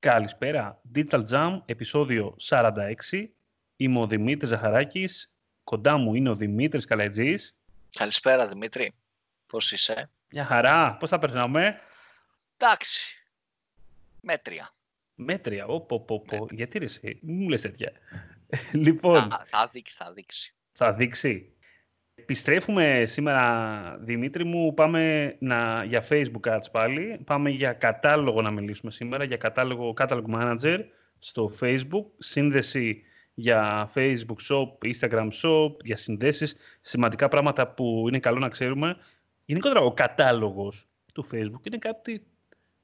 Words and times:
Καλησπέρα. 0.00 0.80
Digital 0.94 1.24
Jam, 1.30 1.60
επεισόδιο 1.66 2.36
46. 2.40 2.64
Είμαι 3.76 3.98
ο 4.00 4.06
Δημήτρης 4.06 4.48
Ζαχαράκης. 4.50 5.32
Κοντά 5.64 5.96
μου 5.96 6.14
είναι 6.14 6.30
ο 6.30 6.34
Δημήτρης 6.34 6.84
Καλετζής. 6.84 7.56
Καλησπέρα 7.94 8.46
Δημήτρη. 8.46 8.94
Πώς 9.46 9.72
είσαι; 9.72 10.10
Μια 10.32 10.44
χαρά. 10.44 10.96
Πώς 10.96 11.08
θα 11.08 11.18
περνάμε; 11.18 11.80
Εντάξει. 12.56 13.24
Μέτρια. 14.20 14.70
Μέτρια. 15.14 15.66
Ωπ, 15.66 15.90
Γιατί 16.50 16.78
ρε 16.78 16.84
εσύ. 16.84 17.18
Μην 17.22 17.36
μου 17.36 17.48
λες 17.48 17.60
τέτοια. 17.60 17.92
λοιπόν. 18.72 19.30
Θα, 19.30 19.42
θα 19.44 19.66
δείξει, 19.72 19.96
θα 19.96 20.12
δείξει. 20.12 20.54
Θα 20.72 20.92
δείξει. 20.92 21.52
Επιστρέφουμε 22.20 23.04
σήμερα, 23.06 23.96
Δημήτρη 24.00 24.44
μου, 24.44 24.74
πάμε 24.74 25.34
να, 25.38 25.84
για 25.84 26.04
Facebook 26.08 26.54
Ads 26.54 26.70
πάλι. 26.72 27.20
Πάμε 27.24 27.50
για 27.50 27.72
κατάλογο 27.72 28.42
να 28.42 28.50
μιλήσουμε 28.50 28.90
σήμερα, 28.90 29.24
για 29.24 29.36
κατάλογο 29.36 29.94
Catalog 29.96 30.22
Manager 30.34 30.78
στο 31.18 31.52
Facebook, 31.60 32.04
σύνδεση 32.18 33.02
για 33.34 33.90
Facebook 33.94 34.36
Shop, 34.48 34.90
Instagram 34.90 35.28
Shop, 35.42 35.72
για 35.82 35.96
συνδέσεις, 35.96 36.56
σημαντικά 36.80 37.28
πράγματα 37.28 37.68
που 37.68 38.04
είναι 38.08 38.18
καλό 38.18 38.38
να 38.38 38.48
ξέρουμε. 38.48 38.96
Γενικότερα, 39.44 39.80
ο 39.80 39.92
κατάλογος 39.92 40.88
του 41.14 41.26
Facebook 41.32 41.66
είναι 41.66 41.78
κάτι 41.78 42.26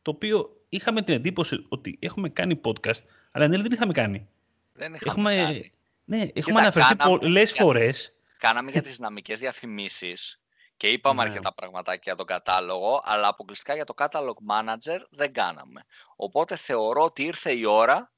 το 0.03 0.11
οποίο 0.11 0.61
είχαμε 0.69 1.03
την 1.03 1.15
εντύπωση 1.15 1.65
ότι 1.69 1.97
έχουμε 2.01 2.29
κάνει 2.29 2.61
podcast, 2.65 3.01
αλλά 3.31 3.49
δεν 3.49 3.73
είχαμε 3.73 3.93
κάνει. 3.93 4.29
Δεν 4.73 4.95
είχαμε 4.95 5.31
έχουμε, 5.31 5.35
κάνει. 5.35 5.73
Ναι, 6.05 6.29
έχουμε 6.33 6.61
αναφερθεί 6.61 6.97
πολλές 6.97 7.53
φορές 7.53 8.16
Κάναμε 8.47 8.71
για 8.71 8.83
τις 8.83 8.97
δυναμικές 8.97 9.39
διαφημίσεις 9.39 10.41
και 10.77 10.89
είπαμε 10.89 11.23
ναι. 11.23 11.29
αρκετά 11.29 11.55
πραγματάκια 11.55 12.03
για 12.05 12.17
τον 12.17 12.27
κατάλογο, 12.27 13.01
αλλά 13.05 13.29
αποκλειστικά 13.29 13.75
για 13.75 13.85
το 13.85 13.95
Catalog 13.97 14.35
Manager 14.51 15.01
δεν 15.11 15.33
κάναμε. 15.33 15.85
Οπότε 16.17 16.57
θεωρώ 16.57 17.03
ότι 17.03 17.23
ήρθε 17.23 17.53
η 17.53 17.65
ώρα 17.65 18.13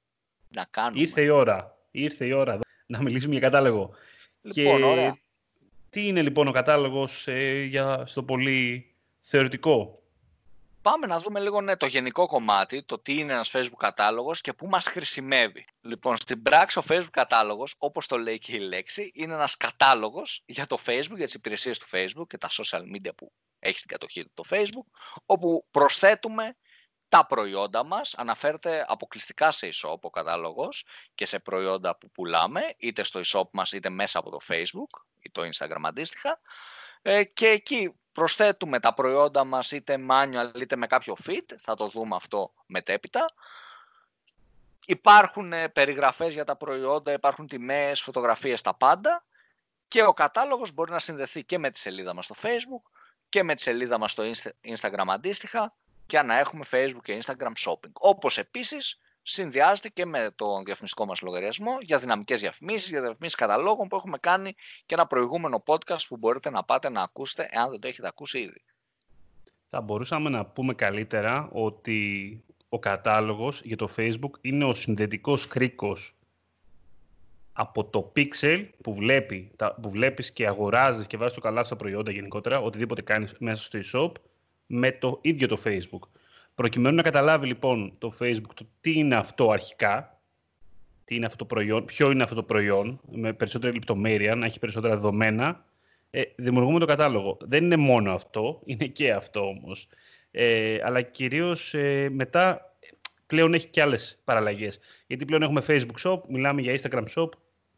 να 0.48 0.64
κάνουμε. 0.70 1.00
Ήρθε 1.00 1.22
η 1.22 1.28
ώρα. 1.28 1.77
Ήρθε 1.91 2.24
η 2.27 2.33
ώρα 2.33 2.59
να 2.86 3.02
μιλήσουμε 3.02 3.33
για 3.33 3.41
κατάλογο. 3.41 3.91
Λοιπόν, 4.41 4.78
και 4.78 4.84
ωραία. 4.84 5.19
τι 5.91 6.06
είναι 6.06 6.22
λοιπόν 6.22 6.48
ο 6.48 6.52
κατάλογος 6.52 7.28
ε, 7.28 7.62
για, 7.62 8.06
στο 8.06 8.22
πολύ 8.22 8.95
θεωρητικό; 9.20 10.02
Πάμε 10.91 11.06
να 11.06 11.19
δούμε 11.19 11.41
λίγο 11.41 11.61
ναι, 11.61 11.77
το 11.77 11.86
γενικό 11.86 12.27
κομμάτι, 12.27 12.83
το 12.83 12.98
τι 12.98 13.19
είναι 13.19 13.33
ένας 13.33 13.50
Facebook 13.55 13.78
κατάλογος 13.78 14.41
και 14.41 14.53
πού 14.53 14.67
μας 14.67 14.86
χρησιμεύει. 14.86 15.64
Λοιπόν, 15.80 16.17
στην 16.17 16.42
πράξη 16.42 16.78
ο 16.78 16.83
Facebook 16.89 17.11
κατάλογος, 17.11 17.75
όπως 17.78 18.06
το 18.06 18.19
λέει 18.19 18.39
και 18.39 18.56
η 18.56 18.58
λέξη, 18.58 19.11
είναι 19.14 19.34
ένας 19.34 19.56
κατάλογος 19.56 20.42
για 20.47 20.67
το 20.67 20.78
Facebook, 20.86 21.17
για 21.17 21.25
τις 21.25 21.34
υπηρεσίες 21.34 21.78
του 21.78 21.86
Facebook 21.91 22.27
και 22.28 22.39
τα 22.39 22.48
social 22.50 22.80
media 22.80 23.11
που 23.17 23.33
έχει 23.58 23.78
στην 23.78 23.91
κατοχή 23.91 24.25
του 24.25 24.30
το 24.34 24.42
Facebook, 24.50 24.98
όπου 25.27 25.67
προσθέτουμε 25.70 26.56
τα 27.08 27.27
προϊόντα 27.27 27.84
μας, 27.84 28.14
αναφέρεται 28.14 28.84
αποκλειστικά 28.89 29.50
σε 29.50 29.69
e-shop 29.73 30.00
ο 30.00 30.11
κατάλογος 30.11 30.86
και 31.14 31.27
σε 31.27 31.39
προϊόντα 31.39 31.97
που 31.97 32.11
πουλάμε, 32.11 32.61
είτε 32.77 33.02
στο 33.02 33.20
e-shop 33.25 33.50
μας 33.52 33.73
είτε 33.73 33.89
μέσα 33.89 34.19
από 34.19 34.30
το 34.30 34.39
Facebook 34.48 35.02
ή 35.19 35.30
το 35.30 35.42
Instagram 35.42 35.83
αντίστοιχα. 35.83 36.41
Ε, 37.02 37.25
και 37.25 37.47
εκεί 37.47 37.92
προσθέτουμε 38.19 38.80
τα 38.80 38.94
προϊόντα 38.94 39.44
μας 39.44 39.72
είτε 39.72 39.98
manual 40.11 40.50
είτε 40.61 40.77
με 40.77 40.86
κάποιο 40.86 41.16
fit, 41.27 41.55
θα 41.58 41.74
το 41.74 41.88
δούμε 41.88 42.16
αυτό 42.16 42.52
μετέπειτα. 42.66 43.24
Υπάρχουν 44.86 45.52
ε, 45.52 45.69
περιγραφές 45.69 46.34
για 46.34 46.44
τα 46.44 46.56
προϊόντα, 46.56 47.12
υπάρχουν 47.12 47.46
τιμές, 47.46 48.00
φωτογραφίες, 48.00 48.61
τα 48.61 48.74
πάντα 48.74 49.24
και 49.89 50.02
ο 50.02 50.12
κατάλογος 50.12 50.72
μπορεί 50.72 50.91
να 50.91 50.98
συνδεθεί 50.98 51.44
και 51.44 51.58
με 51.58 51.70
τη 51.70 51.78
σελίδα 51.78 52.14
μας 52.14 52.24
στο 52.24 52.34
Facebook 52.42 52.91
και 53.28 53.42
με 53.42 53.55
τη 53.55 53.62
σελίδα 53.62 53.98
μας 53.98 54.12
στο 54.12 54.24
Instagram 54.62 55.06
αντίστοιχα 55.08 55.74
για 56.08 56.22
να 56.22 56.39
έχουμε 56.39 56.64
Facebook 56.70 57.02
και 57.02 57.19
Instagram 57.24 57.52
shopping. 57.66 57.92
Όπως 57.92 58.39
επίσης 58.39 58.98
συνδυάζεται 59.28 59.88
και 59.88 60.06
με 60.06 60.30
τον 60.36 60.64
διαφημιστικό 60.64 61.06
μας 61.06 61.20
λογαριασμό 61.20 61.78
για 61.80 61.98
δυναμικές 61.98 62.40
διαφημίσεις, 62.40 62.90
για 62.90 63.00
διαφημίσεις 63.00 63.36
καταλόγων 63.36 63.88
που 63.88 63.96
έχουμε 63.96 64.18
κάνει 64.18 64.54
και 64.86 64.94
ένα 64.94 65.06
προηγούμενο 65.06 65.62
podcast 65.66 66.06
που 66.08 66.16
μπορείτε 66.16 66.50
να 66.50 66.64
πάτε 66.64 66.90
να 66.90 67.02
ακούσετε 67.02 67.48
εάν 67.50 67.70
δεν 67.70 67.80
το 67.80 67.88
έχετε 67.88 68.06
ακούσει 68.06 68.38
ήδη. 68.38 68.62
Θα 69.67 69.80
μπορούσαμε 69.80 70.30
να 70.30 70.44
πούμε 70.46 70.74
καλύτερα 70.74 71.48
ότι 71.52 72.42
ο 72.68 72.78
κατάλογος 72.78 73.61
για 73.64 73.77
το 73.77 73.88
Facebook 73.96 74.30
είναι 74.40 74.64
ο 74.64 74.74
συνδετικός 74.74 75.46
κρίκος 75.46 76.14
από 77.52 77.84
το 77.84 78.12
pixel 78.17 78.68
που, 78.83 78.94
βλέπει, 78.94 79.50
που 79.83 79.90
βλέπεις 79.90 80.33
και 80.33 80.46
αγοράζεις 80.46 81.06
και 81.06 81.17
βάζεις 81.17 81.34
το 81.34 81.40
καλά 81.40 81.64
στα 81.64 81.77
προϊόντα 81.77 82.11
γενικότερα, 82.11 82.61
οτιδήποτε 82.61 83.02
κάνεις 83.02 83.34
μέσα 83.38 83.62
στο 83.62 83.78
e-shop, 83.84 84.12
με 84.67 84.92
το 84.92 85.18
ίδιο 85.22 85.48
το 85.48 85.61
Facebook. 85.64 86.08
Προκειμένου 86.58 86.96
να 86.96 87.02
καταλάβει 87.02 87.46
λοιπόν 87.46 87.92
το 87.98 88.13
Facebook 88.20 88.55
το 88.55 88.67
τι 88.80 88.92
είναι 88.92 89.17
αυτό 89.17 89.51
αρχικά, 89.51 90.20
τι 91.05 91.14
είναι 91.14 91.27
αυτό 91.27 91.39
το 91.39 91.45
προϊόν, 91.45 91.85
ποιο 91.85 92.11
είναι 92.11 92.23
αυτό 92.23 92.35
το 92.35 92.42
προϊόν, 92.42 93.01
με 93.11 93.33
περισσότερη 93.33 93.73
λεπτομέρεια, 93.73 94.35
να 94.35 94.46
έχει 94.46 94.58
περισσότερα 94.58 94.95
δεδομένα, 94.95 95.64
ε, 96.11 96.23
δημιουργούμε 96.36 96.79
το 96.79 96.86
κατάλογο. 96.86 97.36
Δεν 97.41 97.64
είναι 97.64 97.77
μόνο 97.77 98.13
αυτό, 98.13 98.61
είναι 98.64 98.86
και 98.86 99.13
αυτό 99.13 99.41
όμως. 99.41 99.89
Ε, 100.30 100.79
αλλά 100.83 101.02
κυρίως 101.02 101.74
ε, 101.74 102.08
μετά 102.13 102.74
πλέον 103.27 103.55
έχει 103.55 103.68
και 103.68 103.83
άλλες 103.83 104.18
παραλλαγές. 104.24 104.79
Γιατί 105.07 105.24
πλέον 105.24 105.42
έχουμε 105.42 105.63
Facebook 105.67 106.11
Shop, 106.11 106.20
μιλάμε 106.29 106.61
για 106.61 106.80
Instagram 106.80 107.05
Shop, 107.14 107.29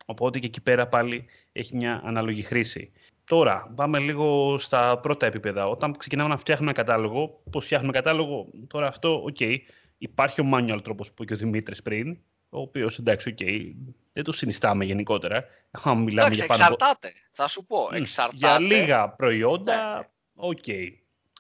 οπότε 0.07 0.39
και 0.39 0.47
εκεί 0.47 0.61
πέρα 0.61 0.87
πάλι 0.87 1.25
έχει 1.53 1.77
μια 1.77 2.01
ανάλογη 2.05 2.43
χρήση. 2.43 2.93
Τώρα, 3.31 3.73
πάμε 3.75 3.99
λίγο 3.99 4.59
στα 4.59 4.99
πρώτα 4.99 5.27
επίπεδα. 5.27 5.69
Όταν 5.69 5.97
ξεκινάμε 5.97 6.29
να 6.29 6.37
φτιάχνουμε 6.37 6.73
κατάλογο, 6.73 7.43
πώς 7.51 7.65
φτιάχνουμε 7.65 7.93
κατάλογο, 7.93 8.47
τώρα 8.67 8.87
αυτό, 8.87 9.23
okay, 9.23 9.56
υπάρχει 9.99 10.41
ο 10.41 10.51
manual 10.55 10.81
τρόπος 10.83 11.09
που 11.09 11.15
είπε 11.23 11.25
και 11.25 11.35
ο 11.35 11.37
Δημήτρης 11.37 11.83
πριν, 11.83 12.19
ο 12.49 12.61
οποίος 12.61 12.99
εντάξει, 12.99 13.29
okay, 13.28 13.73
δεν 14.13 14.25
το 14.25 14.33
συνιστάμε 14.33 14.85
γενικότερα. 14.85 15.45
μιλάμε 15.85 16.11
εντάξει, 16.11 16.39
για 16.39 16.47
πάνω 16.47 16.63
εξαρτάται, 16.63 17.13
θα 17.33 17.49
σου 17.49 17.67
πω. 17.67 17.89
Εξαρτάται. 17.93 18.37
Για 18.37 18.61
λίγα 18.61 19.09
προϊόντα, 19.09 19.97
ναι. 19.99 20.09
Okay. 20.34 20.89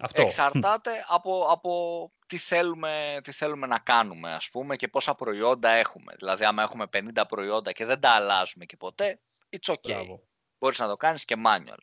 Αυτό. 0.00 0.22
Εξαρτάται 0.22 0.90
από, 1.08 1.46
από 1.50 2.12
τι, 2.26 2.38
θέλουμε, 2.38 3.20
τι 3.22 3.32
θέλουμε 3.32 3.66
να 3.66 3.78
κάνουμε, 3.78 4.32
ας 4.32 4.50
πούμε, 4.50 4.76
και 4.76 4.88
πόσα 4.88 5.14
προϊόντα 5.14 5.68
έχουμε. 5.68 6.12
Δηλαδή, 6.18 6.44
άμα 6.44 6.62
έχουμε 6.62 6.86
50 6.92 7.22
προϊόντα 7.28 7.72
και 7.72 7.84
δεν 7.84 8.00
τα 8.00 8.10
αλλάζουμε 8.10 8.64
και 8.64 8.76
ποτέ, 8.76 9.20
it's 9.50 9.74
okay. 9.74 10.18
Μπορείς 10.60 10.78
να 10.78 10.88
το 10.88 10.96
κάνεις 10.96 11.24
και 11.24 11.36
manual. 11.46 11.78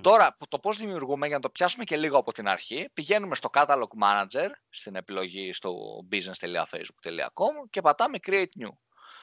Τώρα, 0.00 0.36
το 0.48 0.58
πώς 0.58 0.76
δημιουργούμε, 0.76 1.26
για 1.26 1.36
να 1.36 1.42
το 1.42 1.50
πιάσουμε 1.50 1.84
και 1.84 1.96
λίγο 1.96 2.18
από 2.18 2.32
την 2.32 2.48
αρχή, 2.48 2.88
πηγαίνουμε 2.92 3.34
στο 3.34 3.50
Catalog 3.52 3.88
Manager, 4.02 4.48
στην 4.68 4.94
επιλογή 4.94 5.52
στο 5.52 5.74
business.facebook.com 6.12 7.68
και 7.70 7.80
πατάμε 7.80 8.18
Create 8.26 8.62
New. 8.62 8.72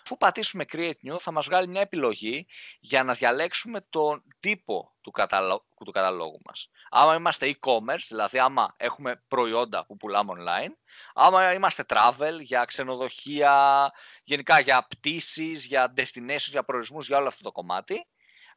Αφού 0.03 0.17
πατήσουμε 0.17 0.65
Create 0.71 1.09
New, 1.09 1.19
θα 1.19 1.31
μας 1.31 1.45
βγάλει 1.45 1.67
μια 1.67 1.81
επιλογή 1.81 2.47
για 2.79 3.03
να 3.03 3.13
διαλέξουμε 3.13 3.81
τον 3.89 4.23
τύπο 4.39 4.95
του, 5.01 5.11
καταλόγου, 5.11 5.65
του 5.85 5.91
καταλόγου 5.91 6.39
μας. 6.45 6.69
Άμα 6.89 7.15
είμαστε 7.15 7.55
e-commerce, 7.55 8.05
δηλαδή 8.07 8.39
άμα 8.39 8.73
έχουμε 8.77 9.23
προϊόντα 9.27 9.85
που 9.85 9.97
πουλάμε 9.97 10.33
online, 10.37 10.71
άμα 11.13 11.53
είμαστε 11.53 11.83
travel 11.87 12.39
για 12.39 12.65
ξενοδοχεία, 12.65 13.91
γενικά 14.23 14.59
για 14.59 14.87
πτήσεις, 14.89 15.65
για 15.65 15.93
destinations, 15.97 16.49
για 16.49 16.63
προορισμούς, 16.63 17.07
για 17.07 17.17
όλο 17.17 17.27
αυτό 17.27 17.43
το 17.43 17.51
κομμάτι, 17.51 18.07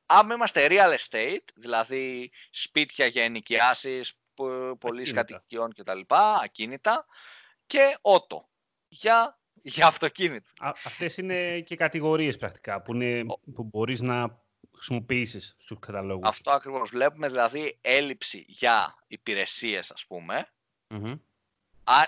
άμα 0.08 0.34
είμαστε 0.34 0.66
real 0.70 0.96
estate, 0.98 1.44
δηλαδή 1.54 2.30
σπίτια 2.50 3.06
για 3.06 3.24
ενοικιάσεις, 3.24 4.18
πολλής 4.78 5.12
κατοικιών 5.12 5.74
κτλ, 5.74 6.00
ακίνητα, 6.42 7.06
και 7.66 7.98
ότο 8.00 8.48
για, 8.88 9.40
για 9.62 9.86
αυτοκίνητα. 9.86 10.50
Α, 10.58 10.72
αυτές 10.84 11.16
είναι 11.16 11.60
και 11.60 11.76
κατηγορίες 11.76 12.36
πρακτικά 12.36 12.82
που, 12.82 12.94
είναι, 12.94 13.24
που 13.54 13.62
μπορείς 13.62 14.00
να 14.00 14.42
χρησιμοποιήσεις 14.74 15.56
στους 15.58 15.78
καταλόγους. 15.80 16.28
Αυτό 16.28 16.50
ακριβώς 16.50 16.90
βλέπουμε, 16.90 17.28
δηλαδή 17.28 17.78
έλλειψη 17.80 18.44
για 18.48 18.94
υπηρεσίες, 19.06 19.90
ας 19.90 20.06
πουμε 20.06 20.48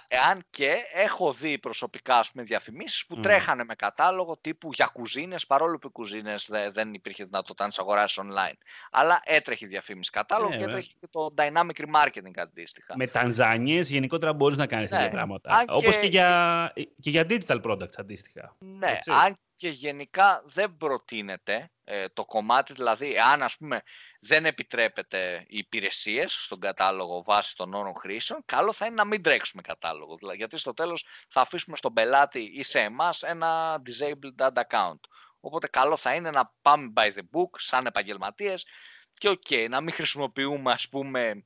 εάν 0.09 0.45
και 0.51 0.77
έχω 0.93 1.33
δει 1.33 1.59
προσωπικά 1.59 2.19
ας 2.19 2.33
πούμε, 2.33 2.45
διαφημίσεις 2.45 3.07
που 3.07 3.19
mm. 3.19 3.23
τρέχανε 3.23 3.65
με 3.65 3.75
κατάλογο 3.75 4.39
τύπου 4.41 4.71
για 4.73 4.87
κουζίνες, 4.93 5.47
παρόλο 5.47 5.79
που 5.79 5.87
οι 5.87 5.91
κουζίνες 5.91 6.51
δεν 6.71 6.95
υπήρχε 6.95 7.25
δυνατότητα 7.25 7.63
να 7.63 7.69
τις 7.69 7.79
αγοράσεις 7.79 8.23
online. 8.23 8.57
Αλλά 8.91 9.21
έτρεχε 9.25 9.67
διαφήμιση 9.67 10.11
κατάλογο 10.11 10.51
yeah, 10.53 10.57
και 10.57 10.63
έτρεχε 10.63 10.93
και 11.01 11.09
το 11.11 11.35
dynamic 11.37 11.85
remarketing 11.85 12.37
αντίστοιχα. 12.37 12.97
Με 12.97 13.07
τανζάνιες 13.07 13.91
γενικότερα 13.91 14.33
μπορείς 14.33 14.57
να 14.57 14.67
κάνεις 14.67 14.91
τέτοια 14.91 15.05
ναι. 15.05 15.11
πράγματα. 15.11 15.55
Αν 15.55 15.65
Όπως 15.69 15.95
και... 15.95 16.01
Και, 16.01 16.07
για, 16.07 16.73
και 17.01 17.11
για 17.11 17.27
digital 17.29 17.61
products 17.63 17.95
αντίστοιχα. 17.97 18.57
Ναι, 18.59 18.91
Έτσι. 18.91 19.11
αν 19.25 19.39
και 19.61 19.69
γενικά 19.69 20.43
δεν 20.45 20.77
προτείνεται 20.77 21.71
ε, 21.85 22.09
το 22.09 22.25
κομμάτι, 22.25 22.73
δηλαδή 22.73 23.19
αν 23.33 23.43
ας 23.43 23.57
πούμε 23.57 23.83
δεν 24.21 24.45
επιτρέπεται 24.45 25.45
οι 25.49 25.59
υπηρεσίες 25.59 26.33
στον 26.33 26.61
κατάλογο 26.61 27.23
βάσει 27.23 27.57
των 27.57 27.75
όρων 27.75 27.95
χρήσεων, 27.95 28.43
καλό 28.45 28.73
θα 28.73 28.87
είναι 28.87 28.95
να 28.95 29.05
μην 29.05 29.23
τρέξουμε 29.23 29.63
κατάλογο. 29.63 30.17
Δηλαδή, 30.17 30.37
γιατί 30.37 30.59
στο 30.59 30.75
τέλος 30.75 31.07
θα 31.29 31.41
αφήσουμε 31.41 31.77
στον 31.77 31.93
πελάτη 31.93 32.41
ή 32.41 32.63
σε 32.63 32.81
εμάς 32.81 33.23
ένα 33.23 33.83
disabled 33.87 34.51
ad 34.51 34.63
account. 34.69 35.01
Οπότε 35.41 35.69
καλό 35.69 35.97
θα 35.97 36.15
είναι 36.15 36.31
να 36.31 36.53
πάμε 36.63 36.93
by 36.97 37.13
the 37.13 37.23
book 37.33 37.51
σαν 37.59 37.87
επαγγελματίες 37.87 38.67
και 39.13 39.29
ok, 39.29 39.69
να 39.69 39.81
μην 39.81 39.95
χρησιμοποιούμε 39.95 40.73
ας 40.73 40.89
πούμε 40.89 41.45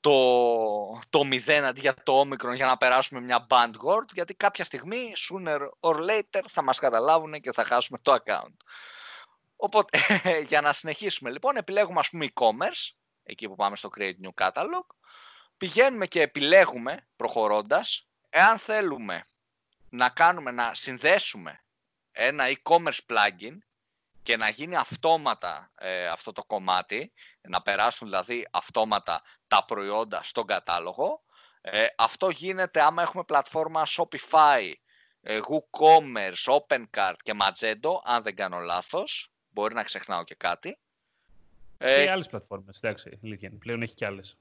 το, 0.00 0.12
το 1.10 1.20
0 1.20 1.50
αντί 1.50 1.80
για 1.80 1.94
το 2.02 2.18
όμικρον 2.18 2.54
για 2.54 2.66
να 2.66 2.76
περάσουμε 2.76 3.20
μια 3.20 3.46
band 3.50 3.72
word, 3.86 4.04
γιατί 4.12 4.34
κάποια 4.34 4.64
στιγμή, 4.64 5.12
sooner 5.16 5.60
or 5.80 5.94
later, 5.94 6.42
θα 6.48 6.62
μας 6.62 6.78
καταλάβουν 6.78 7.40
και 7.40 7.52
θα 7.52 7.64
χάσουμε 7.64 7.98
το 8.02 8.16
account. 8.24 8.54
Οπότε, 9.62 9.98
για 10.48 10.60
να 10.60 10.72
συνεχίσουμε 10.72 11.30
λοιπόν, 11.30 11.56
επιλέγουμε 11.56 11.98
ας 11.98 12.10
πούμε 12.10 12.28
e-commerce, 12.34 12.90
εκεί 13.22 13.48
που 13.48 13.54
πάμε 13.54 13.76
στο 13.76 13.90
Create 13.98 14.14
New 14.24 14.46
Catalog, 14.46 14.86
πηγαίνουμε 15.56 16.06
και 16.06 16.20
επιλέγουμε, 16.20 17.08
προχωρώντας, 17.16 18.08
εάν 18.28 18.58
θέλουμε 18.58 19.24
να 19.88 20.08
κάνουμε, 20.08 20.50
να 20.50 20.74
συνδέσουμε 20.74 21.64
ένα 22.12 22.44
e-commerce 22.48 22.98
plugin 23.06 23.58
και 24.22 24.36
να 24.36 24.48
γίνει 24.48 24.76
αυτόματα 24.76 25.72
ε, 25.74 26.08
αυτό 26.08 26.32
το 26.32 26.44
κομμάτι, 26.44 27.12
να 27.40 27.62
περάσουν 27.62 28.08
δηλαδή 28.08 28.48
αυτόματα 28.50 29.22
τα 29.48 29.64
προϊόντα 29.64 30.22
στον 30.22 30.46
κατάλογο. 30.46 31.22
Ε, 31.60 31.86
αυτό 31.96 32.28
γίνεται 32.28 32.80
άμα 32.82 33.02
έχουμε 33.02 33.24
πλατφόρμα 33.24 33.86
Shopify, 33.86 34.72
ε, 35.20 35.40
WooCommerce, 35.48 36.58
OpenCart 36.58 37.16
και 37.22 37.34
Magento, 37.40 38.00
αν 38.04 38.22
δεν 38.22 38.34
κάνω 38.34 38.58
λάθος. 38.58 39.32
Μπορεί 39.60 39.74
να 39.74 39.82
ξεχνάω 39.82 40.24
και 40.24 40.34
κάτι. 40.34 40.78
Και 41.78 41.86
ε, 41.86 42.10
άλλες 42.10 42.26
πλατφόρμες, 42.26 42.76
εντάξει, 42.76 43.18
ηλικία. 43.22 43.52
Πλέον 43.58 43.82
έχει 43.82 43.94
και 43.94 44.06
άλλες. 44.06 44.38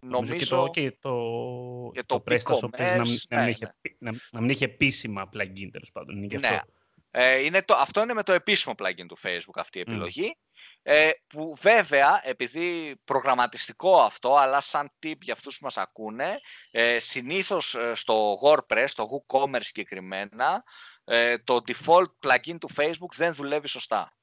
Νομίζω, 0.00 0.70
και 0.70 0.90
το, 1.00 1.90
και 1.92 2.02
το, 2.06 2.22
το, 2.22 2.22
το 2.60 2.68
να, 2.78 2.86
να, 2.86 2.96
ναι, 2.96 3.42
μην 3.42 3.48
είχε, 3.48 3.74
ναι. 3.98 4.10
να, 4.10 4.16
να 4.30 4.40
μην 4.40 4.48
είχε 4.48 4.64
επίσημα 4.64 5.28
plugin, 5.32 5.68
τέλος 5.72 5.92
πάντων. 5.92 6.22
Είναι 6.22 6.38
ναι. 6.38 6.46
αυτό. 6.46 6.72
Ε, 7.10 7.38
είναι 7.38 7.62
το, 7.62 7.74
αυτό 7.74 8.02
είναι 8.02 8.14
με 8.14 8.22
το 8.22 8.32
επίσημο 8.32 8.74
plugin 8.78 9.06
του 9.08 9.18
Facebook 9.22 9.54
αυτή 9.54 9.78
η 9.78 9.80
επιλογή. 9.80 10.36
Ε, 10.82 11.10
που 11.26 11.56
βέβαια, 11.60 12.20
επειδή 12.24 12.96
προγραμματιστικό 13.04 14.00
αυτό, 14.00 14.34
αλλά 14.34 14.60
σαν 14.60 14.92
tip 15.02 15.18
για 15.20 15.32
αυτούς 15.32 15.58
που 15.58 15.64
μας 15.64 15.76
ακούνε, 15.76 16.38
ε, 16.70 16.98
συνήθως 16.98 17.74
ε, 17.74 17.94
στο 17.94 18.38
WordPress, 18.42 18.84
στο 18.86 19.08
WooCommerce 19.10 19.60
συγκεκριμένα, 19.60 20.64
ε, 21.04 21.38
το 21.38 21.60
default 21.66 22.10
plugin 22.26 22.56
του 22.60 22.70
Facebook 22.76 23.14
δεν 23.16 23.34
δουλεύει 23.34 23.68
σωστά. 23.68 24.16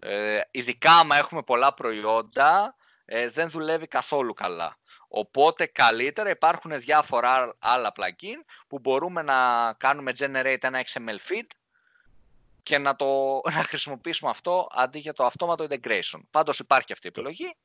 Ε, 0.00 0.40
ειδικά 0.50 0.92
άμα 0.92 1.16
έχουμε 1.16 1.42
πολλά 1.42 1.74
προϊόντα, 1.74 2.74
ε, 3.04 3.28
δεν 3.28 3.50
δουλεύει 3.50 3.86
καθόλου 3.86 4.34
καλά. 4.34 4.76
Οπότε 5.08 5.66
καλύτερα 5.66 6.30
υπάρχουν 6.30 6.80
διάφορα 6.80 7.56
άλλα 7.58 7.92
plugin 7.96 8.44
που 8.68 8.78
μπορούμε 8.78 9.22
να 9.22 9.72
κάνουμε 9.78 10.12
generate 10.18 10.62
ένα 10.62 10.84
XML 10.84 11.32
feed 11.32 11.46
και 12.62 12.78
να, 12.78 12.96
το, 12.96 13.06
να 13.56 13.62
χρησιμοποιήσουμε 13.62 14.30
αυτό 14.30 14.68
αντί 14.70 14.98
για 14.98 15.12
το 15.12 15.24
αυτόματο 15.24 15.66
integration. 15.70 16.20
Πάντως 16.30 16.58
υπάρχει 16.58 16.92
αυτή 16.92 17.06
η 17.06 17.10
επιλογή. 17.14 17.56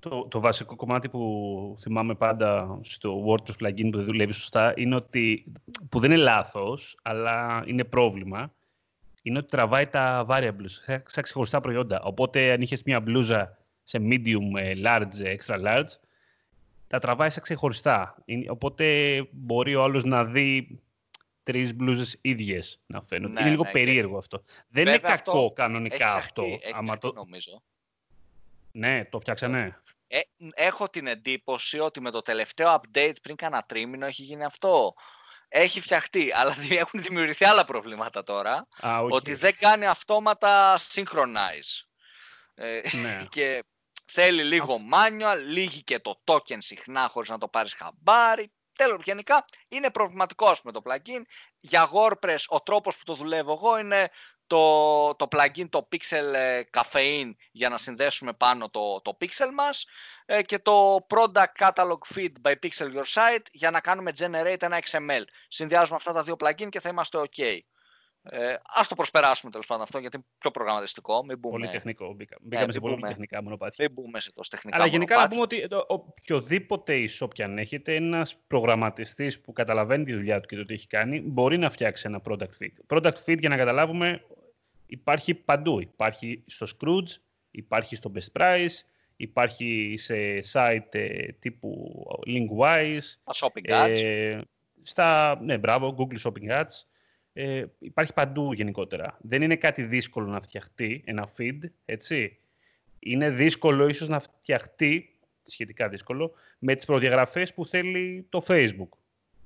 Το, 0.00 0.26
το 0.28 0.40
βασικό 0.40 0.76
κομμάτι 0.76 1.08
που 1.08 1.76
θυμάμαι 1.80 2.14
πάντα 2.14 2.80
στο 2.82 3.24
WordPress 3.26 3.66
plugin 3.66 3.88
που 3.90 3.96
δεν 3.96 4.04
δουλεύει 4.04 4.32
σωστά 4.32 4.72
είναι 4.76 4.94
ότι, 4.94 5.52
που 5.88 6.00
δεν 6.00 6.10
είναι 6.10 6.20
λάθος, 6.20 6.98
αλλά 7.02 7.62
είναι 7.66 7.84
πρόβλημα, 7.84 8.52
είναι 9.22 9.38
ότι 9.38 9.48
τραβάει 9.48 9.86
τα 9.86 10.26
variables 10.28 11.00
σαν 11.04 11.22
ξεχωριστά 11.22 11.60
προϊόντα. 11.60 12.02
Οπότε 12.02 12.52
αν 12.52 12.60
είχες 12.60 12.82
μια 12.82 13.00
μπλούζα 13.00 13.58
σε 13.82 13.98
medium, 14.02 14.56
ε, 14.56 14.72
large, 14.84 15.36
extra 15.36 15.64
large, 15.66 15.90
τα 16.86 16.98
τραβάει 16.98 17.30
σαν 17.30 17.42
ξεχωριστά. 17.42 18.24
Οπότε 18.48 19.26
μπορεί 19.30 19.74
ο 19.74 19.82
άλλος 19.82 20.04
να 20.04 20.24
δει 20.24 20.80
τρεις 21.42 21.74
μπλούζες 21.74 22.18
ίδιες 22.20 22.80
να 22.86 23.02
φαίνονται. 23.02 23.32
Ναι, 23.32 23.40
είναι 23.40 23.50
λίγο 23.50 23.64
ναι, 23.64 23.70
περίεργο 23.70 24.18
αυτό. 24.18 24.42
Δεν 24.68 24.86
είναι 24.86 24.98
κακό 24.98 25.52
κανονικά 25.52 26.14
αυτό. 26.14 26.42
Έχει 26.42 26.98
το... 26.98 27.12
νομίζω. 27.12 27.62
Ναι, 28.72 29.04
το 29.04 29.20
φτιάξανε. 29.20 29.82
Ε, 30.06 30.20
έχω 30.54 30.88
την 30.88 31.06
εντύπωση 31.06 31.78
ότι 31.78 32.00
με 32.00 32.10
το 32.10 32.22
τελευταίο 32.22 32.74
update 32.74 33.14
πριν 33.22 33.36
κάνα 33.36 33.62
τρίμηνο 33.62 34.06
έχει 34.06 34.22
γίνει 34.22 34.44
αυτό. 34.44 34.94
Έχει 35.48 35.80
φτιαχτεί, 35.80 36.32
αλλά 36.38 36.56
έχουν 36.70 37.02
δημιουργηθεί 37.02 37.44
άλλα 37.44 37.64
προβλήματα 37.64 38.22
τώρα. 38.22 38.68
Ότι 39.10 39.34
δεν 39.34 39.56
κάνει 39.58 39.86
αυτόματα 39.86 40.78
synchronize. 40.78 41.86
Ε, 42.54 42.80
ναι. 42.96 43.24
και 43.30 43.64
θέλει 44.06 44.42
λίγο 44.42 44.80
manual, 44.92 45.36
λύγει 45.46 45.82
και 45.82 45.98
το 45.98 46.22
token 46.24 46.58
συχνά 46.58 47.08
χωρίς 47.08 47.28
να 47.28 47.38
το 47.38 47.48
πάρεις 47.48 47.74
χαμπάρι. 47.74 48.52
Τέλος, 48.72 49.00
γενικά 49.04 49.44
είναι 49.68 49.90
προβληματικό 49.90 50.52
με 50.64 50.72
το 50.72 50.82
plugin. 50.84 51.22
Για 51.58 51.88
WordPress 51.92 52.38
ο 52.48 52.60
τρόπος 52.60 52.98
που 52.98 53.04
το 53.04 53.14
δουλεύω 53.14 53.52
εγώ 53.52 53.78
είναι 53.78 54.10
το, 54.48 55.14
το 55.14 55.28
plugin, 55.30 55.68
το 55.70 55.88
Pixel 55.92 56.34
ε, 56.34 56.60
Caffeine 56.70 57.30
για 57.52 57.68
να 57.68 57.78
συνδέσουμε 57.78 58.32
πάνω 58.32 58.70
το, 58.70 59.00
το 59.00 59.16
Pixel 59.20 59.50
μας 59.54 59.86
ε, 60.26 60.42
και 60.42 60.58
το 60.58 61.06
Product 61.08 61.68
Catalog 61.68 61.98
Feed 62.14 62.32
by 62.42 62.52
Pixel 62.62 62.94
Your 62.94 63.04
Site 63.14 63.46
για 63.52 63.70
να 63.70 63.80
κάνουμε 63.80 64.12
generate 64.18 64.62
ένα 64.62 64.78
XML. 64.90 65.22
Συνδυάζουμε 65.48 65.96
αυτά 65.96 66.12
τα 66.12 66.22
δύο 66.22 66.36
plugin 66.38 66.68
και 66.68 66.80
θα 66.80 66.88
είμαστε 66.88 67.18
OK. 67.18 67.58
Ε, 68.22 68.52
Α 68.52 68.80
το 68.88 68.94
προσπεράσουμε 68.94 69.50
τέλος 69.50 69.66
πάντων 69.66 69.82
αυτό 69.82 69.98
γιατί 69.98 70.16
είναι 70.16 70.26
πιο 70.38 70.50
προγραμματιστικό. 70.50 71.24
Μην 71.24 71.38
μπούμε... 71.38 71.58
Πολύ 71.58 71.68
τεχνικό. 71.68 72.14
Μπήκα, 72.14 72.36
ναι, 72.40 72.48
μπήκαμε 72.48 72.72
σε 72.72 72.80
πολύ 72.80 73.00
τεχνικά 73.00 73.42
μονοπάτια. 73.42 73.84
Μην 73.84 73.92
μπούμε 73.92 74.20
σε 74.20 74.32
τόσο 74.32 74.50
τεχνικά 74.50 74.76
Αλλά 74.76 74.86
γενικά 74.86 75.16
να 75.16 75.28
πούμε 75.28 75.40
ότι 75.40 75.68
οποιοδήποτε 75.86 77.08
e-shop 77.08 77.28
και 77.32 77.42
αν 77.42 77.58
έχετε, 77.58 77.94
ένας 77.94 78.36
προγραμματιστής 78.46 79.40
που 79.40 79.52
καταλαβαίνει 79.52 80.04
τη 80.04 80.12
δουλειά 80.12 80.40
του 80.40 80.48
και 80.48 80.56
το 80.56 80.64
τι 80.64 80.74
έχει 80.74 80.86
κάνει, 80.86 81.20
μπορεί 81.20 81.58
να 81.58 81.70
φτιάξει 81.70 82.04
ένα 82.06 82.20
product 82.28 82.62
feed. 82.62 82.96
Product 82.96 83.16
feed 83.26 83.38
για 83.38 83.48
να 83.48 83.56
καταλάβουμε 83.56 84.22
υπάρχει 84.88 85.34
παντού. 85.34 85.80
Υπάρχει 85.80 86.42
στο 86.46 86.66
Scrooge, 86.66 87.16
υπάρχει 87.50 87.96
στο 87.96 88.12
Best 88.14 88.40
Price, 88.40 88.82
υπάρχει 89.16 89.94
σε 89.98 90.40
site 90.52 90.88
ε, 90.94 91.32
τύπου 91.38 92.02
Linkwise. 92.26 92.98
Στα 93.24 93.48
shopping 93.48 93.70
ads. 93.70 94.02
Ε, 94.04 94.40
στα, 94.82 95.38
ναι, 95.42 95.58
μπράβο, 95.58 95.96
Google 95.98 96.18
Shopping 96.22 96.50
Ads 96.50 96.84
ε, 97.32 97.64
υπάρχει 97.78 98.12
παντού 98.12 98.52
γενικότερα. 98.52 99.18
Δεν 99.20 99.42
είναι 99.42 99.56
κάτι 99.56 99.82
δύσκολο 99.82 100.26
να 100.26 100.40
φτιαχτεί 100.40 101.02
ένα 101.04 101.32
feed, 101.38 101.58
έτσι. 101.84 102.38
Είναι 102.98 103.30
δύσκολο 103.30 103.88
ίσως 103.88 104.08
να 104.08 104.20
φτιαχτεί, 104.20 105.18
σχετικά 105.42 105.88
δύσκολο, 105.88 106.32
με 106.58 106.74
τις 106.74 106.84
προδιαγραφές 106.84 107.54
που 107.54 107.66
θέλει 107.66 108.26
το 108.28 108.44
Facebook. 108.46 108.88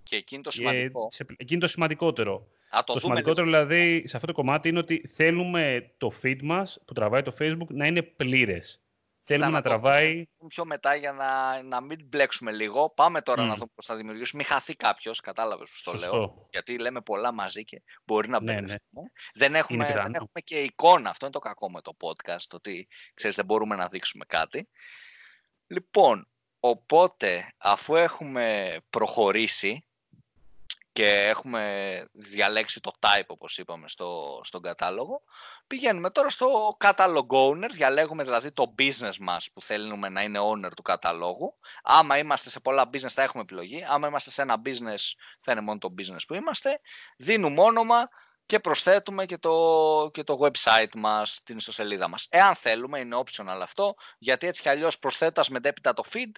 Και 0.03 0.17
εκείνο 0.17 0.43
το 0.43 0.51
σημαντικό. 0.51 1.09
Ε, 1.19 1.25
εκείνο 1.37 1.61
το 1.61 1.69
σημαντικότερο. 1.69 2.49
Το, 2.73 2.93
το 2.93 3.01
σημαντικότερο 3.01 3.47
δηλαδή 3.47 4.05
σε 4.07 4.17
αυτό 4.17 4.27
το 4.27 4.33
κομμάτι 4.33 4.69
είναι 4.69 4.79
ότι 4.79 5.09
θέλουμε 5.15 5.95
το 5.99 6.13
feed 6.23 6.39
μας 6.43 6.79
που 6.87 6.93
τραβάει 6.93 7.23
το 7.23 7.35
Facebook 7.39 7.69
να 7.69 7.87
είναι 7.87 8.03
πλήρες. 8.03 8.83
Θέλουμε 9.25 9.47
να, 9.47 9.53
να 9.53 9.63
τραβάει. 9.63 10.25
Πιο 10.49 10.65
μετά 10.65 10.95
για 10.95 11.13
να, 11.13 11.63
να 11.63 11.81
μην 11.81 11.99
μπλέξουμε 12.05 12.53
λίγο. 12.53 12.91
Πάμε 12.91 13.21
τώρα 13.21 13.45
να 13.45 13.55
δούμε 13.55 13.71
πώς 13.75 13.87
θα 13.87 13.97
δημιουργήσουμε. 13.97 14.43
Μην 14.43 14.53
χαθεί 14.53 14.75
κάποιος, 14.75 15.21
κατάλαβες 15.21 15.69
που 15.69 15.91
το 15.91 15.99
λέω. 15.99 16.49
Γιατί 16.51 16.79
λέμε 16.79 17.01
πολλά 17.01 17.33
μαζί 17.33 17.65
και 17.65 17.83
μπορεί 18.05 18.29
να 18.29 18.43
ναι, 18.43 18.61
ναι. 18.61 18.75
Δεν, 19.35 19.55
έχουμε, 19.55 19.93
δεν 19.93 20.15
έχουμε 20.15 20.41
και 20.45 20.59
εικόνα. 20.59 21.11
Αυτό 21.11 21.25
είναι 21.25 21.35
το 21.35 21.41
κακό 21.41 21.71
με 21.71 21.81
το 21.81 21.97
podcast. 22.01 22.47
Ότι 22.53 22.89
ξέρεις, 23.15 23.37
δεν 23.37 23.45
μπορούμε 23.45 23.77
να 23.77 23.89
δείξουμε 23.89 24.25
κάτι. 24.25 24.69
Λοιπόν, 25.67 26.29
οπότε 26.61 27.55
αφού 27.57 27.95
έχουμε 27.97 28.77
προχωρήσει 28.91 29.87
και 30.93 31.29
έχουμε 31.29 32.05
διαλέξει 32.13 32.81
το 32.81 32.91
type 32.99 33.27
όπως 33.27 33.59
είπαμε 33.59 33.89
στο, 33.89 34.41
στον 34.45 34.63
κατάλογο, 34.63 35.23
πηγαίνουμε 35.67 36.11
τώρα 36.11 36.31
στο 36.31 36.77
catalog 36.81 37.27
owner, 37.27 37.69
διαλέγουμε 37.73 38.25
δηλαδή 38.25 38.53
το 38.53 38.75
business 38.79 39.17
μας 39.21 39.51
που 39.53 39.63
θέλουμε 39.63 40.09
να 40.09 40.23
είναι 40.23 40.39
owner 40.43 40.71
του 40.77 40.83
καταλόγου. 40.83 41.59
Άμα 41.83 42.19
είμαστε 42.19 42.51
σε 42.51 42.61
πολλά 42.61 42.91
business 42.93 43.09
θα 43.09 43.23
έχουμε 43.23 43.43
επιλογή, 43.43 43.85
άμα 43.89 44.09
είμαστε 44.09 44.31
σε 44.31 44.43
ένα 44.43 44.61
business 44.65 45.13
θα 45.41 45.53
είναι 45.53 45.61
μόνο 45.61 45.79
το 45.79 45.95
business 45.99 46.23
που 46.27 46.35
είμαστε. 46.35 46.81
Δίνουμε 47.17 47.61
όνομα 47.61 48.09
και 48.47 48.61
προσθέτουμε 48.61 49.27
και 49.27 49.39
το, 49.39 50.11
και 50.13 50.25
το 50.25 50.39
website 50.41 50.95
μας, 50.95 51.43
την 51.43 51.57
ιστοσελίδα 51.57 52.09
μας. 52.09 52.27
Εάν 52.31 52.55
θέλουμε, 52.55 52.99
είναι 53.01 53.17
optional 53.17 53.61
αυτό, 53.63 53.95
γιατί 54.19 54.47
έτσι 54.47 54.63
κι 54.63 54.69
αλλιώς 54.69 54.99
προσθέτοντας 54.99 55.49
μετέπειτα 55.49 55.93
το 55.93 56.03
feed, 56.13 56.33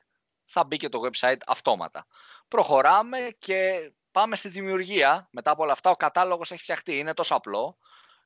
θα 0.44 0.64
μπει 0.64 0.76
και 0.76 0.88
το 0.88 1.00
website 1.04 1.40
αυτόματα. 1.46 2.06
Προχωράμε 2.48 3.18
και 3.38 3.92
πάμε 4.14 4.36
στη 4.36 4.48
δημιουργία. 4.48 5.28
Μετά 5.30 5.50
από 5.50 5.62
όλα 5.62 5.72
αυτά, 5.72 5.90
ο 5.90 5.96
κατάλογος 5.96 6.50
έχει 6.50 6.62
φτιαχτεί. 6.62 6.98
Είναι 6.98 7.14
τόσο 7.14 7.34
απλό. 7.34 7.76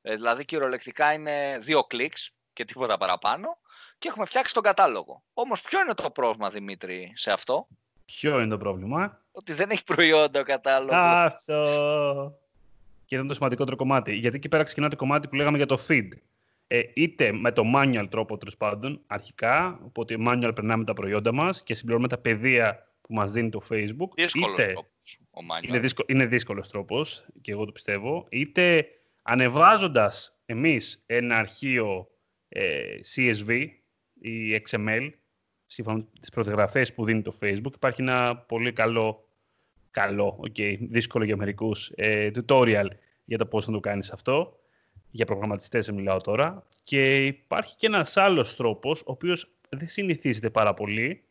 Ε, 0.01 0.15
δηλαδή, 0.15 0.45
κυριολεκτικά 0.45 1.13
είναι 1.13 1.59
δύο 1.61 1.83
κλικς 1.83 2.31
και 2.53 2.65
τίποτα 2.65 2.97
παραπάνω. 2.97 3.57
Και 3.97 4.07
έχουμε 4.07 4.25
φτιάξει 4.25 4.53
τον 4.53 4.63
κατάλογο. 4.63 5.23
Όμως, 5.33 5.61
ποιο 5.61 5.79
είναι 5.79 5.93
το 5.93 6.11
πρόβλημα, 6.11 6.49
Δημήτρη, 6.49 7.11
σε 7.15 7.31
αυτό; 7.31 7.67
Ποιο 8.05 8.39
είναι 8.39 8.49
το 8.49 8.57
πρόβλημα; 8.57 9.21
Ότι 9.31 9.53
δεν 9.53 9.69
έχει 9.69 9.83
προϊόντα 9.83 10.39
ο 10.39 10.43
κατάλογος. 10.43 10.95
Αυτό. 10.95 12.33
Και 13.05 13.15
είναι 13.15 13.27
το 13.27 13.33
σημαντικότερο 13.33 13.75
κομμάτι. 13.75 14.13
Γιατί 14.13 14.35
εκεί 14.35 14.49
πέρα 14.49 14.63
ξεκινά 14.63 14.89
το 14.89 14.95
κομμάτι 14.95 15.27
που 15.27 15.35
λέγαμε 15.35 15.57
για 15.57 15.65
το 15.65 15.79
feed. 15.87 16.07
Ε, 16.67 16.81
είτε 16.93 17.31
με 17.31 17.51
το 17.51 17.63
manual 17.75 18.07
τρόπο 18.09 18.37
τέλος 18.37 18.57
πάντων, 18.57 19.01
αρχικά, 19.07 19.79
οπότε 19.83 20.15
manual 20.27 20.51
περνάμε 20.55 20.83
τα 20.83 20.93
προϊόντα 20.93 21.33
μας 21.33 21.63
και 21.63 21.73
συμπληρώνουμε 21.73 22.09
τα 22.09 22.17
πεδία 22.17 22.88
που 23.09 23.15
μας 23.15 23.31
δίνει 23.31 23.49
το 23.49 23.61
Facebook. 23.69 24.09
Δύσκολος 24.15 24.53
είτε, 24.53 24.71
τρόπος, 24.71 25.19
ο 25.31 25.41
είναι, 25.67 25.79
δύσκολο, 25.79 26.07
είναι 26.09 26.25
δύσκολος 26.25 26.69
τρόπος, 26.69 27.25
και 27.41 27.51
εγώ 27.51 27.65
το 27.65 27.71
πιστεύω, 27.71 28.25
είτε 28.29 28.87
ανεβάζοντας 29.21 30.39
εμείς 30.45 31.03
ένα 31.05 31.37
αρχείο 31.37 32.07
ε, 32.49 32.99
CSV 33.15 33.67
ή 34.21 34.61
XML, 34.69 35.09
σύμφωνα 35.65 35.97
με 35.97 36.05
τις 36.19 36.29
προδιαγραφές 36.29 36.93
που 36.93 37.05
δίνει 37.05 37.21
το 37.21 37.35
Facebook. 37.41 37.73
Υπάρχει 37.75 38.01
ένα 38.01 38.37
πολύ 38.37 38.73
καλό, 38.73 39.27
καλό, 39.91 40.39
okay, 40.47 40.77
δύσκολο 40.79 41.23
για 41.23 41.37
μερικούς, 41.37 41.91
ε, 41.95 42.31
tutorial 42.35 42.87
για 43.25 43.37
το 43.37 43.45
πώς 43.45 43.67
να 43.67 43.73
το 43.73 43.79
κάνεις 43.79 44.11
αυτό. 44.11 44.59
Για 45.11 45.25
προγραμματιστές 45.25 45.91
μιλάω 45.91 46.21
τώρα. 46.21 46.67
Και 46.83 47.25
υπάρχει 47.25 47.75
και 47.75 47.85
ένας 47.85 48.17
άλλος 48.17 48.55
τρόπος, 48.55 48.99
ο 48.99 49.11
οποίος 49.11 49.49
δεν 49.69 49.87
συνηθίζεται 49.87 50.49
πάρα 50.49 50.73
πολύ. 50.73 51.23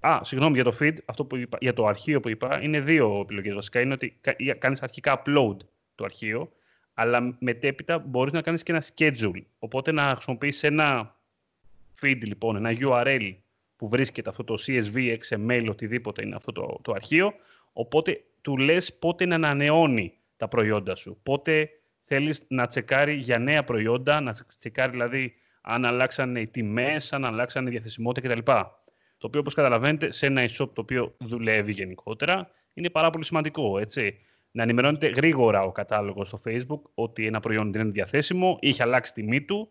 Α, 0.00 0.20
συγγνώμη 0.22 0.54
για 0.54 0.64
το 0.64 0.76
feed, 0.80 0.96
αυτό 1.04 1.24
που 1.24 1.36
είπα, 1.36 1.58
για 1.60 1.72
το 1.72 1.86
αρχείο 1.86 2.20
που 2.20 2.28
είπα, 2.28 2.62
είναι 2.62 2.80
δύο 2.80 3.20
επιλογές 3.20 3.54
βασικά. 3.54 3.80
Είναι 3.80 3.92
ότι 3.92 4.18
κάνεις 4.58 4.82
αρχικά 4.82 5.22
upload 5.22 5.56
το 5.94 6.04
αρχείο, 6.04 6.52
αλλά 6.94 7.36
μετέπειτα 7.38 7.98
μπορείς 7.98 8.32
να 8.32 8.42
κάνεις 8.42 8.62
και 8.62 8.72
ένα 8.72 8.82
schedule. 8.94 9.42
Οπότε 9.58 9.92
να 9.92 10.02
χρησιμοποιήσεις 10.02 10.62
ένα 10.62 11.16
feed, 12.00 12.18
λοιπόν, 12.20 12.56
ένα 12.56 12.70
URL 12.80 13.34
που 13.76 13.88
βρίσκεται 13.88 14.28
αυτό 14.28 14.44
το 14.44 14.54
CSV, 14.66 15.16
XML, 15.28 15.66
οτιδήποτε 15.70 16.22
είναι 16.24 16.34
αυτό 16.34 16.52
το, 16.52 16.78
το 16.82 16.92
αρχείο, 16.92 17.34
οπότε 17.72 18.24
του 18.40 18.56
λες 18.56 18.94
πότε 18.94 19.26
να 19.26 19.34
ανανεώνει 19.34 20.12
τα 20.36 20.48
προϊόντα 20.48 20.94
σου. 20.94 21.18
Πότε 21.22 21.70
θέλεις 22.04 22.42
να 22.48 22.66
τσεκάρει 22.66 23.14
για 23.14 23.38
νέα 23.38 23.64
προϊόντα, 23.64 24.20
να 24.20 24.34
τσεκάρει 24.58 24.90
δηλαδή 24.90 25.34
αν 25.60 25.84
αλλάξανε 25.84 26.40
οι 26.40 26.46
τιμές, 26.46 27.12
αν 27.12 27.24
αλλάξανε 27.24 27.68
η 27.68 27.72
διαθεσιμότητα 27.72 28.28
κτλ. 28.28 28.50
Το 29.18 29.26
οποίο, 29.26 29.40
όπως 29.40 29.54
καταλαβαίνετε, 29.54 30.12
σε 30.12 30.26
ένα 30.26 30.44
e-shop 30.44 30.68
το 30.72 30.80
οποίο 30.80 31.14
δουλεύει 31.18 31.72
γενικότερα, 31.72 32.50
είναι 32.74 32.90
πάρα 32.90 33.10
πολύ 33.10 33.24
σημαντικό, 33.24 33.78
έτσι. 33.78 34.18
Να 34.50 34.62
ενημερώνεται 34.62 35.06
γρήγορα 35.06 35.62
ο 35.62 35.72
κατάλογος 35.72 36.28
στο 36.28 36.40
Facebook 36.44 36.80
ότι 36.94 37.26
ένα 37.26 37.40
προϊόν 37.40 37.72
δεν 37.72 37.82
είναι 37.82 37.90
διαθέσιμο, 37.90 38.58
είχε 38.60 38.82
αλλάξει 38.82 39.12
τιμή 39.12 39.42
του, 39.42 39.70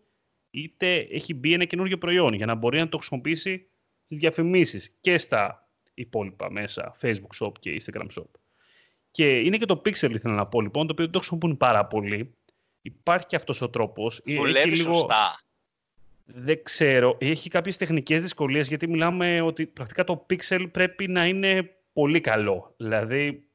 είτε 0.49 0.95
έχει 0.95 1.33
μπει 1.33 1.53
ένα 1.53 1.65
καινούργιο 1.65 1.97
προϊόν 1.97 2.33
για 2.33 2.45
να 2.45 2.55
μπορεί 2.55 2.79
να 2.79 2.89
το 2.89 2.97
χρησιμοποιήσει 2.97 3.67
στις 4.05 4.19
διαφημίσεις 4.19 4.97
και 5.01 5.17
στα 5.17 5.69
υπόλοιπα 5.93 6.51
μέσα, 6.51 6.95
Facebook 7.01 7.45
Shop 7.45 7.51
και 7.59 7.81
Instagram 7.81 8.07
Shop. 8.19 8.29
Και 9.11 9.39
είναι 9.39 9.57
και 9.57 9.65
το 9.65 9.81
Pixel, 9.85 10.11
ήθελα 10.11 10.33
να 10.33 10.47
πω 10.47 10.61
λοιπόν, 10.61 10.87
το 10.87 10.93
οποίο 10.93 11.09
το 11.09 11.17
χρησιμοποιούν 11.17 11.57
πάρα 11.57 11.85
πολύ. 11.85 12.35
Υπάρχει 12.81 13.25
και 13.25 13.35
αυτός 13.35 13.61
ο 13.61 13.69
τρόπος. 13.69 14.21
Δουλεύει 14.25 14.75
λίγο... 14.75 14.93
σωστά. 14.93 15.44
Δεν 16.25 16.63
ξέρω. 16.63 17.17
Έχει 17.19 17.49
κάποιες 17.49 17.77
τεχνικές 17.77 18.21
δυσκολίες, 18.21 18.67
γιατί 18.67 18.87
μιλάμε 18.87 19.41
ότι 19.41 19.65
πρακτικά 19.65 20.03
το 20.03 20.25
Pixel 20.29 20.67
πρέπει 20.71 21.07
να 21.07 21.25
είναι 21.25 21.69
πολύ 21.93 22.21
καλό. 22.21 22.73
Δηλαδή, 22.77 23.47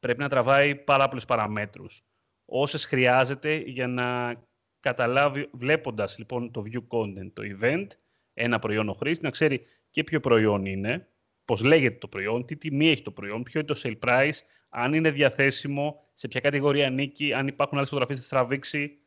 πρέπει 0.00 0.18
να 0.18 0.28
τραβάει 0.28 0.74
πάρα 0.74 1.08
πολλές 1.08 1.24
παραμέτρους. 1.24 2.04
Όσες 2.44 2.84
χρειάζεται 2.84 3.54
για 3.54 3.86
να 3.86 4.34
καταλάβει, 4.80 5.48
βλέποντας 5.52 6.18
λοιπόν 6.18 6.50
το 6.50 6.64
view 6.66 6.82
content, 6.88 7.30
το 7.32 7.42
event, 7.60 7.86
ένα 8.34 8.58
προϊόν 8.58 8.88
ο 8.88 8.92
χρήστη, 8.92 9.24
να 9.24 9.30
ξέρει 9.30 9.66
και 9.90 10.04
ποιο 10.04 10.20
προϊόν 10.20 10.66
είναι, 10.66 11.08
πώς 11.44 11.62
λέγεται 11.62 11.96
το 11.98 12.08
προϊόν, 12.08 12.46
τι 12.46 12.56
τιμή 12.56 12.88
έχει 12.88 13.02
το 13.02 13.10
προϊόν, 13.10 13.42
ποιο 13.42 13.60
είναι 13.60 13.68
το 13.74 13.80
sale 13.82 14.08
price, 14.08 14.38
αν 14.68 14.94
είναι 14.94 15.10
διαθέσιμο, 15.10 16.04
σε 16.12 16.28
ποια 16.28 16.40
κατηγορία 16.40 16.86
ανήκει, 16.86 17.32
αν 17.32 17.46
υπάρχουν 17.46 17.78
άλλες 17.78 17.90
φωτογραφίες 17.90 18.26
θα 18.26 18.36
τραβήξει. 18.36 18.98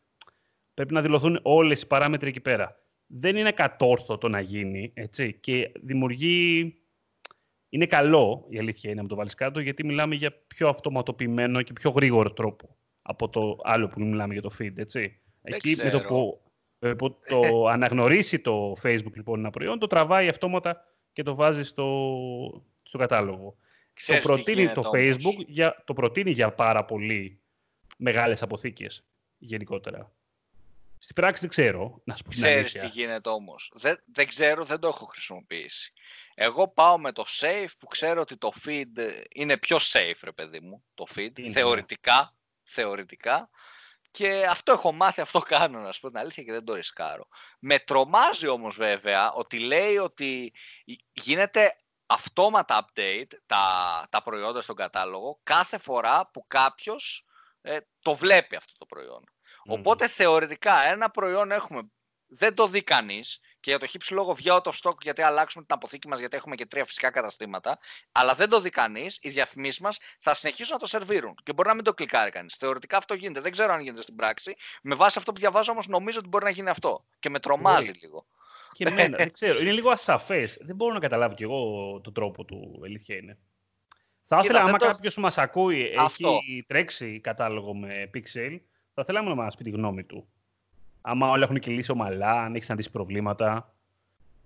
Πρέπει 0.74 0.94
να 0.94 1.02
δηλωθούν 1.02 1.40
όλες 1.42 1.82
οι 1.82 1.88
παράμετροι 1.88 2.30
εκεί 2.30 2.40
πέρα. 2.40 2.80
Δεν 3.12 3.36
είναι 3.36 3.52
κατόρθωτο 3.52 4.30
να 4.30 4.40
γίνει, 4.40 4.92
έτσι, 4.94 5.34
και 5.34 5.72
δημιουργεί... 5.82 6.74
Είναι 7.70 7.86
καλό, 7.86 8.46
η 8.50 8.60
αλήθεια 8.60 8.92
είναι, 8.92 9.02
να 9.02 9.08
το 9.08 9.16
βάλεις 9.16 9.34
κάτω, 9.34 9.60
γιατί 9.60 9.86
μιλάμε 9.86 10.16
για 10.16 10.32
πιο 10.48 10.68
αυτοματοποιημένο 10.68 11.62
και 11.62 11.74
πιο 11.74 11.90
γρήγορο 11.90 12.32
τρόπο 12.34 12.78
από 13.02 13.30
το 13.30 13.58
άλλο 13.64 13.88
που 13.88 14.02
μιλάμε 14.02 14.34
για 14.34 14.42
το 14.42 14.52
feed, 14.60 14.78
έτσι. 14.78 15.20
Εκεί 15.42 15.76
με 15.84 15.90
το 15.90 16.02
που, 16.98 17.20
το 17.28 17.66
αναγνωρίσει 17.74 18.40
το 18.40 18.76
Facebook 18.84 19.14
λοιπόν 19.14 19.40
ένα 19.40 19.50
προϊόν, 19.50 19.80
το 19.80 19.88
τραβάει 19.88 20.28
αυτόματα 20.28 20.86
και 21.14 21.24
το 21.24 21.36
βάζει 21.36 21.64
στο, 21.64 22.64
στο 22.84 22.98
κατάλογο 22.98 23.58
το 24.06 24.20
προτείνει 24.22 24.70
το 24.70 24.90
Facebook, 24.94 25.46
για, 25.48 25.84
το 25.86 25.94
προτείνει 25.94 26.32
για 26.32 26.54
πάρα 26.54 26.86
πολύ 26.86 27.42
μεγάλες 27.98 28.42
αποθήκες 28.42 29.06
γενικότερα. 29.38 30.14
Στην 31.02 31.16
πράξη 31.16 31.42
δεν 31.42 31.50
ξέρω, 31.50 32.02
να 32.06 32.16
σου 32.16 32.24
πω 32.24 32.30
Ξέρεις 32.30 32.74
τι 32.74 32.88
γίνεται 32.88 33.30
όμως. 33.30 33.72
Δεν, 33.74 34.04
δεν 34.06 34.28
ξέρω, 34.28 34.64
δεν 34.64 34.80
το 34.80 34.88
έχω 34.88 35.06
χρησιμοποιήσει. 35.06 35.94
Εγώ 36.34 36.68
πάω 36.68 37.00
με 37.00 37.12
το 37.12 37.26
safe 37.28 37.72
που 37.80 37.88
ξέρω 37.88 38.22
ότι 38.22 38.38
το 38.38 38.52
feed 38.66 39.24
είναι 39.36 39.58
πιο 39.58 39.78
safe, 39.80 40.20
ρε 40.22 40.32
παιδί 40.32 40.60
μου, 40.60 40.84
το 40.94 41.06
feed, 41.16 41.40
ναι. 41.40 41.52
θεωρητικά, 41.52 42.36
θεωρητικά. 42.64 43.50
Και 44.12 44.46
αυτό 44.50 44.72
έχω 44.72 44.92
μάθει, 44.92 45.22
αυτό 45.22 45.40
κάνω, 45.40 45.80
να 45.80 45.92
σου 45.92 46.00
πω 46.00 46.08
την 46.08 46.18
αλήθεια 46.18 46.44
και 46.44 46.52
δεν 46.52 46.64
το 46.64 46.74
ρισκάρω. 46.74 47.28
Με 47.60 47.80
τρομάζει 47.80 48.48
όμως 48.48 48.76
βέβαια 48.76 49.32
ότι 49.32 49.60
λέει 49.60 49.98
ότι 49.98 50.54
γίνεται 51.12 51.76
αυτόματα 52.06 52.86
update 52.86 53.32
τα, 53.46 53.64
τα 54.10 54.24
προϊόντα 54.24 54.62
στον 54.62 54.76
κατάλογο 54.76 55.40
κάθε 55.44 55.78
φορά 55.78 56.30
που 56.34 56.46
κάποιος 56.48 57.26
ε, 57.62 57.78
το 58.02 58.16
βλέπει 58.16 58.56
αυτό 58.56 58.74
το 58.78 58.86
προϊόν. 58.86 59.24
Οπότε 59.66 60.08
θεωρητικά 60.08 60.86
ένα 60.86 61.10
προϊόν 61.10 61.52
έχουμε, 61.52 61.82
δεν 62.28 62.54
το 62.54 62.68
δει 62.68 62.84
κανείς 62.84 63.40
και 63.60 63.70
για 63.70 63.80
το 63.80 63.86
χύψη 63.86 64.14
λόγο 64.14 64.34
βγει 64.34 64.48
out 64.52 64.62
of 64.62 64.72
stock 64.84 65.02
γιατί 65.02 65.22
αλλάξουμε 65.22 65.66
την 65.66 65.76
αποθήκη 65.76 66.08
μας, 66.08 66.20
γιατί 66.20 66.36
έχουμε 66.36 66.56
και 66.56 66.66
τρία 66.66 66.86
φυσικά 66.86 67.10
καταστήματα, 67.10 67.80
αλλά 68.12 68.34
δεν 68.34 68.50
το 68.50 68.60
δει 68.60 68.70
κανείς, 68.70 69.20
οι 69.22 69.30
διαφημίσεις 69.30 69.80
μας 69.80 70.00
θα 70.20 70.34
συνεχίσουν 70.34 70.74
να 70.74 70.80
το 70.80 70.86
σερβίρουν 70.86 71.36
και 71.44 71.54
μπορεί 71.54 71.68
να 71.68 71.76
μην 71.76 71.84
το 71.84 71.94
κλικάρει 71.94 72.32
κανείς. 72.32 72.56
Θεωρητικά 72.56 72.98
αυτό 72.98 73.14
γίνεται. 73.14 73.42
Δεν 73.42 73.52
ξέρω 73.52 73.74
αν 73.74 73.82
γίνεται 73.82 74.02
στην 74.02 74.16
πράξη. 74.16 74.56
Με 74.82 74.96
βάση 74.96 75.18
αυτό 75.18 75.32
που 75.32 75.40
διαβάζω 75.40 75.72
όμως 75.72 75.88
νομίζω 75.88 76.20
ότι 76.20 76.28
μπορεί 76.28 76.44
να 76.44 76.50
γίνει 76.50 76.70
αυτό 76.70 77.06
και 77.20 77.30
με 77.30 77.40
τρομάζει 77.40 77.92
λίγο 77.92 78.26
και 78.72 78.84
εμένα, 78.88 79.18
δεν 79.24 79.32
ξέρω. 79.32 79.60
Είναι 79.60 79.72
λίγο 79.72 79.90
ασαφές. 79.90 80.58
Δεν 80.62 80.76
μπορώ 80.76 80.94
να 80.94 81.00
καταλάβω 81.00 81.36
κι 81.36 81.44
εγώ 81.44 82.02
τον 82.04 82.14
τρόπο 82.14 82.46
του, 82.46 82.82
αλήθεια 82.86 83.16
είναι. 83.16 83.38
Θα 84.26 84.42
ήθελα, 84.44 84.62
άμα 84.62 84.78
το... 84.78 84.86
κάποιος 84.86 85.18
μας 85.18 85.38
ακούει, 85.38 85.96
Αυτό. 85.98 86.30
έχει 86.30 86.64
τρέξει 86.68 87.20
κατάλογο 87.20 87.76
με 87.76 88.10
Pixel, 88.14 88.60
θα 89.00 89.06
θέλαμε 89.06 89.30
να 89.30 89.36
μας 89.36 89.56
πει 89.56 89.64
τη 89.64 89.70
γνώμη 89.70 90.04
του. 90.04 90.28
Άμα 91.02 91.30
όλα 91.30 91.44
έχουν 91.44 91.60
κυλήσει 91.60 91.92
ομαλά, 91.92 92.32
αν 92.32 92.54
έχεις 92.54 92.66
συναντήσει 92.66 92.92
προβλήματα. 92.92 93.74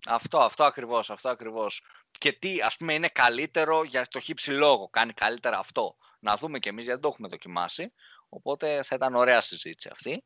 Αυτό, 0.08 0.38
αυτό 0.38 0.64
ακριβώς, 0.64 1.10
αυτό 1.10 1.30
ακριβώς. 1.30 1.84
Και 2.12 2.32
τι, 2.32 2.62
ας 2.62 2.78
πούμε, 2.78 2.94
είναι 2.94 3.08
καλύτερο 3.08 3.84
για 3.84 4.08
το 4.10 4.20
χύψη 4.20 4.52
λόγο. 4.52 4.90
Κάνει 4.90 5.14
καλύτερα 5.14 5.58
αυτό. 5.58 5.96
Να 6.20 6.36
δούμε 6.36 6.60
κι 6.60 6.68
εμείς, 6.68 6.84
γιατί 6.84 7.00
δεν 7.00 7.02
το 7.02 7.08
έχουμε 7.14 7.28
δοκιμάσει. 7.28 7.92
Οπότε 8.30 8.84
θα 8.84 8.96
ήταν 8.96 9.16
ωραία 9.16 9.42
συζήτηση 9.42 9.90
αυτή. 9.92 10.24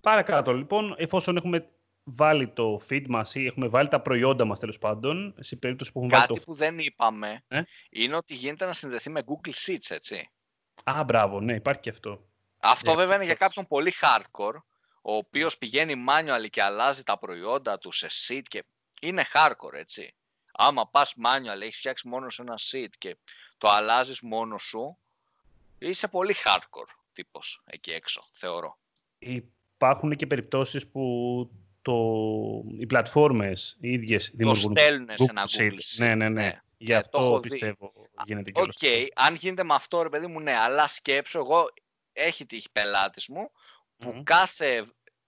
Παρακάτω, 0.00 0.52
λοιπόν, 0.52 0.94
εφόσον 0.98 1.36
έχουμε 1.36 1.68
βάλει 2.04 2.48
το 2.48 2.80
feed 2.90 3.04
μας 3.08 3.34
ή 3.34 3.46
έχουμε 3.46 3.68
βάλει 3.68 3.88
τα 3.88 4.00
προϊόντα 4.00 4.44
μας 4.44 4.58
τέλος 4.60 4.78
πάντων, 4.78 5.34
σε 5.38 5.56
περίπτωση 5.56 5.92
που 5.92 5.98
έχουμε 5.98 6.18
Κάτι 6.18 6.26
βάλει 6.32 6.38
το... 6.44 6.52
που 6.52 6.58
δεν 6.58 6.78
είπαμε 6.78 7.44
ε; 7.48 7.62
είναι 7.90 8.16
ότι 8.16 8.34
γίνεται 8.34 8.66
να 8.66 8.72
συνδεθεί 8.72 9.10
με 9.10 9.22
Google 9.26 9.52
Sheets, 9.52 9.90
έτσι. 9.94 10.30
Α, 10.84 11.04
μπράβο, 11.04 11.40
ναι, 11.40 11.54
υπάρχει 11.54 11.80
και 11.80 11.90
αυτό. 11.90 12.26
Αυτό 12.58 12.92
yeah, 12.92 12.96
βέβαια 12.96 13.14
είναι 13.14 13.24
για 13.24 13.34
κάποιον 13.34 13.66
πολύ 13.66 13.92
hardcore, 14.00 14.56
ο 15.02 15.14
οποίος 15.14 15.58
πηγαίνει 15.58 16.04
manual 16.08 16.50
και 16.50 16.62
αλλάζει 16.62 17.02
τα 17.02 17.18
προϊόντα 17.18 17.78
του 17.78 17.90
σε 17.90 18.06
sheet 18.26 18.42
και 18.48 18.64
είναι 19.00 19.24
hardcore, 19.34 19.72
έτσι. 19.72 20.14
Άμα 20.52 20.88
πας 20.88 21.14
manual, 21.24 21.60
έχεις 21.60 21.76
φτιάξει 21.76 22.08
μόνο 22.08 22.30
σε 22.30 22.42
ένα 22.42 22.58
sheet 22.70 22.90
και 22.98 23.16
το 23.58 23.68
αλλάζεις 23.68 24.20
μόνο 24.20 24.58
σου, 24.58 24.98
είσαι 25.78 26.08
πολύ 26.08 26.34
hardcore 26.44 26.94
τύπος 27.12 27.62
εκεί 27.64 27.90
έξω, 27.90 28.28
θεωρώ. 28.32 28.78
Υπάρχουν 29.18 30.16
και 30.16 30.26
περιπτώσεις 30.26 30.86
που 30.86 31.02
το, 31.82 31.94
οι 32.78 32.86
πλατφόρμες 32.86 33.76
οι 33.80 33.92
ίδιες 33.92 34.30
δημιουργούν. 34.34 34.74
Το 34.74 34.80
στέλνουν 34.80 35.08
σε 35.14 35.26
ένα 35.30 35.44
Google 35.46 35.72
Sheet. 35.72 35.78
Ναι, 35.96 36.14
ναι, 36.14 36.28
ναι. 36.28 36.28
ναι. 36.28 36.60
Γι' 36.78 36.90
ναι, 36.90 36.96
αυτό 36.96 37.38
πιστεύω 37.42 37.92
γίνεται 38.24 38.50
και 38.50 38.60
Οκ, 38.60 38.72
okay. 38.80 39.06
αν 39.14 39.34
γίνεται 39.34 39.64
με 39.64 39.74
αυτό 39.74 40.02
ρε 40.02 40.08
παιδί 40.08 40.26
μου, 40.26 40.40
ναι, 40.40 40.56
αλλά 40.56 40.86
σκέψου, 40.86 41.38
εγώ 41.38 41.66
έχει 42.16 42.46
τύχει 42.46 42.68
πελάτης 42.72 43.28
μου 43.28 43.50
που 43.96 44.22
κάθε 44.24 44.84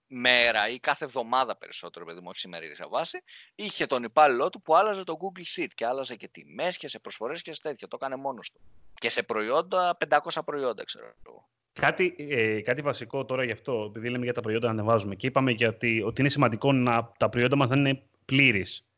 μέρα 0.07 0.69
ή 0.69 0.79
κάθε 0.79 1.05
εβδομάδα 1.05 1.57
περισσότερο, 1.57 2.05
παιδί 2.05 2.19
μου, 2.19 2.27
όχι 2.29 2.39
σε 2.39 2.46
ημερήσια 2.46 2.73
βάση, 2.89 3.23
είχε 3.55 3.85
τον 3.85 4.03
υπάλληλό 4.03 4.49
του 4.49 4.61
που 4.61 4.75
άλλαζε 4.75 5.03
το 5.03 5.17
Google 5.19 5.61
Sheet 5.61 5.67
και 5.75 5.85
άλλαζε 5.85 6.15
και 6.15 6.27
τιμές 6.27 6.77
και 6.77 6.87
σε 6.87 6.99
προσφορές 6.99 7.41
και 7.41 7.53
σε 7.53 7.61
τέτοια. 7.61 7.87
Το 7.87 7.97
έκανε 8.01 8.15
μόνος 8.15 8.51
του. 8.51 8.59
Και 8.93 9.09
σε 9.09 9.23
προϊόντα, 9.23 9.97
500 10.09 10.41
προϊόντα, 10.45 10.83
ξέρω 10.83 11.13
εγώ. 11.25 11.49
Κάτι, 11.73 12.15
ε, 12.17 12.61
κάτι 12.61 12.81
βασικό 12.81 13.25
τώρα 13.25 13.43
γι' 13.43 13.51
αυτό, 13.51 13.85
επειδή 13.89 14.09
λέμε 14.09 14.23
για 14.23 14.33
τα 14.33 14.41
προϊόντα 14.41 14.65
να 14.65 14.73
ανεβάζουμε 14.73 15.15
και 15.15 15.27
είπαμε 15.27 15.51
γιατί, 15.51 16.01
ότι 16.01 16.21
είναι 16.21 16.29
σημαντικό 16.29 16.71
να 16.71 17.11
τα 17.17 17.29
προϊόντα 17.29 17.55
μας 17.55 17.69
να 17.69 17.75
είναι 17.75 18.03
πλήρης. 18.25 18.88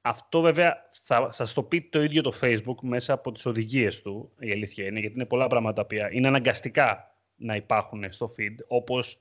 Αυτό 0.00 0.40
βέβαια 0.40 0.90
θα 1.02 1.32
σας 1.32 1.52
το 1.52 1.62
πει 1.62 1.82
το 1.82 2.02
ίδιο 2.02 2.22
το 2.22 2.32
Facebook 2.40 2.80
μέσα 2.82 3.12
από 3.12 3.32
τις 3.32 3.46
οδηγίες 3.46 4.02
του, 4.02 4.32
η 4.38 4.50
αλήθεια 4.50 4.86
είναι, 4.86 5.00
γιατί 5.00 5.14
είναι 5.14 5.24
πολλά 5.24 5.46
πράγματα 5.46 5.86
που 5.86 5.94
είναι 6.10 6.28
αναγκαστικά 6.28 7.16
να 7.36 7.56
υπάρχουν 7.56 8.12
στο 8.12 8.30
feed, 8.38 8.54
όπως 8.66 9.20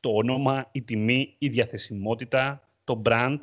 το 0.00 0.10
όνομα, 0.10 0.68
η 0.72 0.82
τιμή, 0.82 1.34
η 1.38 1.48
διαθεσιμότητα, 1.48 2.68
το 2.84 3.02
brand. 3.04 3.38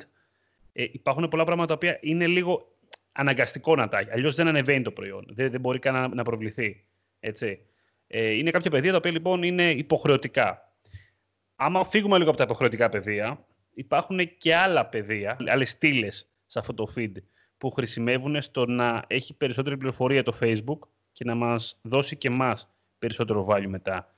Ε, 0.72 0.84
υπάρχουν 0.92 1.28
πολλά 1.28 1.44
πράγματα 1.44 1.78
που 1.78 1.86
είναι 2.00 2.26
λίγο 2.26 2.76
αναγκαστικό 3.12 3.74
να 3.74 3.88
τα 3.88 3.98
έχει. 3.98 4.10
Αλλιώς 4.10 4.34
δεν 4.34 4.48
ανεβαίνει 4.48 4.84
το 4.84 4.90
προϊόν, 4.90 5.26
δεν, 5.28 5.50
δεν 5.50 5.60
μπορεί 5.60 5.78
καν 5.78 5.94
να, 5.94 6.08
να 6.08 6.22
προβληθεί. 6.22 6.84
Έτσι. 7.20 7.60
Ε, 8.06 8.32
είναι 8.32 8.50
κάποια 8.50 8.70
πεδία 8.70 8.90
τα 8.90 8.96
οποία 8.96 9.10
λοιπόν 9.10 9.42
είναι 9.42 9.70
υποχρεωτικά. 9.70 10.72
Άμα 11.56 11.84
φύγουμε 11.84 12.18
λίγο 12.18 12.28
από 12.28 12.38
τα 12.38 12.44
υποχρεωτικά 12.44 12.88
πεδία, 12.88 13.46
υπάρχουν 13.74 14.36
και 14.38 14.54
άλλα 14.54 14.86
πεδία, 14.86 15.36
άλλες 15.46 15.70
στήλες 15.70 16.30
σε 16.46 16.58
αυτό 16.58 16.74
το 16.74 16.92
feed 16.96 17.12
που 17.58 17.70
χρησιμεύουν 17.70 18.42
στο 18.42 18.66
να 18.66 19.04
έχει 19.06 19.34
περισσότερη 19.34 19.76
πληροφορία 19.76 20.22
το 20.22 20.36
Facebook 20.40 20.78
και 21.12 21.24
να 21.24 21.34
μας 21.34 21.78
δώσει 21.82 22.16
και 22.16 22.30
μας 22.30 22.68
περισσότερο 22.98 23.46
value 23.50 23.66
μετά. 23.66 24.14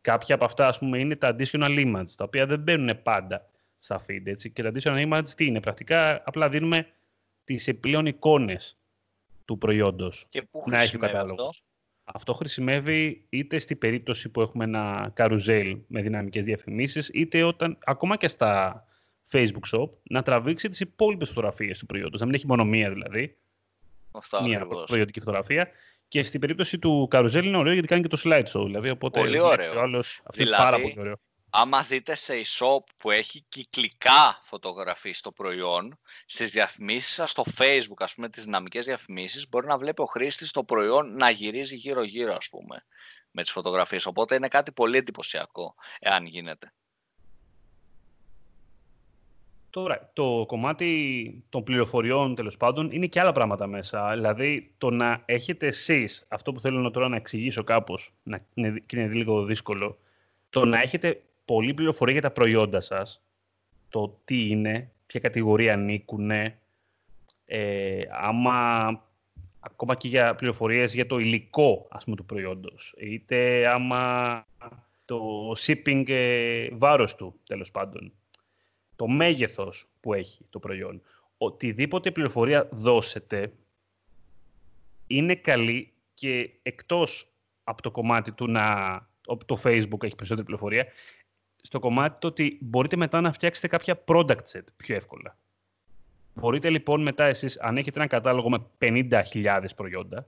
Κάποια 0.00 0.34
από 0.34 0.44
αυτά, 0.44 0.66
ας 0.68 0.78
πούμε, 0.78 0.98
είναι 0.98 1.16
τα 1.16 1.36
additional 1.36 1.86
images, 1.86 2.10
τα 2.16 2.24
οποία 2.24 2.46
δεν 2.46 2.60
μπαίνουν 2.60 3.02
πάντα 3.02 3.50
στα 3.78 4.04
feed, 4.08 4.22
έτσι. 4.24 4.50
Και 4.50 4.62
τα 4.62 4.72
additional 4.74 5.08
images 5.08 5.28
τι 5.36 5.46
είναι, 5.46 5.60
πρακτικά 5.60 6.22
απλά 6.24 6.48
δίνουμε 6.48 6.86
τις 7.44 7.68
επιπλέον 7.68 8.06
εικόνες 8.06 8.78
του 9.44 9.58
προϊόντος 9.58 10.26
και 10.28 10.42
πού 10.42 10.64
να 10.66 10.80
έχει 10.80 10.96
ο 10.96 10.98
κατάλογος. 10.98 11.30
Αυτός; 11.40 11.64
αυτό 12.04 12.32
χρησιμεύει 12.32 13.26
είτε 13.28 13.58
στην 13.58 13.78
περίπτωση 13.78 14.28
που 14.28 14.40
έχουμε 14.40 14.64
ένα 14.64 15.10
καρουζέλ 15.14 15.78
με 15.86 16.02
δυναμικές 16.02 16.44
διαφημίσεις, 16.44 17.08
είτε 17.08 17.42
όταν, 17.42 17.78
ακόμα 17.84 18.16
και 18.16 18.28
στα 18.28 18.84
Facebook 19.32 19.76
Shop, 19.76 19.88
να 20.02 20.22
τραβήξει 20.22 20.68
τις 20.68 20.80
υπόλοιπες 20.80 21.28
φωτογραφίες 21.28 21.78
του 21.78 21.86
προϊόντος. 21.86 22.20
Να 22.20 22.26
μην 22.26 22.34
έχει 22.34 22.46
μόνο 22.46 22.64
μία 22.64 22.90
δηλαδή, 22.90 23.36
Αυτά 24.12 24.42
μία 24.42 24.66
προϊόντική 24.86 25.18
φωτογραφία. 25.20 25.70
Και 26.08 26.22
στην 26.22 26.40
περίπτωση 26.40 26.78
του 26.78 27.06
καρουζέλ 27.10 27.46
είναι 27.46 27.56
ωραίο 27.56 27.72
γιατί 27.72 27.88
κάνει 27.88 28.02
και 28.02 28.08
το 28.08 28.20
slideshow. 28.24 28.64
Δηλαδή, 28.64 28.90
οπότε 28.90 29.20
πολύ 29.20 29.38
ωραίο. 29.38 29.80
Άλλος, 29.80 30.20
αυτό 30.24 30.44
δηλαδή, 30.44 30.62
είναι 30.62 30.70
πάρα 30.70 30.80
πολύ 30.80 30.94
ωραίο 30.98 31.14
άμα 31.50 31.82
δείτε 31.82 32.14
σε 32.14 32.34
e-shop 32.34 32.82
που 32.96 33.10
έχει 33.10 33.44
κυκλικά 33.48 34.40
φωτογραφίες 34.44 35.18
στο 35.18 35.32
προϊόν, 35.32 35.98
στις 36.26 36.52
διαφημίσεις 36.52 37.14
σας 37.14 37.30
στο 37.30 37.44
facebook, 37.58 37.98
ας 37.98 38.14
πούμε, 38.14 38.28
τις 38.28 38.44
δυναμικές 38.44 38.84
διαφημίσεις, 38.84 39.48
μπορεί 39.48 39.66
να 39.66 39.78
βλέπει 39.78 40.02
ο 40.02 40.04
χρήστης 40.04 40.50
το 40.50 40.64
προϊόν 40.64 41.16
να 41.16 41.30
γυρίζει 41.30 41.76
γύρω-γύρω, 41.76 42.34
ας 42.34 42.48
πούμε, 42.48 42.84
με 43.30 43.42
τις 43.42 43.50
φωτογραφίες. 43.50 44.06
Οπότε 44.06 44.34
είναι 44.34 44.48
κάτι 44.48 44.72
πολύ 44.72 44.96
εντυπωσιακό, 44.96 45.74
εάν 46.00 46.26
γίνεται. 46.26 46.72
Τώρα, 49.70 50.10
το 50.12 50.44
κομμάτι 50.46 51.44
των 51.48 51.62
πληροφοριών, 51.62 52.34
τέλος 52.34 52.56
πάντων, 52.56 52.90
είναι 52.92 53.06
και 53.06 53.20
άλλα 53.20 53.32
πράγματα 53.32 53.66
μέσα. 53.66 54.12
Δηλαδή, 54.12 54.72
το 54.78 54.90
να 54.90 55.22
έχετε 55.24 55.66
εσείς, 55.66 56.26
αυτό 56.28 56.52
που 56.52 56.60
θέλω 56.60 56.90
τώρα 56.90 57.08
να 57.08 57.16
εξηγήσω 57.16 57.64
κάπως, 57.64 58.12
να, 58.22 58.38
και 58.86 58.96
είναι 58.98 59.06
λίγο 59.06 59.44
δύσκολο, 59.44 59.98
το 60.50 60.64
να 60.64 60.80
έχετε 60.80 61.22
πολλή 61.44 61.74
πληροφορία 61.74 62.12
για 62.12 62.22
τα 62.22 62.30
προϊόντα 62.30 62.80
σας, 62.80 63.22
το 63.88 64.20
τι 64.24 64.48
είναι, 64.48 64.90
ποια 65.06 65.20
κατηγορία 65.20 65.72
ανήκουν, 65.72 66.30
ε, 66.30 66.56
άμα 68.10 68.88
ακόμα 69.60 69.94
και 69.94 70.08
για 70.08 70.34
πληροφορίες 70.34 70.94
για 70.94 71.06
το 71.06 71.18
υλικό 71.18 71.86
ας 71.90 72.04
πούμε, 72.04 72.16
του 72.16 72.24
προϊόντος, 72.24 72.94
είτε 72.98 73.68
άμα 73.68 74.44
το 75.04 75.52
shipping 75.58 76.04
ε, 76.08 76.68
βάρος 76.72 77.14
του, 77.14 77.34
τέλος 77.46 77.70
πάντων, 77.70 78.12
το 79.00 79.06
μέγεθος 79.06 79.86
που 80.00 80.14
έχει 80.14 80.46
το 80.50 80.58
προϊόν. 80.58 81.02
Οτιδήποτε 81.38 82.10
πληροφορία 82.10 82.68
δώσετε 82.72 83.52
είναι 85.06 85.34
καλή 85.34 85.92
και 86.14 86.50
εκτός 86.62 87.32
από 87.64 87.82
το 87.82 87.90
κομμάτι 87.90 88.32
του 88.32 88.50
να 88.50 88.64
το 89.46 89.58
Facebook 89.62 90.02
έχει 90.02 90.14
περισσότερη 90.14 90.42
πληροφορία, 90.42 90.86
στο 91.62 91.78
κομμάτι 91.78 92.16
το 92.20 92.26
ότι 92.26 92.58
μπορείτε 92.60 92.96
μετά 92.96 93.20
να 93.20 93.32
φτιάξετε 93.32 93.68
κάποια 93.68 94.04
product 94.06 94.44
set 94.52 94.64
πιο 94.76 94.94
εύκολα. 94.94 95.36
Μπορείτε 96.34 96.70
λοιπόν 96.70 97.02
μετά 97.02 97.24
εσείς, 97.24 97.58
αν 97.60 97.76
έχετε 97.76 97.98
ένα 97.98 98.08
κατάλογο 98.08 98.48
με 98.50 98.66
50.000 98.78 99.64
προϊόντα, 99.76 100.26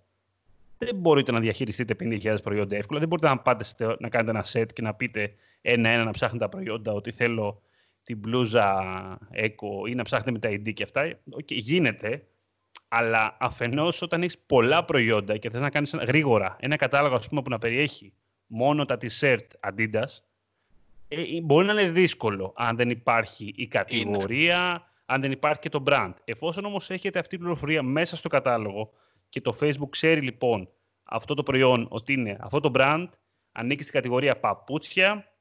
δεν 0.78 0.96
μπορείτε 0.96 1.32
να 1.32 1.40
διαχειριστείτε 1.40 1.96
50.000 2.00 2.36
προϊόντα 2.42 2.76
εύκολα. 2.76 2.98
Δεν 2.98 3.08
μπορείτε 3.08 3.28
να 3.28 3.38
πάτε 3.38 3.64
να 3.98 4.08
κάνετε 4.08 4.30
ένα 4.30 4.44
set 4.52 4.72
και 4.72 4.82
να 4.82 4.94
πείτε 4.94 5.34
ένα-ένα 5.62 6.04
να 6.04 6.10
ψάχνετε 6.10 6.44
τα 6.44 6.50
προϊόντα, 6.50 6.92
ότι 6.92 7.12
θέλω 7.12 7.62
την 8.02 8.18
μπλούζα 8.18 9.18
Eco 9.34 9.88
ή 9.88 9.94
να 9.94 10.02
ψάχνετε 10.02 10.30
με 10.30 10.38
τα 10.38 10.48
ID 10.48 10.72
και 10.74 10.82
αυτά. 10.82 11.18
Okay, 11.36 11.54
γίνεται, 11.54 12.26
αλλά 12.88 13.36
αφενός 13.40 14.02
όταν 14.02 14.22
έχεις 14.22 14.38
πολλά 14.38 14.84
προϊόντα 14.84 15.36
και 15.36 15.50
θες 15.50 15.60
να 15.60 15.70
κάνεις 15.70 15.94
γρήγορα 15.94 16.56
ένα 16.60 16.76
κατάλογο 16.76 17.14
ας 17.14 17.28
πούμε, 17.28 17.42
που 17.42 17.50
να 17.50 17.58
περιέχει 17.58 18.12
μόνο 18.46 18.84
τα 18.84 18.98
t-shirt 19.00 19.46
Adidas, 19.60 20.20
ε, 21.08 21.20
ε, 21.20 21.40
μπορεί 21.42 21.66
να 21.66 21.72
είναι 21.72 21.90
δύσκολο 21.90 22.52
αν 22.56 22.76
δεν 22.76 22.90
υπάρχει 22.90 23.52
η 23.56 23.66
κατηγορία, 23.66 24.86
αν 25.06 25.20
δεν 25.20 25.32
υπάρχει 25.32 25.60
και 25.60 25.68
το 25.68 25.82
brand. 25.86 26.12
Εφόσον 26.24 26.64
όμως 26.64 26.90
έχετε 26.90 27.18
αυτή 27.18 27.30
την 27.30 27.38
πληροφορία 27.38 27.82
μέσα 27.82 28.16
στο 28.16 28.28
κατάλογο 28.28 28.92
και 29.28 29.40
το 29.40 29.56
Facebook 29.60 29.88
ξέρει 29.90 30.20
λοιπόν 30.20 30.68
αυτό 31.02 31.34
το 31.34 31.42
προϊόν 31.42 31.86
ότι 31.90 32.12
είναι 32.12 32.36
αυτό 32.40 32.60
το 32.60 32.70
brand, 32.74 33.08
ανήκει 33.52 33.82
στην 33.82 33.94
κατηγορία 33.94 34.38
παπούτσια 34.38 35.31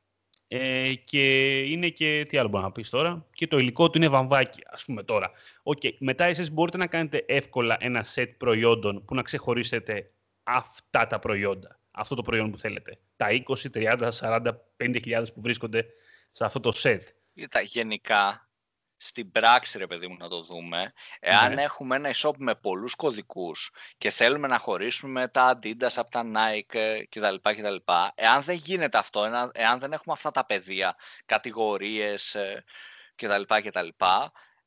ε, 0.53 0.93
και 0.93 1.59
είναι 1.59 1.89
και, 1.89 2.25
τι 2.29 2.37
άλλο 2.37 2.49
μπορώ 2.49 2.63
να 2.63 2.71
πεις 2.71 2.89
τώρα, 2.89 3.25
και 3.33 3.47
το 3.47 3.57
υλικό 3.57 3.89
του 3.89 3.97
είναι 3.97 4.09
βαμβάκι, 4.09 4.61
ας 4.65 4.85
πούμε 4.85 5.03
τώρα. 5.03 5.31
Okay. 5.63 5.93
Μετά 5.99 6.23
εσείς 6.23 6.51
μπορείτε 6.51 6.77
να 6.77 6.87
κάνετε 6.87 7.23
εύκολα 7.27 7.77
ένα 7.79 8.05
set 8.15 8.29
προϊόντων 8.37 9.05
που 9.05 9.15
να 9.15 9.21
ξεχωρίσετε 9.21 10.11
αυτά 10.43 11.07
τα 11.07 11.19
προϊόντα 11.19 11.81
αυτό 11.91 12.15
το 12.15 12.21
προϊόν 12.21 12.51
που 12.51 12.57
θέλετε. 12.57 12.99
Τα 13.15 13.27
20, 13.29 13.69
30, 13.73 14.09
40, 14.19 14.41
50 14.77 15.33
που 15.33 15.41
βρίσκονται 15.41 15.85
σε 16.31 16.45
αυτό 16.45 16.59
το 16.59 16.71
set. 16.75 17.01
Κοίτα, 17.33 17.61
γενικά, 17.61 18.49
στην 19.03 19.31
πράξη, 19.31 19.77
ρε 19.77 19.87
παιδί 19.87 20.07
μου, 20.07 20.17
να 20.19 20.29
το 20.29 20.41
δούμε, 20.41 20.93
εάν 21.19 21.53
ναι. 21.53 21.61
έχουμε 21.61 21.95
ένα 21.95 22.11
e-shop 22.13 22.35
με 22.37 22.55
πολλούς 22.55 22.95
κωδικούς 22.95 23.71
και 23.97 24.09
θέλουμε 24.09 24.47
να 24.47 24.57
χωρίσουμε 24.57 25.27
τα 25.27 25.59
Adidas 25.59 25.93
από 25.95 26.11
τα 26.11 26.25
Nike 26.35 27.03
κτλ. 27.09 27.35
κτλ 27.41 27.75
εάν 28.15 28.41
δεν 28.41 28.55
γίνεται 28.55 28.97
αυτό, 28.97 29.49
εάν 29.53 29.79
δεν 29.79 29.93
έχουμε 29.93 30.13
αυτά 30.13 30.31
τα 30.31 30.45
πεδία, 30.45 30.95
κατηγορίες 31.25 32.35
ε, 32.35 32.63
κτλ. 33.15 33.41
κτλ 33.63 33.87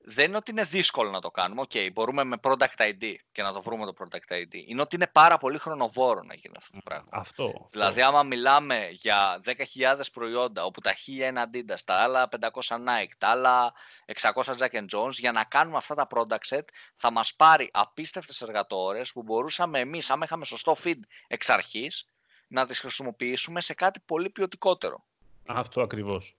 δεν 0.07 0.29
είναι 0.29 0.37
ότι 0.37 0.51
είναι 0.51 0.65
δύσκολο 0.65 1.11
να 1.11 1.21
το 1.21 1.31
κάνουμε. 1.31 1.61
Okay, 1.61 1.89
μπορούμε 1.93 2.25
με 2.25 2.37
product 2.43 2.77
ID 2.77 3.15
και 3.33 3.43
να 3.43 3.53
το 3.53 3.63
βρούμε 3.63 3.87
το 3.87 3.93
product 3.99 4.33
ID. 4.33 4.55
Είναι 4.67 4.81
ότι 4.81 4.97
είναι 4.97 5.07
πάρα 5.07 5.39
πολύ 5.39 5.59
χρονοβόρο 5.59 6.23
να 6.23 6.35
γίνει 6.35 6.55
αυτό 6.59 6.73
το 6.73 6.81
πράγμα. 6.85 7.09
Αυτό. 7.11 7.69
Δηλαδή, 7.71 8.03
άμα 8.03 8.23
μιλάμε 8.23 8.89
για 8.91 9.41
10.000 9.45 10.01
προϊόντα, 10.13 10.65
όπου 10.65 10.81
τα 10.81 10.93
1.000 10.93 11.09
είναι 11.09 11.45
Adidas, 11.47 11.79
τα 11.85 11.95
άλλα 11.95 12.29
500 12.41 12.77
Nike, 12.77 13.13
τα 13.19 13.29
άλλα 13.29 13.75
600 14.21 14.33
Jack 14.59 14.85
Jones, 14.95 15.13
για 15.13 15.33
να 15.33 15.45
κάνουμε 15.45 15.77
αυτά 15.77 15.95
τα 15.95 16.07
product 16.11 16.57
set, 16.57 16.65
θα 16.95 17.11
μας 17.11 17.35
πάρει 17.35 17.71
απίστευτες 17.73 18.41
εργατόρες 18.41 19.13
που 19.13 19.23
μπορούσαμε 19.23 19.79
εμείς, 19.79 20.11
άμα 20.11 20.25
είχαμε 20.25 20.45
σωστό 20.45 20.77
feed 20.85 21.01
εξ 21.27 21.51
αρχής, 21.51 22.09
να 22.49 22.67
τις 22.67 22.81
χρησιμοποιήσουμε 22.81 23.61
σε 23.61 23.75
κάτι 23.75 24.01
πολύ 24.07 24.31
ποιοτικότερο. 24.31 25.05
Αυτό 25.47 25.83
ακριβώς. 25.83 26.37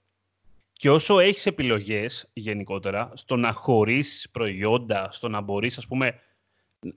Και 0.77 0.89
όσο 0.89 1.19
έχεις 1.19 1.45
επιλογές 1.45 2.29
γενικότερα, 2.33 3.11
στο 3.13 3.35
να 3.35 3.51
χωρίσεις 3.51 4.29
προϊόντα, 4.29 5.11
στο 5.11 5.27
να 5.27 5.41
μπορείς, 5.41 5.77
ας 5.77 5.87
πούμε, 5.87 6.19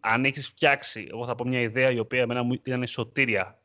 αν 0.01 0.25
έχεις 0.25 0.49
φτιάξει, 0.49 1.07
εγώ 1.11 1.27
θα 1.27 1.35
πω 1.35 1.45
μια 1.45 1.61
ιδέα 1.61 1.91
η 1.91 1.99
οποία 1.99 2.21
εμένα 2.21 2.43
μου 2.43 2.53
ήταν 2.53 2.87
σωτήρια 2.87 3.63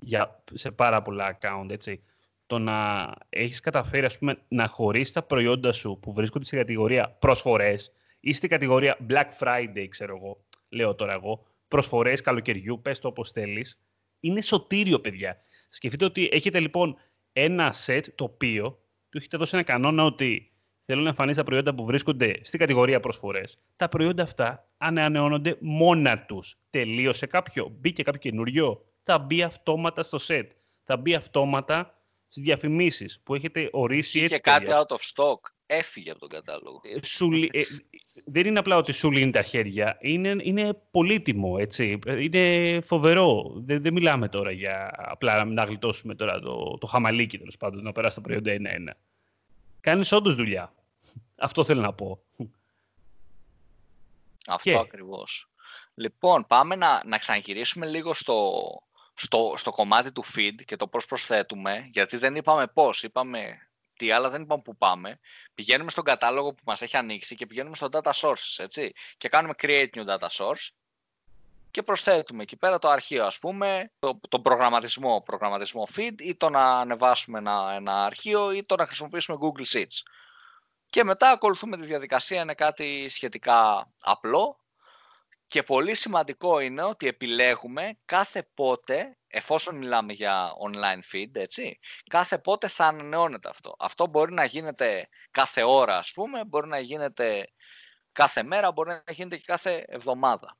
για, 0.00 0.42
σε 0.52 0.70
πάρα 0.70 1.02
πολλά 1.02 1.38
account, 1.38 1.70
έτσι. 1.70 2.02
Το 2.46 2.58
να 2.58 3.08
έχεις 3.28 3.60
καταφέρει, 3.60 4.06
ας 4.06 4.18
πούμε, 4.18 4.38
να 4.48 4.66
χωρίσεις 4.68 5.12
τα 5.12 5.22
προϊόντα 5.22 5.72
σου 5.72 5.98
που 6.02 6.12
βρίσκονται 6.12 6.44
στην 6.44 6.58
κατηγορία 6.58 7.10
προσφορές 7.10 7.92
ή 8.20 8.32
στην 8.32 8.48
κατηγορία 8.48 8.96
Black 9.08 9.28
Friday, 9.40 9.86
ξέρω 9.88 10.16
εγώ, 10.16 10.44
λέω 10.68 10.94
τώρα 10.94 11.12
εγώ, 11.12 11.46
προσφορές 11.68 12.20
καλοκαιριού, 12.20 12.80
πες 12.82 12.98
το 12.98 13.08
όπως 13.08 13.30
θέλεις, 13.30 13.80
είναι 14.20 14.40
σωτήριο, 14.40 15.00
παιδιά. 15.00 15.42
Σκεφτείτε 15.68 16.04
ότι 16.04 16.28
έχετε 16.32 16.60
λοιπόν 16.60 16.96
ένα 17.32 17.74
set 17.86 18.02
το 18.14 18.24
οποίο 18.24 18.78
του 19.10 19.18
έχετε 19.18 19.36
δώσει 19.36 19.56
ένα 19.56 19.64
κανόνα 19.64 20.04
ότι 20.04 20.52
θέλουν 20.84 21.02
να 21.02 21.08
εμφανίσει 21.08 21.38
τα 21.38 21.44
προϊόντα 21.44 21.74
που 21.74 21.84
βρίσκονται 21.84 22.40
στην 22.42 22.58
κατηγορία 22.58 23.00
προσφορές. 23.00 23.58
Τα 23.76 23.88
προϊόντα 23.88 24.22
αυτά 24.22 24.68
ανανεώνονται 24.76 25.56
μόνα 25.60 26.24
τους. 26.24 26.58
Τελείωσε 26.70 27.26
κάποιο, 27.26 27.76
μπήκε 27.80 28.02
κάποιο 28.02 28.20
καινούριο, 28.20 28.84
θα 29.02 29.18
μπει 29.18 29.42
αυτόματα 29.42 30.02
στο 30.02 30.18
set. 30.26 30.46
Θα 30.84 30.96
μπει 30.96 31.14
αυτόματα 31.14 31.98
στις 32.28 32.42
διαφημίσεις 32.42 33.20
που 33.22 33.34
έχετε 33.34 33.68
ορίσει 33.72 34.20
έτσι. 34.20 34.34
Και 34.34 34.40
κάτι 34.40 34.66
out 34.68 34.96
of 34.96 35.00
stock. 35.14 35.38
Έφυγε 35.70 36.10
από 36.10 36.20
τον 36.20 36.28
κατάλογο. 36.28 36.80
Ε, 36.82 37.06
σου, 37.06 37.32
ε, 37.32 37.62
δεν 38.24 38.46
είναι 38.46 38.58
απλά 38.58 38.76
ότι 38.76 38.92
σου 38.92 39.10
λύνει 39.10 39.30
τα 39.30 39.42
χέρια. 39.42 39.98
Είναι, 40.00 40.36
είναι 40.42 40.74
πολύτιμο, 40.90 41.56
έτσι. 41.58 41.98
Είναι 42.06 42.80
φοβερό. 42.84 43.52
Δεν, 43.56 43.82
δεν 43.82 43.92
μιλάμε 43.92 44.28
τώρα 44.28 44.50
για 44.50 44.92
απλά 44.96 45.44
να 45.44 45.64
γλιτώσουμε 45.64 46.14
τώρα 46.14 46.40
το, 46.40 46.78
το 46.78 46.86
χαμαλίκι, 46.86 47.38
τέλος 47.38 47.56
πάντων, 47.56 47.82
να 47.82 47.92
περάσει 47.92 48.16
τα 48.16 48.22
προϊόντα 48.22 48.50
ένα-ένα. 48.50 48.96
Κάνεις 49.80 50.12
όντως 50.12 50.34
δουλειά. 50.34 50.74
Αυτό 51.36 51.64
θέλω 51.64 51.80
να 51.80 51.92
πω. 51.92 52.20
Αυτό 54.46 54.70
και... 54.70 54.76
ακριβώς. 54.78 55.48
Λοιπόν, 55.94 56.46
πάμε 56.46 56.74
να, 56.74 57.02
να 57.04 57.18
ξαναγυρίσουμε 57.18 57.86
λίγο 57.86 58.14
στο, 58.14 58.52
στο, 59.14 59.54
στο 59.56 59.70
κομμάτι 59.70 60.12
του 60.12 60.24
feed 60.24 60.62
και 60.64 60.76
το 60.76 60.86
πώς 60.86 61.06
προσθέτουμε, 61.06 61.88
γιατί 61.92 62.16
δεν 62.16 62.34
είπαμε 62.34 62.66
πώς, 62.66 63.02
είπαμε 63.02 63.67
τι, 63.98 64.10
αλλά 64.10 64.28
δεν 64.30 64.42
είπαμε 64.42 64.62
που 64.62 64.76
πάμε. 64.76 65.18
Πηγαίνουμε 65.54 65.90
στον 65.90 66.04
κατάλογο 66.04 66.52
που 66.52 66.62
μας 66.66 66.82
έχει 66.82 66.96
ανοίξει 66.96 67.34
και 67.34 67.46
πηγαίνουμε 67.46 67.74
στο 67.74 67.88
data 67.92 68.10
sources, 68.12 68.56
έτσι. 68.56 68.92
Και 69.18 69.28
κάνουμε 69.28 69.54
create 69.58 69.88
new 69.94 70.06
data 70.06 70.28
source 70.30 70.68
και 71.70 71.82
προσθέτουμε 71.82 72.42
εκεί 72.42 72.56
πέρα 72.56 72.78
το 72.78 72.88
αρχείο, 72.88 73.24
ας 73.24 73.38
πούμε, 73.38 73.92
το, 73.98 74.20
το 74.28 74.40
προγραμματισμό, 74.40 75.22
προγραμματισμό 75.24 75.88
feed 75.96 76.14
ή 76.18 76.36
το 76.36 76.48
να 76.48 76.80
ανεβάσουμε 76.80 77.38
ένα, 77.38 77.72
ένα 77.76 78.04
αρχείο 78.04 78.52
ή 78.52 78.62
το 78.66 78.74
να 78.74 78.86
χρησιμοποιήσουμε 78.86 79.38
Google 79.40 79.76
Sheets. 79.76 80.02
Και 80.90 81.04
μετά 81.04 81.30
ακολουθούμε 81.30 81.76
τη 81.76 81.86
διαδικασία, 81.86 82.40
είναι 82.40 82.54
κάτι 82.54 83.08
σχετικά 83.08 83.90
απλό. 84.00 84.60
Και 85.46 85.62
πολύ 85.62 85.94
σημαντικό 85.94 86.60
είναι 86.60 86.82
ότι 86.82 87.06
επιλέγουμε 87.06 87.98
κάθε 88.04 88.48
πότε, 88.54 89.17
εφόσον 89.28 89.76
μιλάμε 89.76 90.12
για 90.12 90.52
online 90.66 91.14
feed, 91.14 91.30
έτσι, 91.32 91.78
κάθε 92.10 92.38
πότε 92.38 92.68
θα 92.68 92.86
ανανεώνεται 92.86 93.48
αυτό. 93.48 93.74
Αυτό 93.78 94.06
μπορεί 94.06 94.32
να 94.32 94.44
γίνεται 94.44 95.08
κάθε 95.30 95.62
ώρα, 95.62 95.96
ας 95.96 96.12
πούμε, 96.12 96.44
μπορεί 96.44 96.68
να 96.68 96.78
γίνεται 96.78 97.52
κάθε 98.12 98.42
μέρα, 98.42 98.72
μπορεί 98.72 98.90
να 98.90 99.12
γίνεται 99.12 99.36
και 99.36 99.44
κάθε 99.46 99.84
εβδομάδα. 99.88 100.56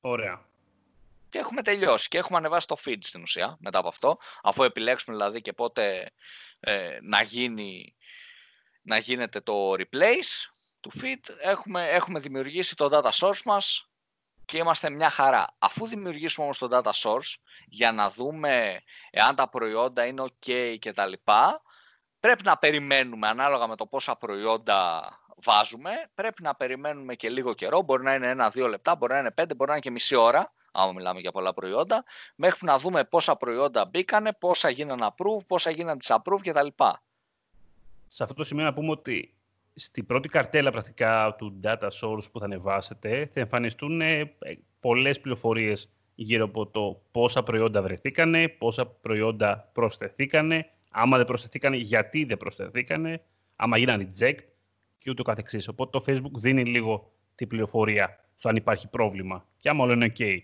Ωραία. 0.00 0.44
Και 1.28 1.38
έχουμε 1.38 1.62
τελειώσει 1.62 2.08
και 2.08 2.18
έχουμε 2.18 2.38
ανεβάσει 2.38 2.66
το 2.66 2.76
feed 2.84 2.98
στην 3.00 3.22
ουσία 3.22 3.56
μετά 3.60 3.78
από 3.78 3.88
αυτό, 3.88 4.18
αφού 4.42 4.62
επιλέξουμε 4.62 5.16
δηλαδή 5.16 5.40
και 5.40 5.52
πότε 5.52 6.12
ε, 6.60 6.98
να, 7.02 7.22
γίνει, 7.22 7.96
να 8.82 8.98
γίνεται 8.98 9.40
το 9.40 9.72
replace 9.72 10.50
του 10.80 10.90
feed, 11.00 11.34
έχουμε, 11.38 11.88
έχουμε 11.88 12.20
δημιουργήσει 12.20 12.76
το 12.76 12.88
data 12.92 13.10
source 13.10 13.42
μας 13.44 13.90
και 14.46 14.56
είμαστε 14.56 14.90
μια 14.90 15.10
χαρά. 15.10 15.46
Αφού 15.58 15.86
δημιουργήσουμε 15.86 16.44
όμως 16.44 16.58
το 16.58 16.68
data 16.70 16.90
source 16.90 17.34
για 17.66 17.92
να 17.92 18.10
δούμε 18.10 18.82
εάν 19.10 19.34
τα 19.34 19.48
προϊόντα 19.48 20.06
είναι 20.06 20.22
ok 20.22 20.76
και 20.78 20.92
τα 20.92 21.06
λοιπά, 21.06 21.62
πρέπει 22.20 22.44
να 22.44 22.56
περιμένουμε 22.56 23.28
ανάλογα 23.28 23.66
με 23.66 23.76
το 23.76 23.86
πόσα 23.86 24.16
προϊόντα 24.16 25.10
βάζουμε, 25.36 25.90
πρέπει 26.14 26.42
να 26.42 26.54
περιμένουμε 26.54 27.14
και 27.14 27.30
λίγο 27.30 27.54
καιρό, 27.54 27.82
μπορεί 27.82 28.02
να 28.02 28.14
είναι 28.14 28.28
ένα-δύο 28.28 28.68
λεπτά, 28.68 28.96
μπορεί 28.96 29.12
να 29.12 29.18
είναι 29.18 29.30
πέντε, 29.30 29.54
μπορεί 29.54 29.70
να 29.70 29.76
είναι 29.76 29.84
και 29.84 29.90
μισή 29.90 30.14
ώρα, 30.14 30.52
άμα 30.72 30.92
μιλάμε 30.92 31.20
για 31.20 31.32
πολλά 31.32 31.54
προϊόντα, 31.54 32.04
μέχρι 32.34 32.66
να 32.66 32.78
δούμε 32.78 33.04
πόσα 33.04 33.36
προϊόντα 33.36 33.84
μπήκανε, 33.84 34.32
πόσα 34.32 34.70
γίνανε 34.70 35.06
approve, 35.10 35.46
πόσα 35.46 35.70
γίνανε 35.70 35.98
disapprove 36.04 36.40
κτλ. 36.42 36.66
Σε 38.08 38.22
αυτό 38.22 38.34
το 38.34 38.44
σημείο 38.44 38.64
να 38.64 38.72
πούμε 38.72 38.90
ότι 38.90 39.34
στην 39.78 40.06
πρώτη 40.06 40.28
καρτέλα 40.28 40.70
πρακτικά 40.70 41.34
του 41.38 41.60
data 41.62 41.88
source 42.00 42.30
που 42.32 42.38
θα 42.38 42.44
ανεβάσετε 42.44 43.30
θα 43.32 43.40
εμφανιστούν 43.40 44.00
ε, 44.00 44.34
πολλές 44.80 45.20
πληροφορίες 45.20 45.90
γύρω 46.14 46.44
από 46.44 46.66
το 46.66 47.02
πόσα 47.10 47.42
προϊόντα 47.42 47.82
βρεθήκανε, 47.82 48.48
πόσα 48.48 48.86
προϊόντα 48.86 49.70
προσθεθήκανε, 49.72 50.70
άμα 50.90 51.16
δεν 51.16 51.26
προσθεθήκανε, 51.26 51.76
γιατί 51.76 52.24
δεν 52.24 52.36
προσθεθήκανε, 52.36 53.22
άμα 53.56 53.78
γίνανε 53.78 54.12
reject 54.18 54.38
και 54.98 55.10
ούτω 55.10 55.22
καθεξής. 55.22 55.68
Οπότε 55.68 55.98
το 55.98 56.04
Facebook 56.08 56.40
δίνει 56.40 56.64
λίγο 56.64 57.12
την 57.34 57.48
πληροφορία 57.48 58.24
στο 58.36 58.48
αν 58.48 58.56
υπάρχει 58.56 58.88
πρόβλημα 58.88 59.46
και 59.58 59.68
άμα 59.68 59.84
όλο 59.84 59.92
είναι 59.92 60.12
ok. 60.18 60.38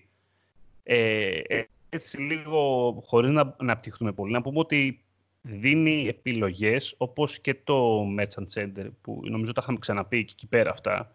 Ε, 0.83 1.41
ε, 1.47 1.65
έτσι 1.89 2.21
λίγο, 2.21 2.93
χωρίς 3.07 3.31
να 3.31 3.55
αναπτυχθούμε 3.59 4.13
πολύ, 4.13 4.33
να 4.33 4.43
πούμε 4.43 4.59
ότι 4.59 5.05
δίνει 5.43 6.09
επιλογές 6.09 6.95
όπως 6.97 7.41
και 7.41 7.55
το 7.65 8.07
Merchant 8.19 8.47
Center 8.55 8.87
που 9.01 9.21
νομίζω 9.25 9.53
τα 9.53 9.61
είχαμε 9.63 9.79
ξαναπεί 9.79 10.25
και 10.25 10.33
εκεί 10.37 10.47
πέρα 10.47 10.71
αυτά. 10.71 11.13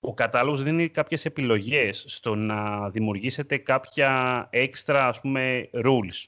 Ο 0.00 0.14
κατάλογος 0.14 0.62
δίνει 0.62 0.88
κάποιες 0.88 1.24
επιλογές 1.24 2.04
στο 2.06 2.34
να 2.34 2.90
δημιουργήσετε 2.90 3.56
κάποια 3.56 4.46
έξτρα 4.50 5.08
ας 5.08 5.20
πούμε 5.20 5.70
rules. 5.72 6.26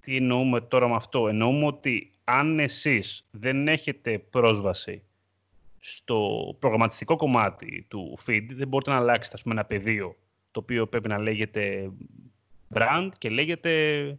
Τι 0.00 0.16
εννοούμε 0.16 0.60
τώρα 0.60 0.88
με 0.88 0.94
αυτό; 0.94 1.28
Εννοούμε 1.28 1.66
ότι 1.66 2.10
αν 2.24 2.58
εσείς 2.58 3.26
δεν 3.30 3.68
έχετε 3.68 4.18
πρόσβαση 4.18 5.02
στο 5.78 6.56
προγραμματιστικό 6.58 7.16
κομμάτι 7.16 7.86
του 7.88 8.18
feed, 8.26 8.46
δεν 8.50 8.68
μπορείτε 8.68 8.90
να 8.90 8.96
αλλάξετε 8.96 9.36
ας 9.36 9.42
πούμε, 9.42 9.54
ένα 9.54 9.64
πεδίο 9.64 10.16
το 10.50 10.60
οποίο 10.60 10.86
πρέπει 10.86 11.08
να 11.08 11.18
λέγεται 11.18 11.90
brand 12.74 13.08
και 13.18 13.30
λέγεται 13.30 14.18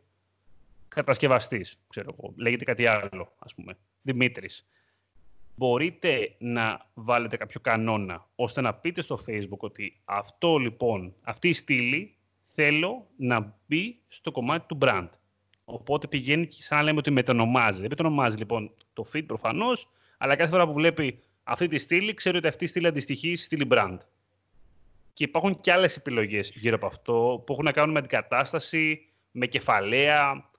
κατασκευαστής, 0.95 1.79
ξέρω 1.87 2.15
εγώ. 2.17 2.33
Λέγεται 2.37 2.63
κάτι 2.63 2.85
άλλο, 2.85 3.33
ας 3.39 3.55
πούμε. 3.55 3.77
Δημήτρης. 4.01 4.67
Μπορείτε 5.55 6.35
να 6.37 6.89
βάλετε 6.93 7.37
κάποιο 7.37 7.59
κανόνα, 7.59 8.27
ώστε 8.35 8.61
να 8.61 8.73
πείτε 8.73 9.01
στο 9.01 9.19
Facebook 9.27 9.57
ότι 9.57 10.01
αυτό 10.05 10.57
λοιπόν, 10.57 11.13
αυτή 11.21 11.47
η 11.47 11.53
στήλη 11.53 12.15
θέλω 12.53 13.07
να 13.17 13.55
μπει 13.67 13.99
στο 14.07 14.31
κομμάτι 14.31 14.65
του 14.67 14.77
brand. 14.81 15.09
Οπότε 15.65 16.07
πηγαίνει 16.07 16.47
και 16.47 16.63
σαν 16.63 16.77
να 16.77 16.83
λέμε 16.83 16.97
ότι 16.97 17.11
μετονομάζει. 17.11 17.79
Δεν 17.79 17.89
μετονομάζει 17.89 18.37
λοιπόν 18.37 18.71
το 18.93 19.05
feed 19.13 19.23
προφανώς, 19.25 19.89
αλλά 20.17 20.35
κάθε 20.35 20.51
φορά 20.51 20.67
που 20.67 20.73
βλέπει 20.73 21.19
αυτή 21.43 21.67
τη 21.67 21.77
στήλη, 21.77 22.13
ξέρει 22.13 22.37
ότι 22.37 22.47
αυτή 22.47 22.63
η 22.63 22.67
στήλη 22.67 22.87
αντιστοιχεί 22.87 23.35
στη 23.35 23.45
στήλη 23.45 23.67
brand. 23.71 23.97
Και 25.13 25.23
υπάρχουν 25.23 25.61
και 25.61 25.71
άλλες 25.71 25.95
επιλογές 25.95 26.51
γύρω 26.55 26.75
από 26.75 26.85
αυτό 26.85 27.43
που 27.45 27.53
έχουν 27.53 27.65
να 27.65 27.71
κάνουν 27.71 27.91
με 27.91 27.99
αντικατάσταση, 27.99 29.09
με 29.31 29.45
κεφαλαία, 29.45 30.49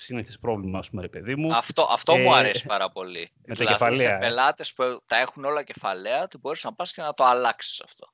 σύνηθες 0.00 0.38
πρόβλημα, 0.38 0.78
ας 0.78 0.90
πούμε, 0.90 1.02
ρε 1.02 1.08
παιδί 1.08 1.36
μου. 1.36 1.54
Αυτό, 1.54 1.86
αυτό 1.90 2.16
μου 2.16 2.34
ε, 2.34 2.38
αρέσει 2.38 2.66
πάρα 2.66 2.90
πολύ. 2.90 3.30
Με 3.34 3.54
δηλαδή, 3.54 3.64
τα 3.64 3.72
κεφαλαία. 3.72 4.08
Σε 4.08 4.14
ε. 4.14 4.18
πελάτες 4.18 4.72
που 4.72 5.00
τα 5.06 5.16
έχουν 5.16 5.44
όλα 5.44 5.62
κεφαλαία, 5.62 6.22
ότι 6.22 6.38
μπορείς 6.38 6.64
να 6.64 6.74
πας 6.74 6.92
και 6.92 7.02
να 7.02 7.14
το 7.14 7.24
αλλάξεις 7.24 7.80
αυτό. 7.80 8.06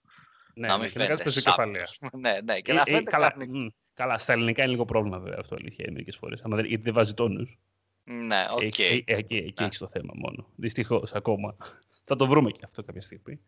Ναι, 0.55 0.66
να 0.66 0.79
μην 0.79 0.90
ναι, 0.97 1.05
φαίνεται 1.05 1.31
κεφαλαία. 1.31 1.85
ναι, 2.12 2.38
ναι, 2.45 2.61
και 2.61 2.71
ε, 2.71 2.75
να 2.75 2.85
φαίνεται 2.85 3.11
καλά, 3.11 3.35
μ, 3.49 3.66
καλά, 3.95 4.18
στα 4.18 4.33
ελληνικά 4.33 4.62
είναι 4.62 4.71
λίγο 4.71 4.85
πρόβλημα 4.85 5.18
βέβαια 5.18 5.38
αυτό, 5.40 5.55
αλήθεια, 5.55 5.87
μερικές 5.90 6.16
φορές. 6.16 6.42
Γιατί 6.47 6.77
δεν 6.77 6.95
βάζει 6.95 7.14
τόνους. 7.14 7.59
Ναι, 8.05 8.47
okay. 8.51 8.64
Εκεί, 8.64 9.05
εκεί, 9.07 9.37
εκεί 9.37 9.55
ναι. 9.59 9.66
έχεις 9.66 9.79
το 9.79 9.88
θέμα 9.88 10.12
μόνο. 10.16 10.47
Δυστυχώς 10.57 11.12
ακόμα. 11.12 11.57
Θα 12.05 12.16
το 12.16 12.27
βρούμε 12.27 12.51
και 12.51 12.61
αυτό 12.64 12.83
κάποια 12.83 13.01
στιγμή. 13.01 13.40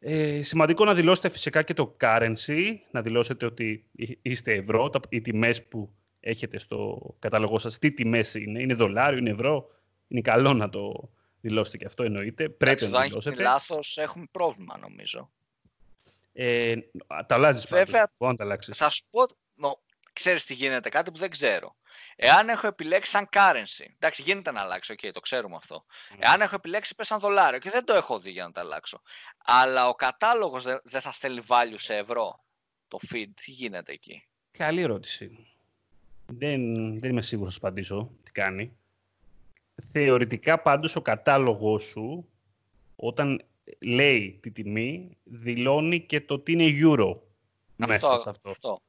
Ε, 0.00 0.42
σημαντικό 0.42 0.84
να 0.84 0.94
δηλώσετε 0.94 1.28
φυσικά 1.28 1.62
και 1.62 1.74
το 1.74 1.96
currency, 2.00 2.74
να 2.90 3.02
δηλώσετε 3.02 3.46
ότι 3.46 3.84
είστε 4.22 4.54
ευρώ, 4.54 4.90
οι 5.08 5.20
τιμές 5.20 5.64
που 5.64 5.94
έχετε 6.28 6.58
στο 6.58 6.98
κατάλογό 7.18 7.58
σας, 7.58 7.78
τι 7.78 7.92
τιμές 7.92 8.34
είναι, 8.34 8.60
είναι 8.60 8.74
δολάριο, 8.74 9.18
είναι 9.18 9.30
ευρώ, 9.30 9.70
είναι 10.08 10.20
καλό 10.20 10.52
να 10.52 10.68
το 10.68 11.10
δηλώσετε 11.40 11.76
και 11.76 11.84
αυτό 11.84 12.02
εννοείται, 12.02 12.48
πρέπει 12.48 12.84
να 12.84 12.90
το 12.90 13.00
δηλώσετε. 13.00 13.36
Αν 13.36 13.42
λάθος 13.42 13.98
έχουμε 13.98 14.26
πρόβλημα 14.30 14.78
νομίζω. 14.78 15.30
Ε, 16.32 16.74
τα 17.06 17.34
αλλάζεις 17.34 17.66
Βέβαια, 17.68 18.10
πάντως, 18.18 18.36
τα 18.36 18.44
αλλάξεις; 18.44 18.76
Θα 18.76 18.88
σου 18.88 19.04
πω, 19.10 19.26
νο, 19.54 19.82
ξέρεις 20.12 20.44
τι 20.44 20.54
γίνεται, 20.54 20.88
κάτι 20.88 21.10
που 21.10 21.18
δεν 21.18 21.30
ξέρω. 21.30 21.76
Εάν 22.16 22.48
έχω 22.48 22.66
επιλέξει 22.66 23.10
σαν 23.10 23.28
currency, 23.32 23.86
εντάξει 23.94 24.22
γίνεται 24.22 24.50
να 24.50 24.60
αλλάξω, 24.60 24.94
okay, 24.94 25.10
το 25.12 25.20
ξέρουμε 25.20 25.56
αυτό. 25.56 25.84
Mm. 25.88 26.16
Εάν 26.18 26.40
έχω 26.40 26.54
επιλέξει 26.54 26.94
πες 26.94 27.06
σαν 27.06 27.18
δολάριο 27.18 27.58
και 27.58 27.70
δεν 27.70 27.84
το 27.84 27.94
έχω 27.94 28.18
δει 28.18 28.30
για 28.30 28.44
να 28.44 28.52
τα 28.52 28.60
αλλάξω. 28.60 29.02
Αλλά 29.44 29.88
ο 29.88 29.94
κατάλογος 29.94 30.62
δεν 30.64 31.00
θα 31.00 31.12
στέλνει 31.12 31.40
value 31.46 31.74
σε 31.74 31.96
ευρώ. 31.96 32.44
Το 32.88 32.98
feed, 33.10 33.28
τι 33.44 33.50
γίνεται 33.50 33.92
εκεί; 33.92 34.28
Καλή 34.50 34.80
ερώτηση. 34.80 35.57
Δεν, 36.32 36.60
δεν 37.00 37.10
είμαι 37.10 37.22
σίγουρος 37.22 37.60
να 37.60 37.68
απαντήσω 37.68 38.10
τι 38.22 38.32
κάνει. 38.32 38.76
Θεωρητικά 39.92 40.58
πάντως 40.58 40.96
ο 40.96 41.02
κατάλογος 41.02 41.82
σου 41.82 42.28
όταν 42.96 43.42
λέει 43.80 44.38
τη 44.42 44.50
τιμή 44.50 45.16
δηλώνει 45.24 46.00
και 46.00 46.20
το 46.20 46.38
τι 46.38 46.52
είναι 46.52 46.78
euro 46.82 47.16
αυτό, 47.78 48.08
μέσα 48.08 48.18
σε 48.18 48.30
αυτό. 48.30 48.50
αυτό. 48.50 48.80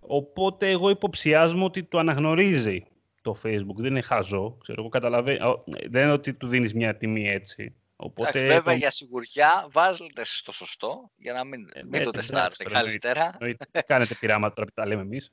Οπότε 0.00 0.70
εγώ 0.70 0.90
υποψιάζομαι 0.90 1.64
ότι 1.64 1.84
το 1.84 1.98
αναγνωρίζει 1.98 2.84
το 3.22 3.36
Facebook. 3.42 3.76
Δεν 3.76 3.90
είναι 3.90 4.02
χαζό. 4.02 4.56
Ξέρω, 4.60 4.80
εγώ 4.80 4.88
καταλαβαίνω. 4.88 5.64
Δεν 5.66 6.02
είναι 6.02 6.12
ότι 6.12 6.34
του 6.34 6.48
δίνεις 6.48 6.74
μια 6.74 6.96
τιμή 6.96 7.28
έτσι. 7.28 7.74
Οπότε, 7.96 8.28
Εντάξει, 8.28 8.46
βέβαια 8.46 8.74
για 8.74 8.90
σιγουριά 8.90 9.66
βάζετε 9.70 10.24
στο 10.24 10.52
σωστό 10.52 11.10
για 11.16 11.32
να 11.32 11.44
μην, 11.44 11.70
ε, 11.72 11.82
μην 11.82 11.90
ναι, 11.90 12.00
το 12.00 12.10
τεστάρετε 12.10 12.64
καλύτερα. 12.64 13.38
Κάνετε 13.86 14.14
πειράματα 14.14 14.54
τώρα 14.54 14.66
που 14.66 14.72
τα 14.74 14.86
λέμε 14.86 15.02
εμείς. 15.02 15.32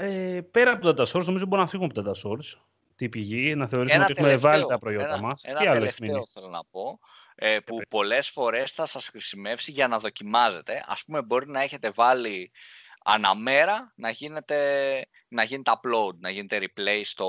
Ε, 0.00 0.40
πέρα 0.50 0.70
από 0.70 0.92
το 0.92 1.02
data 1.02 1.06
source, 1.06 1.24
νομίζω 1.24 1.44
μπορούμε 1.44 1.62
να 1.62 1.66
φύγουμε 1.66 1.90
από 1.94 2.02
το 2.02 2.10
data 2.10 2.28
source. 2.28 2.60
Τι 2.96 3.08
πηγή, 3.08 3.54
να 3.54 3.68
θεωρήσουμε 3.68 4.04
ότι 4.04 4.12
έχουμε 4.16 4.36
βάλει 4.36 4.66
τα 4.66 4.78
προϊόντα 4.78 5.06
ένα, 5.06 5.20
μας. 5.20 5.42
Ένα 5.44 5.72
τελευταίο 5.72 6.26
θέλω 6.26 6.48
να 6.48 6.64
πω, 6.70 6.98
ε, 7.34 7.58
που 7.58 7.78
πολλές 7.88 8.28
φορές 8.28 8.72
θα 8.72 8.86
σας 8.86 9.08
χρησιμεύσει 9.08 9.70
για 9.70 9.88
να 9.88 9.98
δοκιμάζετε. 9.98 10.84
Ας 10.86 11.04
πούμε, 11.04 11.22
μπορεί 11.22 11.48
να 11.48 11.62
έχετε 11.62 11.90
βάλει 11.90 12.50
αναμέρα 13.04 13.92
να 13.96 14.10
γίνεται, 14.10 15.02
να 15.28 15.42
γίνεται 15.42 15.72
upload, 15.74 16.14
να 16.18 16.30
γίνεται 16.30 16.58
replay 16.62 17.00
στο 17.04 17.28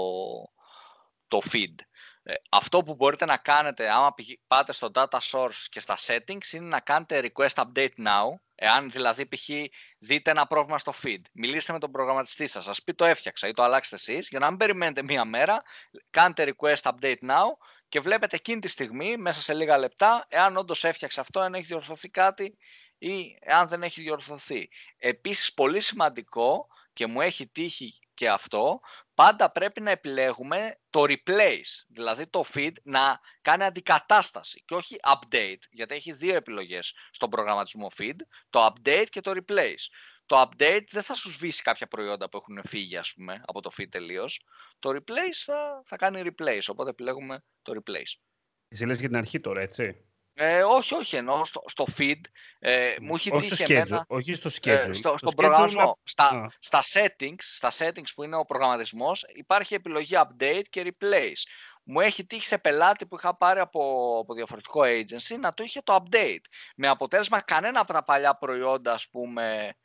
το 1.28 1.42
feed. 1.52 1.76
Ε, 2.24 2.34
αυτό 2.50 2.84
που 2.84 2.96
μπορείτε 2.96 3.26
να 3.26 3.38
κάνετε 3.38 3.90
άμα 3.90 4.14
πάτε 4.48 4.74
στο 4.74 4.92
data 4.94 5.20
source 5.32 5.66
και 5.70 5.80
στα 5.80 5.98
settings 6.00 6.52
είναι 6.52 6.68
να 6.68 6.80
κάνετε 6.80 7.32
request 7.34 7.64
update 7.64 7.96
now 7.98 8.40
Εάν 8.62 8.92
δηλαδή 8.92 9.28
π.χ. 9.28 9.50
δείτε 9.98 10.32
ένα 10.32 10.48
πρόβλημα 10.48 10.78
στο 10.78 10.94
feed, 11.04 11.22
μιλήστε 11.34 11.74
με 11.74 11.80
τον 11.80 11.92
προγραμματιστή 11.92 12.48
σας, 12.48 12.64
σας 12.64 12.84
πει 12.84 12.94
το 12.94 13.06
έφτιαξα 13.06 13.48
ή 13.48 13.54
το 13.54 13.64
αλλάξτε 13.64 13.96
εσείς, 13.96 14.28
για 14.28 14.40
να 14.40 14.50
μην 14.50 14.58
περιμένετε 14.58 15.04
μία 15.04 15.26
μέρα, 15.26 15.64
κάντε 16.10 16.54
request 16.56 16.82
update 16.82 17.20
now 17.22 17.46
και 17.90 18.00
βλέπετε 18.00 18.36
εκείνη 18.36 18.60
τη 18.60 18.68
στιγμή, 18.68 19.18
μέσα 19.18 19.42
σε 19.42 19.54
λίγα 19.54 19.78
λεπτά, 19.78 20.26
εάν 20.30 20.58
όντως 20.58 20.84
έφτιαξε 20.84 21.20
αυτό, 21.20 21.40
αν 21.40 21.54
έχει 21.54 21.66
διορθωθεί 21.66 22.10
κάτι 22.10 22.58
ή 22.98 23.38
εάν 23.40 23.68
δεν 23.68 23.84
έχει 23.84 24.02
διορθωθεί. 24.02 24.70
Επίσης, 24.98 25.54
πολύ 25.54 25.80
σημαντικό 25.80 26.68
και 26.94 27.08
μου 27.08 27.22
έχει 27.22 27.48
τύχει 27.48 28.00
και 28.14 28.30
αυτό, 28.30 28.80
πάντα 29.20 29.52
πρέπει 29.52 29.82
να 29.82 29.92
επιλέγουμε 29.92 30.80
το 30.90 31.02
replace, 31.02 31.86
δηλαδή 31.88 32.28
το 32.28 32.44
feed 32.54 32.72
να 32.84 33.20
κάνει 33.42 33.64
αντικατάσταση 33.64 34.64
και 34.66 34.76
όχι 34.76 34.96
update, 35.04 35.60
γιατί 35.72 35.96
έχει 35.96 36.12
δύο 36.12 36.36
επιλογές 36.36 36.94
στον 37.12 37.30
προγραμματισμό 37.30 37.92
feed, 37.98 38.16
το 38.50 38.66
update 38.66 39.06
και 39.10 39.22
το 39.22 39.32
replace. 39.36 39.86
Το 40.26 40.42
update 40.42 40.84
δεν 40.90 41.04
θα 41.04 41.16
σου 41.16 41.32
σβήσει 41.32 41.62
κάποια 41.62 41.88
προϊόντα 41.88 42.30
που 42.30 42.38
έχουν 42.38 42.62
φύγει 42.68 42.98
ας 42.98 43.14
πούμε, 43.14 43.42
από 43.46 43.62
το 43.62 43.70
feed 43.78 43.90
τελείως. 43.90 44.42
Το 44.80 44.90
replace 44.90 45.42
θα, 45.46 45.82
θα 45.86 45.96
κάνει 45.96 46.22
replace, 46.26 46.68
οπότε 46.68 46.90
επιλέγουμε 46.90 47.44
το 47.62 47.74
replace. 47.76 48.22
Εσύ 48.68 48.86
λες 48.86 49.00
για 49.00 49.08
την 49.08 49.18
αρχή 49.18 49.40
τώρα, 49.40 49.62
έτσι; 49.62 50.09
Ε, 50.42 50.64
όχι, 50.64 50.94
όχι, 50.94 51.16
εννοώ 51.16 51.46
στο, 51.46 51.64
στο 51.66 51.86
feed. 51.98 52.22
Ε, 52.60 52.96
μου 53.02 53.16
έχει 53.16 53.32
όχι 53.36 53.50
τύχει 53.50 53.64
στο 53.64 53.74
εμένα... 53.74 54.06
Όχι 54.08 54.34
στο 54.34 54.50
schedule. 54.50 54.88
Ε, 54.88 54.94
στο, 54.94 55.18
στον 55.18 55.34
προγραμματισμό. 55.34 56.00
Στα, 56.04 56.52
στα, 56.60 56.84
settings, 56.94 57.36
στα 57.38 57.72
settings 57.78 58.08
που 58.16 58.24
είναι 58.24 58.36
ο 58.36 58.46
προγραμματισμός 58.46 59.26
υπάρχει 59.34 59.74
επιλογή 59.74 60.16
update 60.18 60.64
και 60.70 60.94
replace. 60.94 61.42
Μου 61.84 62.00
έχει 62.00 62.26
τύχει 62.26 62.46
σε 62.46 62.58
πελάτη 62.58 63.06
που 63.06 63.16
είχα 63.16 63.38
πάρει 63.38 63.60
από, 63.60 64.18
από 64.22 64.34
διαφορετικό 64.34 64.82
agency 64.82 65.40
να 65.40 65.54
το 65.54 65.64
είχε 65.64 65.82
το 65.84 66.04
update. 66.04 66.44
Με 66.76 66.88
αποτέλεσμα 66.88 67.42
κανένα 67.42 67.80
από 67.80 67.94
τα 67.94 68.04
παλιά 68.04 68.36
προϊόντα, 68.36 68.94
ας 68.94 69.10
πούμε, 69.10 69.76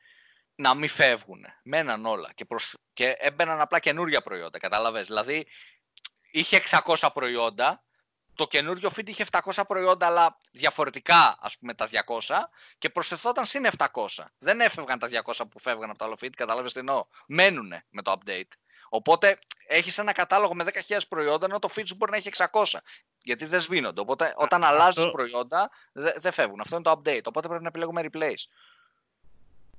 να 0.55 0.75
μην 0.75 0.89
φεύγουν. 0.89 1.45
Μέναν 1.63 2.07
όλα 2.07 2.33
και, 2.35 2.45
προσ... 2.45 2.75
και 2.93 3.17
έμπαιναν 3.19 3.61
απλά 3.61 3.79
καινούργια 3.79 4.23
προϊόντα, 4.23 4.59
κατάλαβες. 4.59 5.07
Δηλαδή, 5.07 5.47
είχε 6.31 6.63
600 6.87 7.09
προϊόντα 7.15 7.85
το 8.35 8.47
καινούριο 8.47 8.91
feed 8.97 9.09
είχε 9.09 9.25
700 9.31 9.63
προϊόντα, 9.67 10.07
αλλά 10.07 10.39
διαφορετικά, 10.51 11.37
ας 11.41 11.59
πούμε, 11.59 11.75
τα 11.75 11.89
200 12.27 12.51
και 12.79 12.91
προσθεθόταν 12.91 13.45
συν 13.45 13.67
700. 13.79 14.25
Δεν 14.39 14.61
έφευγαν 14.61 14.99
τα 14.99 15.09
200 15.09 15.49
που 15.51 15.59
φεύγαν 15.59 15.91
από 15.91 15.99
το 15.99 16.05
άλλο 16.05 16.17
feed, 16.21 16.33
κατάλαβες 16.37 16.73
τι 16.73 16.79
εννοώ. 16.79 17.05
Μένουνε 17.27 17.85
με 17.91 18.03
το 18.03 18.19
update. 18.19 18.53
Οπότε 18.89 19.39
έχεις 19.67 19.99
ένα 19.99 20.13
κατάλογο 20.13 20.55
με 20.55 20.65
10.000 20.89 20.99
προϊόντα, 21.09 21.47
ενώ 21.47 21.59
το 21.59 21.69
feed 21.77 21.87
σου 21.87 21.95
μπορεί 21.95 22.11
να 22.11 22.17
έχει 22.17 22.31
600. 22.53 22.65
Γιατί 23.23 23.45
δεν 23.45 23.61
σβήνονται. 23.61 24.01
Οπότε 24.01 24.35
όταν 24.37 24.65
αλλάζεις 24.65 25.11
προϊόντα, 25.11 25.71
δεν 25.93 26.33
φεύγουν. 26.33 26.61
Αυτό 26.61 26.75
είναι 26.75 26.85
το 26.85 26.91
update. 26.91 27.25
Οπότε 27.25 27.49
πρέπει 27.49 27.63
να 27.63 27.69
επιλέγουμε 27.69 28.03
replace. 28.13 28.45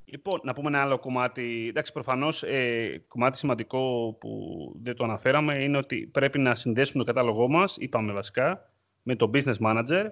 Λοιπόν, 0.06 0.40
να 0.44 0.54
πούμε 0.54 0.68
ένα 0.68 0.82
άλλο 0.82 1.00
κομμάτι. 1.00 1.66
Εντάξει, 1.70 1.92
προφανώς 1.92 2.44
ε, 2.44 3.04
κομμάτι 3.08 3.38
σημαντικό 3.38 4.14
που 4.20 4.72
δεν 4.82 4.96
το 4.96 5.04
αναφέραμε 5.04 5.64
είναι 5.64 5.78
ότι 5.78 6.08
πρέπει 6.08 6.40
να 6.40 6.56
συνδέσουμε 6.56 7.04
το 7.04 7.14
κατάλογό 7.14 7.48
μας, 7.48 7.76
είπαμε 7.80 8.14
βασικά, 8.14 8.74
με 9.02 9.16
το 9.16 9.32
business 9.34 9.58
manager. 9.62 10.10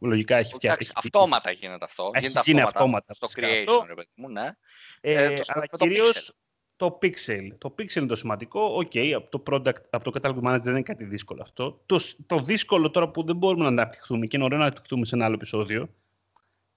Λογικά 0.00 0.36
έχει 0.36 0.54
φτιάξει. 0.54 0.92
Αυτόματα 0.94 1.50
γίνεται 1.50 1.84
αυτό. 1.84 2.10
Έχει 2.12 2.26
γίνεται 2.26 2.42
γίνει 2.44 2.60
αυτόματα. 2.60 3.12
Στο 3.12 3.28
creation, 3.34 3.84
ρε 3.86 3.94
παιδί 3.94 4.10
μου, 4.14 4.28
ναι. 4.28 4.56
Ε, 5.00 5.24
ε, 5.24 5.40
αλλά 5.46 5.66
κυρίως 5.66 6.36
το 6.76 6.98
pixel. 7.02 7.48
Το 7.58 7.74
pixel 7.78 7.96
είναι 7.96 8.06
το 8.06 8.14
σημαντικό. 8.14 8.60
Okay, 8.60 9.10
από, 9.10 9.38
το 9.38 9.42
product, 9.50 9.82
από 9.90 10.04
το 10.04 10.10
catalog 10.10 10.40
manager 10.44 10.60
δεν 10.62 10.72
είναι 10.72 10.82
κάτι 10.82 11.04
δύσκολο 11.04 11.42
αυτό. 11.42 11.82
Το, 11.86 12.00
το 12.26 12.40
δύσκολο 12.40 12.90
τώρα 12.90 13.08
που 13.08 13.24
δεν 13.24 13.36
μπορούμε 13.36 13.62
να 13.62 13.68
αναπτυχθούμε 13.68 14.26
και 14.26 14.36
είναι 14.36 14.44
ωραίο 14.44 14.58
να 14.58 14.64
αναπτυχθούμε 14.64 15.04
σε 15.04 15.14
ένα 15.14 15.24
άλλο 15.24 15.34
επεισόδιο, 15.34 15.88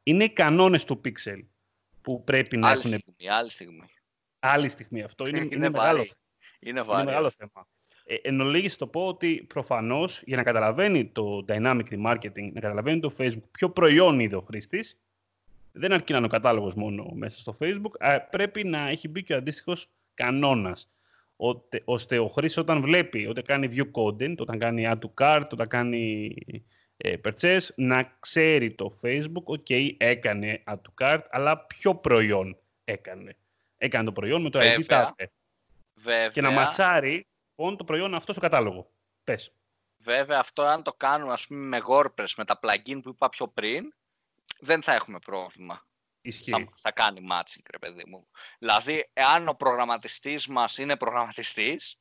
είναι 0.04 0.24
οι 0.24 0.30
κανόνες 0.30 0.84
του 0.84 1.02
pixel 1.06 1.40
που 2.06 2.24
πρέπει 2.24 2.58
να 2.58 2.68
άλλη 2.68 2.78
έχουν... 2.78 2.90
Στιγμή, 2.90 3.30
άλλη 3.30 3.50
στιγμή. 3.50 3.90
Άλλη 4.40 4.70
στιγμή. 4.70 5.02
Αυτό 5.02 5.28
είναι, 5.28 5.38
είναι, 5.52 5.70
μεγάλο, 5.70 6.06
είναι, 6.60 6.82
βαρύ. 6.82 7.02
είναι 7.02 7.12
μεγάλο 7.12 7.30
θέμα. 7.30 7.68
Ε, 8.06 8.16
εν 8.22 8.42
ολίγης 8.42 8.78
το 8.78 8.88
πω 8.88 9.08
ότι 9.08 9.46
προφανώς 9.48 10.22
για 10.26 10.38
να 10.38 10.44
καταλαβαίνει 10.44 11.06
το 11.06 11.46
dynamic 11.48 11.84
remarketing, 11.90 12.52
να 12.54 12.60
καταλαβαίνει 12.60 13.00
το 13.00 13.12
Facebook 13.18 13.50
ποιο 13.52 13.70
προϊόν 13.70 14.20
είδε 14.20 14.36
ο 14.36 14.42
χρήστης, 14.42 15.00
δεν 15.72 15.94
αρκεί 15.94 16.12
να 16.12 16.18
είναι 16.18 16.28
ο 16.28 16.30
κατάλογος 16.30 16.76
μόνο 16.76 17.12
μέσα 17.14 17.40
στο 17.40 17.58
Facebook, 17.60 18.20
πρέπει 18.30 18.64
να 18.64 18.88
έχει 18.90 19.08
μπει 19.08 19.24
και 19.24 19.34
ο 19.34 19.38
αντίστοιχος 19.38 19.90
κανόνας. 20.14 20.90
Ώστε 21.86 22.20
ο 22.20 22.28
χρήστης 22.28 22.58
όταν 22.58 22.82
βλέπει, 22.82 23.28
όταν 23.28 23.44
κάνει 23.44 23.70
view 23.72 23.92
content, 23.92 24.36
όταν 24.38 24.60
κάνει 24.60 24.88
add 24.88 25.00
to 25.00 25.10
cart, 25.22 25.48
όταν 25.52 25.68
κάνει 25.68 26.36
ε, 26.48 26.58
purchase, 27.04 27.68
να 27.76 28.16
ξέρει 28.20 28.72
το 28.72 29.00
Facebook, 29.02 29.44
ok, 29.46 29.96
έκανε 29.98 30.64
add 30.66 30.74
to 30.76 31.04
cart, 31.04 31.22
αλλά 31.30 31.60
ποιο 31.60 31.96
προϊόν 31.96 32.58
έκανε. 32.84 33.36
Έκανε 33.78 34.06
το 34.06 34.12
προϊόν 34.12 34.42
με 34.42 34.50
το 34.50 34.60
ID 34.62 34.86
τάδε. 34.86 35.32
Και 36.32 36.42
να 36.42 36.52
ματσάρει 36.52 37.28
λοιπόν, 37.56 37.78
το 37.78 37.84
προϊόν 37.84 38.16
αυτό 38.16 38.32
στο 38.32 38.42
κατάλογο. 38.42 38.92
Πες. 39.24 39.52
Βέβαια, 39.98 40.40
αυτό 40.40 40.62
αν 40.62 40.84
το 40.84 40.94
κάνουμε 40.94 41.32
ας 41.34 41.48
πούμε, 41.48 41.60
με 41.68 41.82
WordPress, 41.88 42.34
με 42.38 42.46
τα 42.46 42.60
plugin 42.62 43.00
που 43.04 43.10
είπα 43.10 43.30
πιο 43.30 43.48
πριν, 43.48 43.94
δεν 44.60 44.84
θα 44.84 44.94
έχουμε 44.94 45.20
πρόβλημα. 45.20 45.86
Θα, 46.50 46.68
θα 46.76 46.92
κάνει 46.92 47.28
matching, 47.32 47.62
ρε 47.72 47.78
παιδί 47.78 48.04
μου. 48.08 48.28
Δηλαδή, 48.60 49.10
εάν 49.14 49.48
ο 49.48 49.54
προγραμματιστής 49.54 50.48
μας 50.48 50.78
είναι 50.78 50.96
προγραμματιστής, 50.96 51.98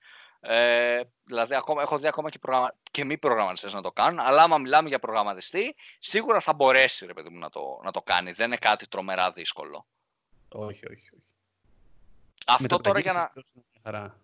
ε, 0.47 1.01
δηλαδή, 1.25 1.55
ακόμα, 1.55 1.83
έχω 1.83 1.99
δει 1.99 2.07
ακόμα 2.07 2.31
και, 2.31 2.39
προγραμμα... 2.39 2.75
και 2.91 3.05
μη 3.05 3.19
προγραμματιστές 3.19 3.73
να 3.73 3.83
το 3.83 3.93
κάνουν, 3.93 4.21
αλλά 4.21 4.43
άμα 4.43 4.59
μιλάμε 4.59 4.89
για 4.89 4.99
προγραμματιστή, 4.99 5.75
σίγουρα 5.99 6.41
θα 6.41 6.53
μπορέσει 6.53 7.07
ρε 7.07 7.13
παιδί 7.13 7.29
μου, 7.29 7.39
να, 7.39 7.51
το, 7.51 7.81
να 7.85 7.91
το 7.91 8.03
κάνει. 8.03 8.33
Δεν 8.33 8.47
είναι 8.47 8.57
κάτι 8.57 8.89
τρομερά 8.89 9.31
δύσκολο. 9.31 9.87
Όχι, 10.49 10.87
όχι, 10.87 11.11
όχι. 11.15 11.23
Αυτό 12.47 12.79
τώρα 12.79 13.01
για 13.01 13.33
να, 13.83 14.15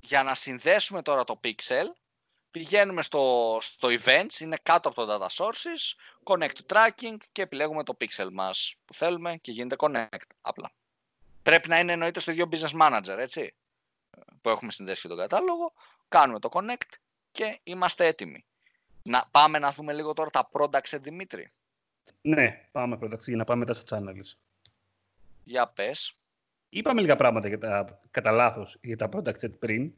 για 0.00 0.22
να 0.22 0.34
συνδέσουμε 0.34 1.02
τώρα 1.02 1.24
το 1.24 1.40
Pixel, 1.44 1.86
πηγαίνουμε 2.50 3.02
στο, 3.02 3.58
στο 3.60 3.88
Events, 3.88 4.40
είναι 4.40 4.56
κάτω 4.62 4.88
από 4.88 5.04
το 5.04 5.14
Data 5.14 5.26
Sources, 5.26 5.94
Connect 6.24 6.50
to 6.50 6.76
Tracking 6.76 7.16
και 7.32 7.42
επιλέγουμε 7.42 7.84
το 7.84 7.96
Pixel 8.00 8.28
μας 8.32 8.74
που 8.84 8.94
θέλουμε 8.94 9.36
και 9.36 9.52
γίνεται 9.52 9.76
Connect 9.78 10.30
απλά. 10.40 10.72
Πρέπει 11.42 11.68
να 11.68 11.78
είναι 11.78 11.92
εννοείται 11.92 12.20
στο 12.20 12.30
ίδιο 12.30 12.48
Business 12.52 12.80
Manager, 12.80 13.18
έτσι 13.18 13.54
που 14.40 14.48
έχουμε 14.48 14.72
συνδέσει 14.72 15.00
και 15.00 15.08
τον 15.08 15.16
κατάλογο, 15.16 15.72
κάνουμε 16.08 16.38
το 16.38 16.48
connect 16.52 16.94
και 17.32 17.60
είμαστε 17.62 18.06
έτοιμοι. 18.06 18.44
Να 19.02 19.28
πάμε 19.30 19.58
να 19.58 19.70
δούμε 19.70 19.92
λίγο 19.92 20.12
τώρα 20.12 20.30
τα 20.30 20.48
products, 20.52 20.98
Δημήτρη. 21.00 21.50
Ναι, 22.20 22.68
πάμε 22.72 22.98
products 23.02 23.24
για 23.24 23.36
να 23.36 23.44
πάμε 23.44 23.58
μετά 23.58 23.74
στα 23.74 23.98
channels. 23.98 24.36
Για 25.44 25.68
πες. 25.68 26.14
Είπαμε 26.68 27.00
λίγα 27.00 27.16
πράγματα 27.16 27.48
για 27.48 27.58
τα, 27.58 28.00
κατά 28.10 28.30
λάθος 28.30 28.78
για 28.82 28.96
τα 28.96 29.08
product 29.12 29.40
set 29.40 29.58
πριν, 29.58 29.92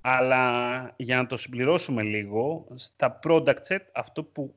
αλλά 0.00 0.94
για 0.96 1.16
να 1.16 1.26
το 1.26 1.36
συμπληρώσουμε 1.36 2.02
λίγο, 2.02 2.66
στα 2.74 3.18
product 3.22 3.60
set, 3.68 3.80
αυτό 3.92 4.24
που 4.24 4.54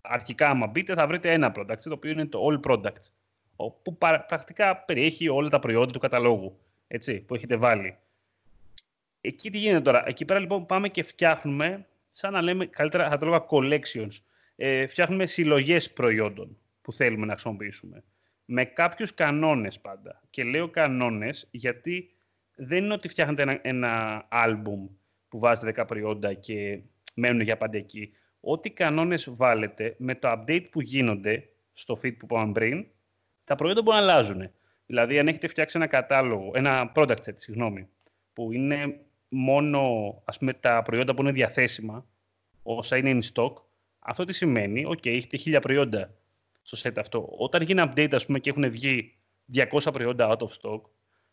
αρχικά 0.00 0.48
άμα 0.48 0.66
μπείτε 0.66 0.94
θα 0.94 1.06
βρείτε 1.06 1.32
ένα 1.32 1.52
product 1.56 1.70
set, 1.70 1.82
το 1.82 1.92
οποίο 1.92 2.10
είναι 2.10 2.26
το 2.26 2.48
all 2.48 2.70
products, 2.70 3.10
που 3.82 3.96
πρακτικά 3.98 4.76
περιέχει 4.76 5.28
όλα 5.28 5.48
τα 5.48 5.58
προϊόντα 5.58 5.92
του 5.92 5.98
καταλόγου, 5.98 6.58
έτσι, 6.86 7.20
που 7.20 7.34
έχετε 7.34 7.56
βάλει. 7.56 7.98
Εκεί 9.26 9.50
τι 9.50 9.58
γίνεται 9.58 9.80
τώρα. 9.80 10.02
Εκεί 10.06 10.24
πέρα 10.24 10.40
λοιπόν 10.40 10.66
πάμε 10.66 10.88
και 10.88 11.02
φτιάχνουμε, 11.02 11.86
σαν 12.10 12.32
να 12.32 12.42
λέμε 12.42 12.66
καλύτερα 12.66 13.08
θα 13.08 13.18
το 13.18 13.26
λέγα 13.26 13.46
collections, 13.50 14.18
ε, 14.56 14.86
φτιάχνουμε 14.86 15.26
συλλογές 15.26 15.92
προϊόντων 15.92 16.58
που 16.82 16.92
θέλουμε 16.92 17.26
να 17.26 17.32
χρησιμοποιήσουμε. 17.32 18.04
Με 18.44 18.64
κάποιους 18.64 19.14
κανόνες 19.14 19.80
πάντα. 19.80 20.22
Και 20.30 20.44
λέω 20.44 20.68
κανόνες 20.68 21.48
γιατί 21.50 22.14
δεν 22.54 22.84
είναι 22.84 22.92
ότι 22.92 23.08
φτιάχνετε 23.08 23.42
ένα, 23.42 23.58
ένα 23.62 24.26
album 24.30 24.88
που 25.28 25.38
βάζετε 25.38 25.82
10 25.82 25.86
προϊόντα 25.86 26.34
και 26.34 26.80
μένουν 27.14 27.40
για 27.40 27.56
πάντα 27.56 27.76
εκεί. 27.76 28.12
Ό,τι 28.40 28.70
κανόνες 28.70 29.28
βάλετε 29.30 29.94
με 29.98 30.14
το 30.14 30.32
update 30.32 30.66
που 30.70 30.80
γίνονται 30.80 31.48
στο 31.72 31.98
feed 32.02 32.16
που 32.18 32.26
πάμε 32.26 32.52
πριν, 32.52 32.86
τα 33.44 33.54
προϊόντα 33.54 33.82
μπορούν 33.82 34.00
να 34.00 34.06
αλλάζουν. 34.06 34.50
Δηλαδή, 34.86 35.18
αν 35.18 35.28
έχετε 35.28 35.48
φτιάξει 35.48 35.76
ένα 35.76 35.86
κατάλογο, 35.86 36.50
ένα 36.54 36.92
product 36.94 37.24
set, 37.26 37.34
συγγνώμη, 37.34 37.88
που 38.32 38.52
είναι 38.52 38.98
μόνο 39.34 39.82
ας 40.24 40.38
πούμε, 40.38 40.52
τα 40.52 40.82
προϊόντα 40.82 41.14
που 41.14 41.22
είναι 41.22 41.32
διαθέσιμα, 41.32 42.06
όσα 42.62 42.96
είναι 42.96 43.18
in 43.22 43.32
stock, 43.32 43.52
αυτό 43.98 44.24
τι 44.24 44.32
σημαίνει, 44.32 44.84
okay, 44.84 45.08
έχετε 45.08 45.36
χίλια 45.36 45.60
προϊόντα 45.60 46.14
στο 46.62 46.78
set 46.82 46.92
αυτό. 46.96 47.28
Όταν 47.38 47.62
γίνει 47.62 47.82
update, 47.86 48.12
ας 48.12 48.26
πούμε, 48.26 48.38
και 48.38 48.50
έχουν 48.50 48.70
βγει 48.70 49.14
200 49.54 49.92
προϊόντα 49.92 50.28
out 50.30 50.42
of 50.42 50.48
stock, 50.60 50.80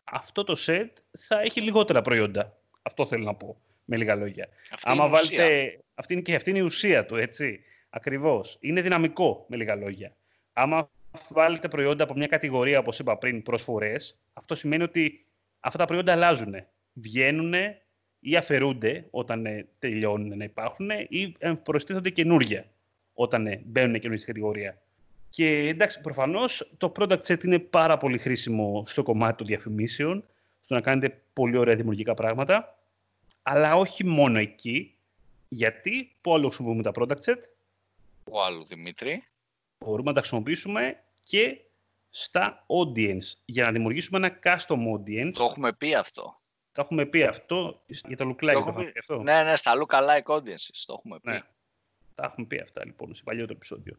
αυτό 0.03 0.43
το 0.43 0.55
set 0.65 0.89
θα 1.17 1.41
έχει 1.41 1.61
λιγότερα 1.61 2.01
προϊόντα. 2.01 2.57
Αυτό 2.81 3.05
θέλω 3.05 3.23
να 3.23 3.33
πω, 3.33 3.57
με 3.85 3.97
λίγα 3.97 4.15
λόγια. 4.15 4.47
Αυτή 4.71 4.89
Άμα 4.89 5.03
είναι 5.03 5.13
βάλετε... 5.13 5.79
Αυτή 5.95 6.13
είναι 6.13 6.21
και 6.21 6.35
αυτή 6.35 6.49
είναι 6.49 6.59
η 6.59 6.61
ουσία 6.61 7.05
του, 7.05 7.15
έτσι. 7.15 7.59
Ακριβώς. 7.89 8.57
Είναι 8.59 8.81
δυναμικό, 8.81 9.45
με 9.47 9.55
λίγα 9.55 9.75
λόγια. 9.75 10.15
Άμα 10.53 10.89
βάλετε 11.29 11.67
προϊόντα 11.67 12.03
από 12.03 12.13
μια 12.13 12.27
κατηγορία, 12.27 12.79
όπως 12.79 12.99
είπα 12.99 13.17
πριν, 13.17 13.43
προσφορές, 13.43 14.17
αυτό 14.33 14.55
σημαίνει 14.55 14.83
ότι 14.83 15.25
αυτά 15.59 15.77
τα 15.77 15.85
προϊόντα 15.85 16.11
αλλάζουν. 16.11 16.53
Βγαίνουν 16.93 17.53
ή 18.21 18.36
αφαιρούνται 18.36 19.07
όταν 19.12 19.45
ε, 19.45 19.67
τελειώνουν 19.79 20.38
να 20.38 20.43
υπάρχουν 20.43 20.89
ή 21.10 21.36
ε, 21.39 21.53
προστίθονται 21.63 22.10
καινούργια 22.10 22.65
όταν 23.13 23.47
ε, 23.47 23.62
μπαίνουν 23.65 23.93
καινούργια 23.93 24.17
στην 24.17 24.34
κατηγορία. 24.34 24.81
Και 25.29 25.67
εντάξει, 25.67 26.01
προφανώς 26.01 26.71
το 26.77 26.91
product 26.95 27.21
set 27.21 27.43
είναι 27.43 27.60
πάρα 27.60 27.97
πολύ 27.97 28.17
χρήσιμο 28.17 28.84
στο 28.88 29.03
κομμάτι 29.03 29.38
των 29.38 29.47
διαφημίσεων, 29.47 30.23
στο 30.63 30.73
να 30.73 30.81
κάνετε 30.81 31.21
πολύ 31.34 31.57
ωραία 31.57 31.75
δημιουργικά 31.75 32.13
πράγματα, 32.13 32.77
αλλά 33.41 33.75
όχι 33.75 34.05
μόνο 34.05 34.39
εκεί, 34.39 34.95
γιατί 35.49 36.15
πού 36.21 36.34
άλλο 36.34 36.47
χρησιμοποιούμε 36.47 36.84
τα 36.84 36.91
product 36.95 37.31
set; 37.31 37.39
Πού 38.23 38.41
άλλο, 38.41 38.63
Δημήτρη; 38.63 39.23
Μπορούμε 39.79 40.10
να 40.10 40.13
τα 40.13 40.19
χρησιμοποιήσουμε 40.19 41.03
και 41.23 41.62
στα 42.10 42.65
audience, 42.67 43.34
για 43.45 43.65
να 43.65 43.71
δημιουργήσουμε 43.71 44.17
ένα 44.17 44.39
custom 44.43 44.77
audience. 44.77 45.31
Το 45.34 45.43
έχουμε 45.43 45.73
πει 45.73 45.93
αυτό. 45.93 46.40
Τα 46.71 46.81
έχουμε 46.81 47.05
πει 47.05 47.23
αυτό 47.23 47.81
για 48.07 48.17
το 48.17 48.25
λουκλάκι. 48.25 48.63
Το 48.63 48.73
πει... 48.73 48.91
αυτό. 48.99 49.21
Ναι, 49.21 49.43
ναι, 49.43 49.55
στα 49.55 49.71
lookalike 49.75 50.36
audiences 50.36 50.84
το 50.86 50.93
έχουμε 50.97 51.19
πει. 51.19 51.29
Ναι. 51.29 51.41
Τα 52.15 52.25
έχουμε 52.25 52.47
πει 52.47 52.60
αυτά 52.60 52.86
λοιπόν 52.86 53.15
σε 53.15 53.23
παλιότερο 53.23 53.53
επεισόδιο 53.53 53.97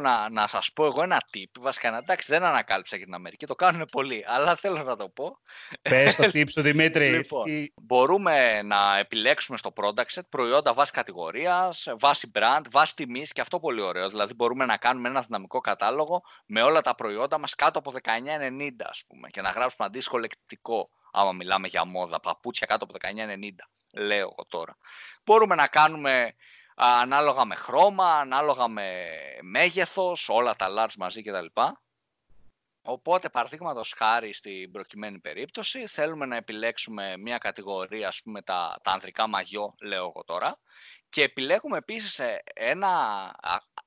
να, 0.00 0.30
να 0.30 0.46
σας 0.46 0.72
πω 0.72 0.86
εγώ 0.86 1.02
ένα 1.02 1.22
tip, 1.32 1.50
βασικά 1.58 1.90
να 1.90 1.96
εντάξει 1.96 2.32
δεν 2.32 2.44
ανακάλυψα 2.44 2.98
και 2.98 3.04
την 3.04 3.14
Αμερική, 3.14 3.46
το 3.46 3.54
κάνουν 3.54 3.88
πολλοί, 3.90 4.24
αλλά 4.26 4.54
θέλω 4.54 4.82
να 4.82 4.96
το 4.96 5.08
πω. 5.08 5.38
Πες 5.82 6.16
το 6.16 6.24
tip 6.24 6.50
σου 6.50 6.62
Δημήτρη. 6.68 7.08
λοιπόν, 7.08 7.44
μπορούμε 7.82 8.62
να 8.62 8.98
επιλέξουμε 8.98 9.58
στο 9.58 9.72
product 9.76 10.14
set 10.14 10.28
προϊόντα 10.28 10.72
βάση 10.72 10.92
κατηγορίας, 10.92 11.88
βάση 11.98 12.30
brand, 12.34 12.62
βάση 12.70 12.94
τιμής 12.94 13.32
και 13.32 13.40
αυτό 13.40 13.60
πολύ 13.60 13.80
ωραίο. 13.80 14.08
Δηλαδή 14.08 14.34
μπορούμε 14.34 14.64
να 14.64 14.76
κάνουμε 14.76 15.08
ένα 15.08 15.20
δυναμικό 15.20 15.60
κατάλογο 15.60 16.22
με 16.46 16.62
όλα 16.62 16.80
τα 16.80 16.94
προϊόντα 16.94 17.38
μας 17.38 17.54
κάτω 17.54 17.78
από 17.78 17.92
19,90 18.02 18.70
ας 18.78 19.04
πούμε 19.08 19.28
και 19.28 19.40
να 19.40 19.50
γράψουμε 19.50 19.86
αντίστοιχο 19.86 20.18
λεκτικό 20.18 20.90
άμα 21.16 21.32
μιλάμε 21.32 21.68
για 21.68 21.84
μόδα, 21.84 22.20
παπούτσια 22.20 22.66
κάτω 22.66 22.84
από 22.84 22.94
19,90 23.00 23.50
λέω 23.92 24.20
εγώ 24.20 24.46
τώρα. 24.48 24.76
Μπορούμε 25.24 25.54
να 25.54 25.66
κάνουμε 25.66 26.34
ανάλογα 26.74 27.44
με 27.44 27.54
χρώμα, 27.54 28.10
ανάλογα 28.10 28.68
με 28.68 29.06
μέγεθος, 29.42 30.28
όλα 30.28 30.54
τα 30.54 30.68
large 30.70 30.94
μαζί 30.98 31.22
κτλ. 31.22 31.46
Οπότε, 32.82 33.28
παραδείγματος 33.28 33.94
χάρη 33.96 34.32
στην 34.32 34.70
προκειμένη 34.70 35.18
περίπτωση, 35.18 35.86
θέλουμε 35.86 36.26
να 36.26 36.36
επιλέξουμε 36.36 37.16
μια 37.16 37.38
κατηγορία, 37.38 38.08
ας 38.08 38.22
πούμε, 38.22 38.42
τα, 38.42 38.80
τα 38.82 38.90
ανδρικά 38.90 39.26
μαγιό, 39.26 39.74
λέω 39.80 40.04
εγώ 40.04 40.24
τώρα, 40.24 40.58
και 41.08 41.22
επιλέγουμε 41.22 41.76
επίσης 41.76 42.20
ένα, 42.54 43.34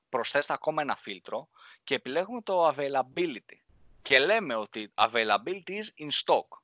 προσθέστε 0.08 0.52
ακόμα 0.52 0.82
ένα 0.82 0.96
φίλτρο 0.96 1.48
και 1.84 1.94
επιλέγουμε 1.94 2.42
το 2.42 2.68
availability. 2.68 3.56
Και 4.02 4.18
λέμε 4.18 4.54
ότι 4.54 4.92
availability 4.94 5.70
is 5.70 6.04
in 6.04 6.08
stock. 6.24 6.59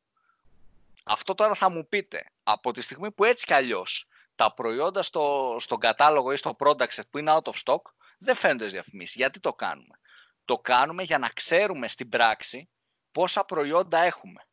Αυτό 1.08 1.34
τώρα 1.34 1.54
θα 1.54 1.70
μου 1.70 1.88
πείτε, 1.88 2.32
από 2.42 2.72
τη 2.72 2.80
στιγμή 2.80 3.10
που 3.12 3.24
έτσι 3.24 3.46
κι 3.46 3.54
αλλιώς 3.54 4.08
τα 4.34 4.54
προϊόντα 4.54 5.02
στο, 5.02 5.56
στον 5.60 5.78
κατάλογο 5.78 6.32
ή 6.32 6.36
στο 6.36 6.56
product 6.58 6.88
set 6.88 7.08
που 7.10 7.18
είναι 7.18 7.32
out 7.34 7.52
of 7.52 7.62
stock 7.64 7.80
δεν 8.18 8.34
φαίνονται 8.34 8.66
διαφημίσεις. 8.66 9.14
Γιατί 9.14 9.40
το 9.40 9.54
κάνουμε; 9.54 10.00
Το 10.44 10.58
κάνουμε 10.58 11.02
για 11.02 11.18
να 11.18 11.28
ξέρουμε 11.28 11.88
στην 11.88 12.08
πράξη 12.08 12.68
πόσα 13.12 13.44
προϊόντα 13.44 13.98
έχουμε. 13.98 14.46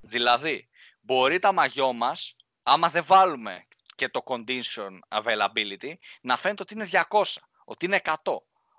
Δηλαδή, 0.00 0.68
μπορεί 1.00 1.38
τα 1.38 1.52
μαγιό 1.52 1.92
μας, 1.92 2.36
άμα 2.62 2.88
δεν 2.88 3.04
βάλουμε 3.04 3.66
και 3.94 4.08
το 4.08 4.22
condition 4.26 4.98
availability, 5.08 5.92
να 6.20 6.36
φαίνεται 6.36 6.62
ότι 6.62 6.74
είναι 6.74 6.88
200, 7.08 7.22
ότι 7.64 7.86
είναι 7.86 8.00
100. 8.04 8.14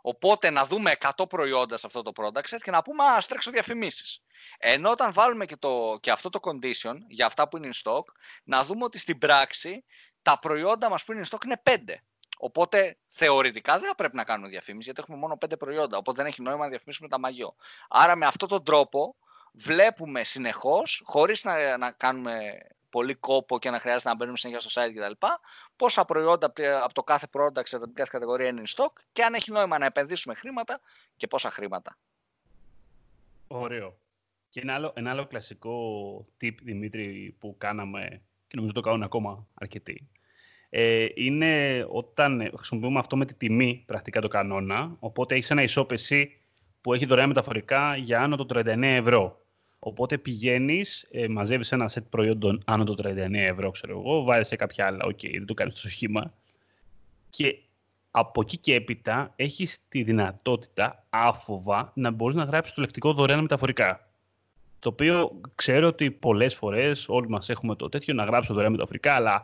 Οπότε 0.08 0.50
να 0.50 0.64
δούμε 0.64 0.92
100 1.18 1.30
προϊόντα 1.30 1.78
σε 1.78 1.88
αυτό 1.88 2.02
το 2.02 2.12
product 2.16 2.56
set 2.56 2.58
και 2.62 2.72
να 2.72 2.82
πούμε 2.82 3.04
«Α, 3.04 3.18
τρέξω 3.28 3.52
διαφημίσεις». 3.52 4.24
Ενώ 4.58 4.90
όταν 4.90 5.14
βάλουμε 5.14 5.46
και, 5.46 5.58
το, 5.58 5.98
και 6.02 6.12
αυτό 6.12 6.30
το 6.30 6.40
condition 6.42 6.96
για 7.08 7.26
αυτά 7.26 7.48
που 7.48 7.58
είναι 7.58 7.70
in 7.74 7.82
stock, 7.84 8.04
να 8.44 8.64
δούμε 8.64 8.84
ότι 8.84 8.98
στην 8.98 9.18
πράξη 9.18 9.84
τα 10.22 10.40
προϊόντα 10.40 10.90
μας 10.90 11.04
που 11.04 11.12
είναι 11.12 11.26
stock 11.30 11.46
είναι 11.46 11.60
πέντε. 11.64 12.04
Οπότε 12.38 12.98
θεωρητικά 13.08 13.80
δεν 13.80 13.88
θα 13.88 13.96
πρέπει 13.96 14.16
να 14.16 14.24
κάνουμε 14.24 14.50
διαφήμιση 14.50 14.84
γιατί 14.84 15.00
έχουμε 15.02 15.18
μόνο 15.18 15.38
πέντε 15.38 15.58
προϊόντα. 15.58 15.98
Οπότε 15.98 16.22
δεν 16.22 16.32
έχει 16.32 16.42
νόημα 16.42 16.64
να 16.64 16.70
διαφημίσουμε 16.70 17.10
τα 17.10 17.20
μαγιό. 17.20 17.56
Άρα 17.90 18.16
με 18.16 18.26
αυτόν 18.26 18.50
τον 18.50 18.64
τρόπο 18.64 19.16
βλέπουμε 19.54 20.24
συνεχώς, 20.24 21.02
χωρίς 21.06 21.44
να, 21.44 21.78
να 21.78 21.92
κάνουμε 21.92 22.58
πολύ 22.96 23.14
κόπο 23.14 23.60
και 23.60 23.70
να 23.70 23.80
χρειάζεται 23.80 24.10
να 24.10 24.16
μπαίνουμε 24.16 24.38
συνέχεια 24.38 24.70
στο 24.70 24.82
site 24.82 24.94
κτλ. 24.96 25.28
Πόσα 25.76 26.06
προϊόντα 26.06 26.54
από 26.84 26.94
το 26.94 27.04
κάθε 27.04 27.28
product, 27.32 27.70
από 27.72 27.86
την 27.86 27.94
κάθε 27.94 28.10
κατηγορία 28.12 28.48
είναι 28.48 28.62
in 28.66 28.76
stock 28.76 28.92
και 29.12 29.24
αν 29.24 29.34
έχει 29.34 29.52
νόημα 29.52 29.78
να 29.78 29.86
επενδύσουμε 29.86 30.34
χρήματα 30.34 30.80
και 31.18 31.28
πόσα 31.28 31.50
χρήματα. 31.50 31.98
Ωραίο. 33.48 33.98
Και 34.50 34.60
ένα 34.60 34.74
άλλο, 34.74 34.92
ένα 34.96 35.10
άλλο 35.10 35.26
κλασικό 35.26 35.76
tip, 36.42 36.56
Δημήτρη, 36.64 37.36
που 37.40 37.56
κάναμε 37.58 38.22
και 38.48 38.56
νομίζω 38.56 38.74
το 38.74 38.82
κάνουν 38.82 39.04
ακόμα 39.04 39.48
αρκετοί, 39.54 40.10
ε, 40.70 41.08
είναι 41.16 41.86
όταν 41.90 42.52
χρησιμοποιούμε 42.56 43.00
αυτό 43.00 43.18
με 43.18 43.26
τη 43.26 43.34
τιμή 43.34 43.84
πρακτικά 43.86 44.22
το 44.22 44.28
κανόνα. 44.28 44.96
Οπότε 45.00 45.36
έχεις 45.36 45.50
ένα 45.50 45.62
e-shop 45.62 46.42
που 46.82 46.94
έχει 46.94 47.06
δωρεάν 47.06 47.28
μεταφορικά 47.28 47.96
για 47.96 48.22
άνω 48.22 48.36
των 48.36 48.46
39 48.50 48.82
ευρώ. 48.82 49.45
Οπότε 49.88 50.18
πηγαίνεις, 50.18 51.08
ε, 51.12 51.28
μαζεύεις 51.28 51.72
ένα 51.72 51.88
σετ 51.88 52.06
προϊόντων 52.10 52.62
άνω 52.66 52.84
των 52.84 52.94
39 52.94 53.48
ευρώ, 53.48 53.72
ξέρω 53.72 54.00
εγώ, 54.00 54.24
βάζεις 54.24 54.48
σε 54.48 54.56
κάποια 54.56 54.86
άλλα. 54.86 55.06
Okay, 55.06 55.30
δεν 55.32 55.46
το 55.46 55.54
κάνεις 55.54 55.80
στο 55.80 55.90
σχήμα. 55.90 56.34
Και 57.30 57.58
από 58.12 58.42
εκεί 58.42 58.58
και 58.58 58.76
έπειτα 58.76 59.34
έχεις 59.36 59.80
τη 59.90 60.04
δυνατότητα 60.04 61.04
άφοβα 61.10 61.92
να 61.96 62.12
μπορείς 62.12 62.36
να 62.36 62.44
γράψεις 62.44 62.76
το 62.76 62.82
λεκτικό 62.82 63.14
δωρεάν 63.14 63.42
μεταφορικά. 63.42 64.08
Το 64.80 64.90
οποίο 64.90 65.42
ξέρω 65.56 65.88
ότι 65.88 66.12
πολλές 66.12 66.56
φορές 66.56 67.06
όλοι 67.10 67.30
μας 67.30 67.50
έχουμε 67.50 67.76
το 67.76 67.90
τέτοιο 67.90 68.14
να 68.14 68.24
γράψω 68.24 68.54
δωρεάν 68.54 68.72
μεταφορικά, 68.72 69.14
αλλά 69.14 69.44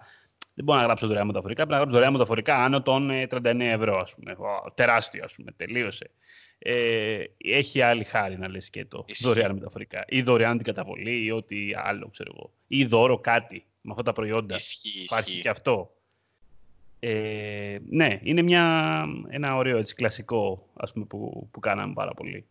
δεν 0.54 0.65
μπορώ 0.65 0.80
να 0.80 0.86
γράψω 0.86 1.08
δωρεάν 1.08 1.25
μεταφορικά. 1.25 1.65
Πρέπει 1.65 1.71
να 1.71 1.77
γράψω 1.77 1.93
δωρεάν 1.93 2.13
μεταφορικά 2.13 2.63
άνω 2.63 2.82
των 2.82 3.10
39 3.30 3.60
ε, 3.60 3.71
ευρώ, 3.71 3.97
ας 3.97 4.15
πούμε. 4.15 4.36
Τεράστιο, 4.73 5.23
ας 5.23 5.34
πούμε. 5.34 5.51
Τελείωσε. 5.51 6.10
Ε, 6.63 7.24
έχει 7.38 7.82
άλλη 7.82 8.04
χάρη 8.04 8.38
να 8.38 8.50
λες 8.50 8.69
και 8.69 8.86
το 8.86 9.04
Ισχύει. 9.08 9.24
δωρεάν 9.24 9.54
μεταφορικά. 9.54 10.06
Ή 10.08 10.21
δωρεάν 10.21 10.58
την 10.58 10.65
καταβολή 10.65 11.24
ή 11.24 11.32
ό,τι 11.32 11.69
άλλο, 11.76 12.10
ξέρω 12.10 12.32
εγώ. 12.36 12.52
Ή 12.67 12.86
δώρο 12.86 13.19
κάτι 13.19 13.65
με 13.82 13.91
αυτά 13.91 14.04
τα 14.04 14.12
προϊόντα. 14.12 14.56
Ισχύει, 14.56 15.04
Υπάρχει 15.04 15.41
και 15.41 15.50
αυτό. 15.50 15.95
Ε, 17.00 17.78
ναι, 17.89 18.19
είναι 18.24 18.41
μια, 18.41 19.06
ένα 19.30 19.56
ωραίο 19.56 19.78
έτσι, 19.78 19.95
κλασικό 19.95 20.69
ας 20.74 20.93
πούμε, 20.93 21.06
που, 21.06 21.47
που 21.52 21.60
κάναμε 21.60 21.93
πάρα 21.93 22.13
πολύ. 22.13 22.45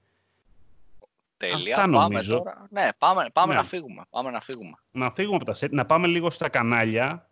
Τέλεια. 1.36 1.76
Αυτά 1.76 1.90
πάμε 1.90 2.22
τώρα. 2.22 2.66
Ναι, 2.70 2.88
πάμε, 2.98 3.26
πάμε 3.32 3.52
ναι. 3.52 3.58
να 3.58 3.64
φύγουμε. 3.66 4.02
Πάμε 4.10 4.30
να 4.30 4.40
φύγουμε. 4.40 4.76
Να 4.90 5.10
φύγουμε 5.10 5.36
από 5.36 5.44
τα 5.44 5.54
σετ, 5.54 5.72
να 5.72 5.86
πάμε 5.86 6.06
λίγο 6.06 6.30
στα 6.30 6.48
κανάλια. 6.48 7.28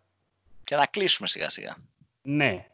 Και 0.63 0.75
να 0.75 0.85
κλείσουμε 0.85 1.27
σιγά 1.27 1.49
σιγά. 1.49 1.75
Ναι. 2.21 2.67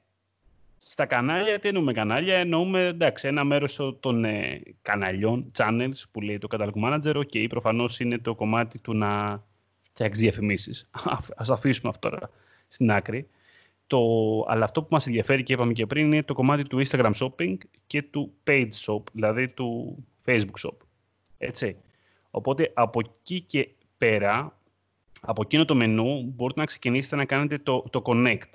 Στα 0.87 1.05
κανάλια, 1.05 1.59
τι 1.59 1.67
εννοούμε 1.67 1.93
κανάλια, 1.93 2.35
εννοούμε 2.35 2.85
εντάξει, 2.85 3.27
ένα 3.27 3.43
μέρος 3.43 3.79
των 3.99 4.25
ε, 4.25 4.61
καναλιών, 4.81 5.51
channels 5.57 6.03
που 6.11 6.21
λέει 6.21 6.37
το 6.37 6.47
Catalog 6.51 6.71
Manager, 6.83 7.15
ok, 7.15 7.47
προφανώς 7.49 7.99
είναι 7.99 8.17
το 8.17 8.35
κομμάτι 8.35 8.79
του 8.79 8.93
να 8.93 9.43
φτιάξεις 9.89 10.23
διαφημίσεις. 10.23 10.89
Ας 11.35 11.49
αφήσουμε 11.49 11.89
αυτό 11.89 12.09
τώρα 12.09 12.29
στην 12.67 12.91
άκρη. 12.91 13.27
Το, 13.87 13.99
αλλά 14.47 14.63
αυτό 14.63 14.81
που 14.81 14.87
μας 14.91 15.07
ενδιαφέρει 15.07 15.43
και 15.43 15.53
είπαμε 15.53 15.73
και 15.73 15.85
πριν 15.85 16.05
είναι 16.05 16.23
το 16.23 16.33
κομμάτι 16.33 16.63
του 16.63 16.81
Instagram 16.87 17.11
Shopping 17.19 17.57
και 17.87 18.01
του 18.01 18.33
Page 18.47 18.69
Shop, 18.85 19.03
δηλαδή 19.11 19.47
του 19.47 19.97
Facebook 20.25 20.67
Shop. 20.67 20.77
Έτσι. 21.37 21.77
Οπότε 22.31 22.71
από 22.73 22.99
εκεί 22.99 23.41
και 23.41 23.69
πέρα, 23.97 24.59
από 25.21 25.41
εκείνο 25.45 25.65
το 25.65 25.75
μενού, 25.75 26.33
μπορείτε 26.35 26.59
να 26.59 26.65
ξεκινήσετε 26.65 27.15
να 27.15 27.25
κάνετε 27.25 27.57
το, 27.57 27.85
το 27.89 28.01
connect 28.05 28.49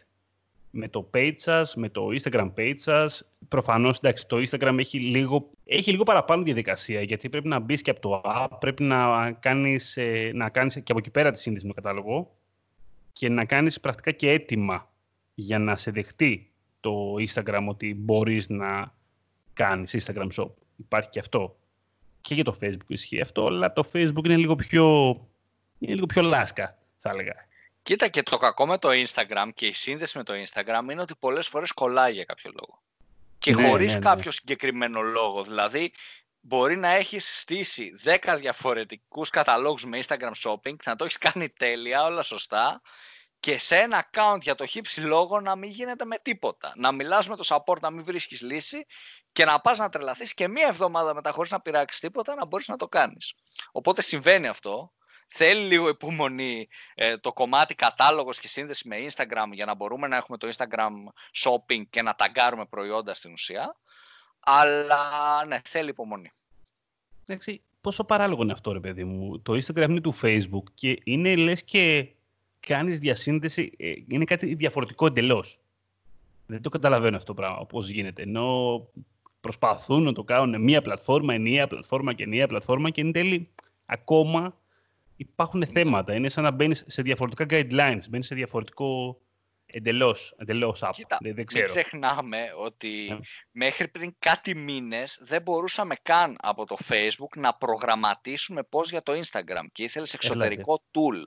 με 0.71 0.89
το 0.89 1.11
page 1.15 1.35
σας, 1.37 1.75
με 1.75 1.89
το 1.89 2.07
Instagram 2.07 2.53
page 2.57 2.75
σας. 2.77 3.25
Προφανώς, 3.49 3.99
εντάξει, 3.99 4.27
το 4.27 4.37
Instagram 4.37 4.77
έχει 4.79 4.99
λίγο, 4.99 5.51
έχει 5.65 5.91
λίγο 5.91 6.03
παραπάνω 6.03 6.43
διαδικασία, 6.43 7.03
γιατί 7.03 7.29
πρέπει 7.29 7.49
να 7.49 7.59
μπεις 7.59 7.83
και 7.83 7.91
από 7.91 8.01
το 8.01 8.23
app, 8.25 8.49
πρέπει 8.61 8.83
να 8.83 9.33
κάνεις, 9.33 9.97
ε, 9.97 10.31
να 10.35 10.49
κάνεις 10.49 10.75
και 10.75 10.93
από 10.93 10.99
εκεί 10.99 11.11
πέρα 11.11 11.33
τη 11.33 11.41
σύνδεση 11.41 11.67
με 11.67 11.73
το 11.73 11.81
κατάλογο 11.81 12.37
και 13.13 13.29
να 13.29 13.45
κάνεις 13.45 13.81
πρακτικά 13.81 14.11
και 14.11 14.31
έτοιμα 14.31 14.91
για 15.35 15.59
να 15.59 15.77
σε 15.77 15.91
δεχτεί 15.91 16.53
το 16.81 17.15
Instagram 17.29 17.65
ότι 17.69 17.95
μπορείς 17.95 18.49
να 18.49 18.95
κάνεις 19.53 20.05
Instagram 20.05 20.29
Shop. 20.37 20.51
Υπάρχει 20.77 21.09
και 21.09 21.19
αυτό 21.19 21.59
και 22.21 22.35
για 22.35 22.45
το 22.45 22.55
Facebook 22.61 22.87
ισχύει 22.87 23.21
αυτό, 23.21 23.47
αλλά 23.47 23.73
το 23.73 23.91
Facebook 23.93 24.25
είναι 24.25 24.37
λίγο 24.37 24.57
πιο, 24.57 25.17
είναι 25.79 25.95
λίγο 25.95 26.07
πιο 26.07 26.23
λάσκα, 26.23 26.79
θα 26.97 27.11
έλεγα. 27.11 27.35
Κοίτα 27.83 28.09
και 28.09 28.23
το 28.23 28.37
κακό 28.37 28.66
με 28.66 28.79
το 28.79 28.88
Instagram 28.93 29.49
και 29.55 29.66
η 29.66 29.73
σύνδεση 29.73 30.19
με 30.19 30.25
το 30.25 30.33
Instagram 30.33 30.83
είναι 30.90 31.01
ότι 31.01 31.14
πολλές 31.19 31.49
φορές 31.49 31.73
κολλάει 31.73 32.12
για 32.12 32.25
κάποιο 32.25 32.51
λόγο. 32.61 32.83
Και 33.38 33.55
ναι, 33.55 33.69
χωρίς 33.69 33.93
ναι, 33.93 33.99
ναι. 33.99 34.05
κάποιο 34.05 34.31
συγκεκριμένο 34.31 35.01
λόγο. 35.01 35.45
Δηλαδή, 35.45 35.93
μπορεί 36.40 36.77
να 36.77 36.88
έχεις 36.88 37.40
στήσει 37.40 37.93
10 38.05 38.37
διαφορετικούς 38.38 39.31
καταλόγους 39.31 39.85
με 39.85 40.01
Instagram 40.07 40.33
Shopping, 40.45 40.77
να 40.85 40.97
το 40.97 41.05
έχεις 41.05 41.19
κάνει 41.19 41.49
τέλεια, 41.49 42.05
όλα 42.05 42.23
σωστά, 42.23 42.81
και 43.40 43.59
σε 43.59 43.77
ένα 43.77 44.11
account 44.11 44.38
για 44.40 44.55
το 44.55 44.66
χύψη 44.66 45.01
λόγο 45.01 45.40
να 45.40 45.57
μην 45.57 45.71
γίνεται 45.71 46.05
με 46.05 46.16
τίποτα. 46.23 46.73
Να 46.77 46.93
μιλάς 46.93 47.29
με 47.29 47.37
το 47.37 47.45
support, 47.47 47.81
να 47.81 47.90
μην 47.90 48.05
βρίσκεις 48.05 48.40
λύση 48.40 48.87
και 49.33 49.45
να 49.45 49.61
πας 49.61 49.79
να 49.79 49.88
τρελαθείς 49.88 50.35
και 50.35 50.49
μία 50.49 50.66
εβδομάδα 50.66 51.14
μετά 51.14 51.31
χωρίς 51.31 51.51
να 51.51 51.61
πειράξεις 51.61 52.01
τίποτα 52.01 52.35
να 52.35 52.47
μπορείς 52.47 52.69
να 52.69 52.77
το 52.77 52.88
κάνεις. 52.88 53.35
Οπότε 53.73 54.03
συμβαίνει 54.03 54.49
αυτό. 54.49 54.93
Θέλει 55.33 55.66
λίγο 55.66 55.88
υπομονή 55.88 56.69
ε, 56.95 57.16
το 57.16 57.33
κομμάτι 57.33 57.75
κατάλογος 57.75 58.38
και 58.38 58.49
σύνδεση 58.49 58.88
με 58.88 58.97
Instagram 59.09 59.49
για 59.53 59.64
να 59.64 59.75
μπορούμε 59.75 60.07
να 60.07 60.16
έχουμε 60.16 60.38
το 60.38 60.49
Instagram 60.49 60.93
shopping 61.43 61.83
και 61.90 62.03
να 62.03 62.14
ταγκάρουμε 62.14 62.64
προϊόντα 62.64 63.14
στην 63.14 63.33
ουσία. 63.33 63.76
Αλλά 64.41 64.99
ναι, 65.47 65.61
θέλει 65.64 65.89
υπομονή. 65.89 66.33
Εντάξει, 67.26 67.62
πόσο 67.81 68.05
παράλογο 68.05 68.43
είναι 68.43 68.53
αυτό 68.53 68.72
ρε 68.72 68.81
παιδί 68.81 69.05
μου. 69.05 69.41
Το 69.41 69.53
Instagram 69.53 69.89
είναι 69.89 70.01
του 70.01 70.14
Facebook 70.22 70.64
και 70.74 71.01
είναι 71.05 71.37
λες 71.37 71.64
και 71.64 72.09
κάνεις 72.61 72.99
διασύνδεση, 72.99 73.72
ε, 73.78 73.93
είναι 74.09 74.24
κάτι 74.24 74.55
διαφορετικό 74.55 75.07
εντελώς. 75.07 75.59
Δεν 76.47 76.62
το 76.62 76.68
καταλαβαίνω 76.68 77.16
αυτό 77.16 77.35
το 77.35 77.41
πράγμα, 77.41 77.66
πώς 77.66 77.89
γίνεται. 77.89 78.22
Ενώ 78.22 78.81
προσπαθούν 79.41 80.03
να 80.03 80.12
το 80.12 80.24
κάνουν 80.24 80.62
μία 80.62 80.83
πλατφόρμα, 80.83 81.35
ενιαία 81.35 81.66
πλατφόρμα 81.66 82.12
και 82.12 82.22
ενιαία 82.22 82.47
πλατφόρμα 82.47 82.91
και 82.91 83.01
εν 83.01 83.12
τέλει 83.12 83.49
ακόμα 83.87 84.60
υπάρχουν 85.21 85.66
θέματα. 85.66 86.14
Είναι 86.14 86.29
σαν 86.29 86.45
να 86.45 86.51
μπαίνεις 86.51 86.85
σε 86.87 87.03
διαφορετικά 87.03 87.47
guidelines, 87.51 88.03
μπαίνεις 88.09 88.27
σε 88.27 88.35
διαφορετικό 88.35 89.21
εντελώς 89.66 90.35
εντελώς 90.39 90.83
app. 90.85 90.91
Κοίτα, 90.93 91.18
δεν, 91.21 91.45
ξέρω. 91.45 91.64
μην 91.64 91.75
ξεχνάμε 91.75 92.39
ότι 92.57 93.07
ναι. 93.09 93.18
μέχρι 93.51 93.89
πριν 93.89 94.14
κάτι 94.18 94.55
μήνες 94.55 95.18
δεν 95.23 95.43
μπορούσαμε 95.43 95.95
καν 96.03 96.37
από 96.41 96.66
το 96.66 96.77
Facebook 96.89 97.37
να 97.37 97.55
προγραμματίσουμε 97.55 98.62
πώς 98.62 98.91
για 98.91 99.03
το 99.03 99.12
Instagram 99.12 99.64
και 99.73 99.83
ήθελες 99.83 100.14
εξωτερικό 100.14 100.83
tool. 100.93 101.25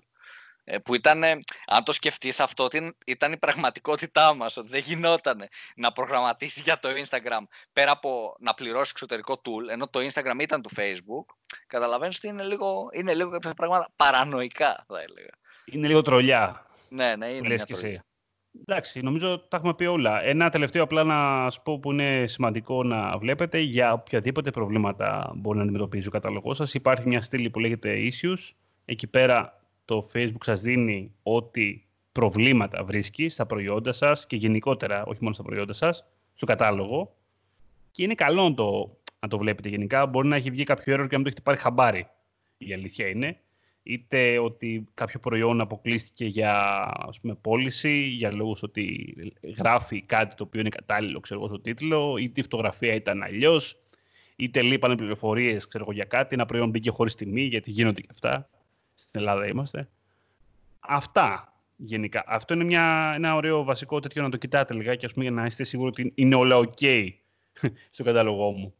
Ε, 0.66 0.78
που 0.78 0.96
ήταν, 0.96 1.24
αν 1.66 1.84
το 1.84 1.92
σκεφτείς 1.92 2.40
αυτό, 2.40 2.68
ήταν 3.06 3.32
η 3.32 3.38
πραγματικότητά 3.38 4.36
μας, 4.36 4.58
ότι 4.58 4.68
δεν 4.68 4.82
γινόταν 4.86 5.48
να 5.76 5.92
προγραμματίσεις 5.92 6.62
για 6.62 6.80
το 6.80 6.90
Instagram 6.90 7.44
πέρα 7.74 7.92
από 7.92 8.36
να 8.40 8.54
πληρώσεις 8.54 8.92
εξωτερικό 8.92 9.42
tool, 9.46 9.72
ενώ 9.72 9.88
το 9.88 10.00
Instagram 10.00 10.42
ήταν 10.42 10.62
του 10.62 10.70
Facebook, 10.76 11.26
καταλαβαίνεις 11.68 12.18
ότι 12.18 12.28
είναι 12.28 12.44
λίγο, 12.44 12.90
είναι 12.92 13.14
λίγο 13.14 13.30
κάποια 13.30 13.54
πράγματα 13.54 13.92
παρανοϊκά, 13.96 14.86
θα 14.88 15.00
έλεγα. 15.00 15.30
Είναι 15.66 15.88
λίγο 15.88 16.02
τρολιά. 16.02 16.66
Ναι, 16.90 17.16
ναι, 17.16 17.28
είναι 17.28 17.48
μια 17.48 17.58
τρολιά. 17.58 18.06
Εντάξει, 18.68 19.02
νομίζω 19.02 19.40
τα 19.40 19.58
έχουμε 19.58 19.74
πει 19.74 19.86
όλα. 19.86 20.24
Ένα 20.24 20.50
τελευταίο 20.50 20.84
απλά 20.84 21.04
να 21.04 21.50
σα 21.50 21.60
πω 21.60 21.80
που 21.80 21.92
είναι 21.92 22.28
σημαντικό 22.28 22.84
να 22.84 23.18
βλέπετε 23.18 23.60
για 23.60 23.94
οποιαδήποτε 23.94 24.52
προβλήματα 24.52 25.32
μπορεί 25.36 25.58
να 25.58 25.64
αντιμετωπίζει 25.64 26.08
ο 26.08 26.12
κατάλογός 26.12 26.58
σας. 26.58 26.74
Υπάρχει 26.74 27.08
μια 27.08 27.22
στήλη 27.22 27.50
που 27.50 27.60
λέγεται 27.60 27.96
issues. 28.12 28.52
Εκεί 28.86 29.08
πέρα 29.08 29.63
το 29.86 30.10
Facebook 30.14 30.44
σας 30.44 30.62
δίνει 30.62 31.14
ό,τι 31.24 31.82
προβλήματα 32.12 32.84
βρίσκει 32.84 33.30
στα 33.30 33.46
προϊόντα 33.46 33.92
σας 33.92 34.28
και 34.28 34.36
γενικότερα, 34.36 35.06
όχι 35.06 35.20
μόνο 35.22 35.34
στα 35.34 35.44
προϊόντα 35.44 35.74
σας, 35.74 36.06
στο 36.36 36.46
κατάλογο. 36.46 37.16
Και 37.92 38.04
είναι 38.04 38.16
καλό 38.16 38.50
να 38.50 38.56
το, 38.56 38.98
να 39.20 39.28
το 39.28 39.38
βλέπετε 39.38 39.70
γενικά. 39.70 40.06
Μπορεί 40.06 40.28
να 40.28 40.36
έχει 40.36 40.50
βγει 40.50 40.64
κάποιο 40.64 40.94
error 40.94 41.08
και 41.10 41.12
να 41.12 41.18
μην 41.18 41.24
το 41.24 41.28
έχετε 41.28 41.42
πάρει 41.42 41.58
χαμπάρι. 41.58 42.08
Η 42.58 42.74
αλήθεια 42.74 43.08
είναι. 43.08 43.38
Είτε 43.84 44.40
ότι 44.40 44.88
κάποιο 44.94 45.20
προϊόν 45.20 45.62
αποκλείστηκε 45.62 46.26
για 46.26 46.84
ας 46.96 47.20
πούμε, 47.20 47.36
πώληση, 47.36 48.02
για 48.02 48.32
λόγους 48.32 48.64
ότι 48.64 49.16
γράφει 49.58 50.02
κάτι 50.02 50.36
το 50.36 50.44
οποίο 50.44 50.60
είναι 50.60 50.70
κατάλληλο 50.70 51.20
ξέρω 51.20 51.40
εγώ, 51.40 51.50
στο 51.50 51.60
τίτλο, 51.60 52.18
είτε 52.18 52.40
η 52.40 52.44
φωτογραφία 52.44 52.94
ήταν 52.94 53.24
αλλιώς, 53.24 53.78
είτε 54.36 54.62
λείπανε 54.62 54.96
πληροφορίες 54.96 55.68
για 55.92 56.04
κάτι, 56.04 56.34
ένα 56.34 56.46
προϊόν 56.46 56.70
μπήκε 56.70 56.90
χωρίς 56.90 57.16
τιμή, 57.16 57.42
γιατί 57.42 57.72
γίνονται 57.72 58.02
και 58.02 58.08
αυτά 58.12 58.50
στην 58.94 59.20
Ελλάδα 59.20 59.48
είμαστε. 59.48 59.90
Αυτά 60.80 61.54
γενικά. 61.76 62.24
Αυτό 62.28 62.54
είναι 62.54 62.64
μια, 62.64 63.14
ένα 63.16 63.36
ωραίο 63.36 63.64
βασικό 63.64 64.00
τέτοιο 64.00 64.22
να 64.22 64.30
το 64.30 64.38
κοιτάτε 64.38 64.74
λιγάκι, 64.74 65.06
ας 65.06 65.14
πούμε, 65.14 65.26
για 65.26 65.34
να 65.34 65.46
είστε 65.46 65.64
σίγουροι 65.64 65.90
ότι 65.90 66.12
είναι 66.16 66.36
όλα 66.36 66.58
ok 66.58 67.10
στο 67.92 68.04
κατάλογό 68.04 68.52
μου. 68.52 68.74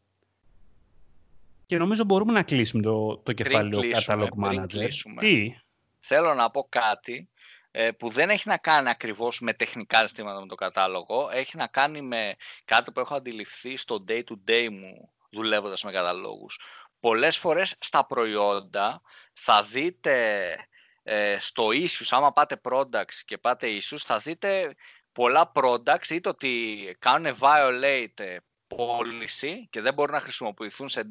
Και 1.66 1.78
νομίζω 1.78 2.04
μπορούμε 2.04 2.32
να 2.32 2.42
κλείσουμε 2.42 2.82
το, 2.82 3.16
το 3.16 3.32
κεφάλαιο 3.32 3.80
Catalog 3.80 4.28
Manager. 4.44 4.88
Τι; 5.18 5.54
Θέλω 5.98 6.34
να 6.34 6.50
πω 6.50 6.66
κάτι 6.68 7.28
ε, 7.70 7.90
που 7.90 8.08
δεν 8.08 8.30
έχει 8.30 8.48
να 8.48 8.56
κάνει 8.56 8.88
ακριβώς 8.88 9.40
με 9.40 9.52
τεχνικά 9.52 10.06
ζητήματα 10.06 10.40
με 10.40 10.46
το 10.46 10.54
κατάλογο, 10.54 11.28
έχει 11.32 11.56
να 11.56 11.66
κάνει 11.66 12.02
με 12.02 12.34
κάτι 12.64 12.92
που 12.92 13.00
έχω 13.00 13.14
αντιληφθεί 13.14 13.76
στο 13.76 14.04
day-to-day 14.08 14.68
μου 14.70 15.10
δουλεύοντας 15.30 15.84
με 15.84 15.92
καταλόγους 15.92 16.60
πολλές 17.04 17.38
φορές 17.38 17.76
στα 17.80 18.06
προϊόντα 18.06 19.02
θα 19.32 19.62
δείτε 19.62 20.56
ε, 21.02 21.36
στο 21.40 21.68
issues, 21.68 22.06
άμα 22.10 22.32
πάτε 22.32 22.60
products 22.62 23.14
και 23.24 23.38
πάτε 23.38 23.68
issues, 23.68 23.98
θα 23.98 24.18
δείτε 24.18 24.74
πολλά 25.12 25.52
products 25.54 26.08
είτε 26.10 26.28
ότι 26.28 26.96
κάνουν 26.98 27.36
violate 27.40 28.36
policy 28.76 29.54
και 29.70 29.80
δεν 29.80 29.94
μπορούν 29.94 30.14
να 30.14 30.20
χρησιμοποιηθούν 30.20 30.88
σε, 30.88 31.08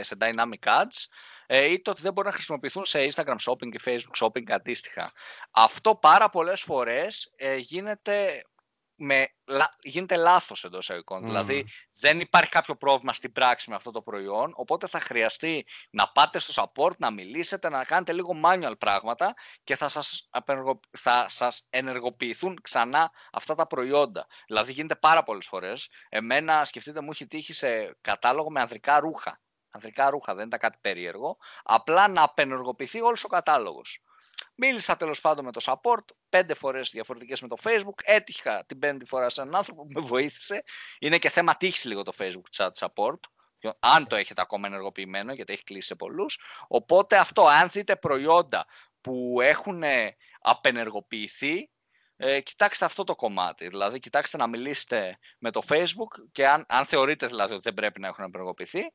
σε 0.00 0.16
dynamic 0.20 0.62
ads 0.62 1.06
ε, 1.46 1.64
είτε 1.64 1.90
ότι 1.90 2.00
δεν 2.02 2.12
μπορούν 2.12 2.30
να 2.30 2.36
χρησιμοποιηθούν 2.36 2.84
σε 2.84 3.06
Instagram 3.14 3.36
shopping 3.46 3.68
και 3.70 3.80
Facebook 3.84 4.26
shopping 4.26 4.50
αντίστοιχα. 4.50 5.12
Αυτό 5.50 5.94
πάρα 5.94 6.28
πολλές 6.28 6.60
φορές 6.60 7.32
ε, 7.36 7.56
γίνεται 7.56 8.42
με, 8.96 9.28
γίνεται 9.82 10.16
λάθος 10.16 10.64
εντός 10.64 10.88
εικόνων. 10.88 11.24
Δηλαδή 11.24 11.66
δεν 12.00 12.20
υπάρχει 12.20 12.50
κάποιο 12.50 12.76
πρόβλημα 12.76 13.12
στην 13.12 13.32
πράξη 13.32 13.70
με 13.70 13.76
αυτό 13.76 13.90
το 13.90 14.02
προϊόν, 14.02 14.52
οπότε 14.54 14.86
θα 14.86 15.00
χρειαστεί 15.00 15.66
να 15.90 16.08
πάτε 16.08 16.38
στο 16.38 16.62
support, 16.62 16.96
να 16.96 17.10
μιλήσετε, 17.10 17.68
να 17.68 17.84
κάνετε 17.84 18.12
λίγο 18.12 18.40
manual 18.44 18.78
πράγματα 18.78 19.34
και 19.64 19.76
θα 19.76 19.88
σας, 19.88 20.28
θα 20.90 21.28
σας 21.28 21.66
ενεργοποιηθούν 21.70 22.58
ξανά 22.62 23.12
αυτά 23.32 23.54
τα 23.54 23.66
προϊόντα. 23.66 24.26
Δηλαδή 24.46 24.72
γίνεται 24.72 24.94
πάρα 24.94 25.22
πολλές 25.22 25.46
φορές. 25.46 25.88
Εμένα, 26.08 26.64
σκεφτείτε, 26.64 27.00
μου 27.00 27.10
έχει 27.10 27.26
τύχει 27.26 27.52
σε 27.52 27.96
κατάλογο 28.00 28.50
με 28.50 28.60
ανδρικά 28.60 29.00
ρούχα. 29.00 29.40
Ανδρικά 29.70 30.10
ρούχα, 30.10 30.34
δεν 30.34 30.46
ήταν 30.46 30.58
κάτι 30.58 30.78
περίεργο. 30.80 31.36
Απλά 31.62 32.08
να 32.08 32.22
απενεργοποιηθεί 32.22 33.00
όλος 33.00 33.24
ο 33.24 33.28
κατάλογος. 33.28 34.02
Μίλησα 34.54 34.96
τέλος 34.96 35.20
πάντων 35.20 35.44
με 35.44 35.52
το 35.52 35.60
support, 35.64 36.04
πέντε 36.28 36.54
φορές 36.54 36.90
διαφορετικές 36.90 37.40
με 37.40 37.48
το 37.48 37.56
Facebook. 37.62 37.98
Έτυχα 38.02 38.64
την 38.66 38.78
πέμπτη 38.78 39.04
φορά 39.04 39.28
σε 39.28 39.40
έναν 39.40 39.54
άνθρωπο 39.54 39.82
που 39.82 39.92
με 39.92 40.00
βοήθησε. 40.00 40.62
Είναι 40.98 41.18
και 41.18 41.28
θέμα 41.28 41.56
τύχης 41.56 41.84
λίγο 41.84 42.02
το 42.02 42.12
Facebook 42.18 42.56
chat 42.56 42.70
support. 42.78 43.18
Αν 43.78 44.06
το 44.06 44.16
έχετε 44.16 44.40
ακόμα 44.40 44.66
ενεργοποιημένο, 44.66 45.32
γιατί 45.32 45.52
έχει 45.52 45.64
κλείσει 45.64 45.86
σε 45.86 45.94
πολλούς. 45.94 46.40
Οπότε 46.68 47.16
αυτό, 47.16 47.46
αν 47.46 47.68
δείτε 47.68 47.96
προϊόντα 47.96 48.66
που 49.00 49.40
έχουν 49.40 49.82
απενεργοποιηθεί, 50.40 51.68
ε, 52.16 52.40
κοιτάξτε 52.40 52.84
αυτό 52.84 53.04
το 53.04 53.14
κομμάτι. 53.14 53.68
Δηλαδή, 53.68 53.98
κοιτάξτε 53.98 54.36
να 54.36 54.46
μιλήσετε 54.46 55.18
με 55.38 55.50
το 55.50 55.60
Facebook 55.68 56.28
και 56.32 56.48
αν, 56.48 56.64
αν 56.68 56.84
θεωρείτε 56.84 57.26
δηλαδή 57.26 57.52
ότι 57.52 57.62
δεν 57.62 57.74
πρέπει 57.74 58.00
να 58.00 58.08
έχουν 58.08 58.24
απενεργοποιηθεί, 58.24 58.92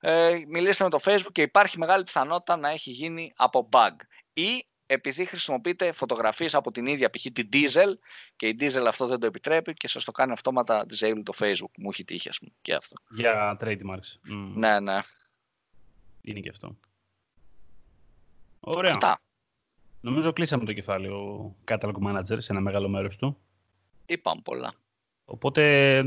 ε, 0.00 0.40
μιλήστε 0.48 0.84
με 0.84 0.90
το 0.90 0.98
Facebook 1.04 1.32
και 1.32 1.42
υπάρχει 1.42 1.78
μεγάλη 1.78 2.02
πιθανότητα 2.02 2.56
να 2.56 2.68
έχει 2.68 2.90
γίνει 2.90 3.32
από 3.36 3.68
bug. 3.72 3.94
Ή 4.32 4.69
επειδή 4.92 5.24
χρησιμοποιείτε 5.24 5.92
φωτογραφίες 5.92 6.54
από 6.54 6.70
την 6.70 6.86
ίδια 6.86 7.10
π.χ. 7.10 7.22
την 7.32 7.48
Diesel 7.52 7.94
και 8.36 8.48
η 8.48 8.56
Diesel 8.60 8.84
αυτό 8.86 9.06
δεν 9.06 9.18
το 9.18 9.26
επιτρέπει 9.26 9.74
και 9.74 9.88
σας 9.88 10.04
το 10.04 10.12
κάνει 10.12 10.32
αυτόματα 10.32 10.86
disable 10.88 11.22
το 11.24 11.32
Facebook. 11.38 11.72
Μου 11.76 11.88
έχει 11.92 12.04
τύχει, 12.04 12.28
ας 12.28 12.38
πούμε, 12.38 12.52
και 12.62 12.74
αυτό. 12.74 12.96
Για 13.08 13.56
trademarks. 13.60 14.30
Ναι, 14.54 14.80
ναι. 14.80 14.98
Είναι 16.22 16.40
και 16.40 16.48
αυτό. 16.48 16.76
Ωραία. 18.60 18.90
Αυτά. 18.90 19.20
Νομίζω 20.00 20.32
κλείσαμε 20.32 20.64
το 20.64 20.72
κεφάλαιο 20.72 21.54
Catalog 21.64 21.94
Manager 22.06 22.36
σε 22.38 22.52
ένα 22.52 22.60
μεγάλο 22.60 22.88
μέρος 22.88 23.16
του. 23.16 23.38
Είπαμε 24.06 24.40
πολλά. 24.44 24.72
Οπότε 25.24 26.04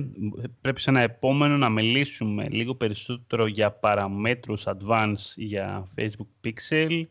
πρέπει 0.61 0.81
σε 0.81 0.89
ένα 0.89 1.01
επόμενο 1.01 1.57
να 1.57 1.69
μιλήσουμε 1.69 2.49
λίγο 2.49 2.75
περισσότερο 2.75 3.45
για 3.47 3.71
παραμέτρους 3.71 4.63
advanced 4.65 5.33
για 5.35 5.91
Facebook 5.97 6.47
Pixel, 6.47 7.03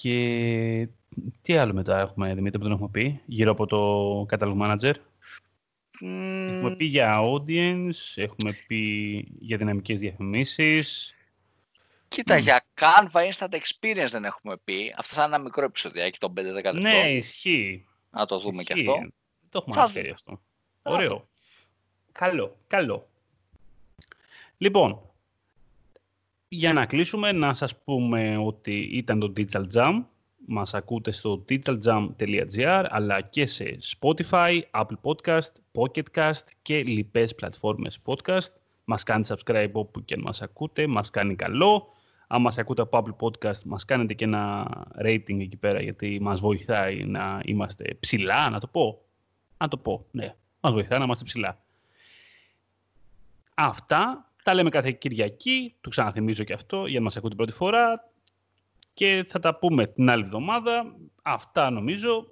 και 0.00 0.88
τι 1.42 1.56
άλλο 1.56 1.72
μετά 1.72 2.00
έχουμε, 2.00 2.34
Δημήτρη, 2.34 2.58
που 2.58 2.64
δεν 2.64 2.72
έχουμε 2.72 2.88
πει, 2.88 3.20
γύρω 3.26 3.50
από 3.50 3.66
το 3.66 4.26
Catalog 4.30 4.56
Manager; 4.58 4.94
Έχουμε 6.00 6.74
πει 6.76 6.84
για 6.84 7.20
audience, 7.22 8.12
έχουμε 8.14 8.52
πει 8.66 8.78
για 9.40 9.56
δυναμικές 9.56 9.98
διαφημίσεις. 9.98 11.14
Κοίτα, 12.08 12.36
για 12.36 12.64
Canva 12.80 13.30
Instant 13.30 13.54
Experience 13.54 14.10
δεν 14.10 14.24
έχουμε 14.24 14.56
πει. 14.64 14.94
Αυτό 14.96 15.14
θα 15.14 15.24
είναι 15.24 15.34
ένα 15.34 15.44
μικρό 15.44 15.64
επεισοδιάκι 15.64 16.18
των 16.18 16.32
5-10 16.32 16.34
λεπτών. 16.42 16.80
Ναι, 16.80 17.10
ισχύει. 17.10 17.86
Να 18.10 18.26
το 18.26 18.38
δούμε 18.38 18.62
και 18.62 18.72
αυτό. 18.72 19.12
Το 19.48 19.58
έχουμε 19.58 19.80
αναφέρει 19.80 20.10
αυτό. 20.10 20.40
Ωραίο. 20.82 21.28
Καλό, 22.12 22.56
καλό. 22.66 23.08
Λοιπόν, 24.58 25.00
για 26.54 26.72
να 26.72 26.86
κλείσουμε, 26.86 27.32
να 27.32 27.54
σας 27.54 27.76
πούμε 27.84 28.36
ότι 28.36 28.74
ήταν 28.92 29.18
το 29.18 29.32
Digital 29.36 29.64
Jam. 29.74 30.04
Μας 30.46 30.74
ακούτε 30.74 31.10
στο 31.10 31.44
digitaljam.gr 31.48 32.84
αλλά 32.88 33.20
και 33.20 33.46
σε 33.46 33.78
Spotify, 33.98 34.60
Apple 34.70 34.98
Podcast, 35.02 35.50
Pocket 35.72 36.02
Cast 36.14 36.44
και 36.62 36.82
λοιπές 36.82 37.34
πλατφόρμες 37.34 37.98
podcast. 38.04 38.48
Μας 38.84 39.02
κάνετε 39.02 39.34
subscribe 39.34 39.72
όπου 39.72 40.04
και 40.04 40.16
μας 40.16 40.42
ακούτε, 40.42 40.86
μας 40.86 41.10
κάνει 41.10 41.34
καλό. 41.34 41.92
Αν 42.26 42.40
μας 42.40 42.58
ακούτε 42.58 42.82
από 42.82 43.02
Apple 43.04 43.26
Podcast, 43.26 43.62
μας 43.64 43.84
κάνετε 43.84 44.14
και 44.14 44.24
ένα 44.24 44.68
rating 45.04 45.40
εκεί 45.40 45.56
πέρα, 45.56 45.82
γιατί 45.82 46.18
μας 46.20 46.40
βοηθάει 46.40 47.04
να 47.04 47.40
είμαστε 47.44 47.96
ψηλά, 48.00 48.50
να 48.50 48.60
το 48.60 48.66
πω. 48.66 49.02
Να 49.58 49.68
το 49.68 49.76
πω, 49.76 50.06
ναι. 50.10 50.34
Μας 50.60 50.72
βοηθάει 50.72 50.98
να 50.98 51.04
είμαστε 51.04 51.24
ψηλά. 51.24 51.62
Αυτά 53.54 54.31
τα 54.42 54.54
λέμε 54.54 54.70
κάθε 54.70 54.92
Κυριακή, 54.92 55.76
του 55.80 55.90
ξαναθυμίζω 55.90 56.44
και 56.44 56.52
αυτό, 56.52 56.86
για 56.86 56.98
να 56.98 57.04
μας 57.04 57.16
ακούτε 57.16 57.34
πρώτη 57.34 57.52
φορά. 57.52 58.10
Και 58.94 59.26
θα 59.28 59.38
τα 59.38 59.58
πούμε 59.58 59.86
την 59.86 60.10
άλλη 60.10 60.22
εβδομάδα. 60.22 60.96
Αυτά 61.22 61.70
νομίζω. 61.70 62.26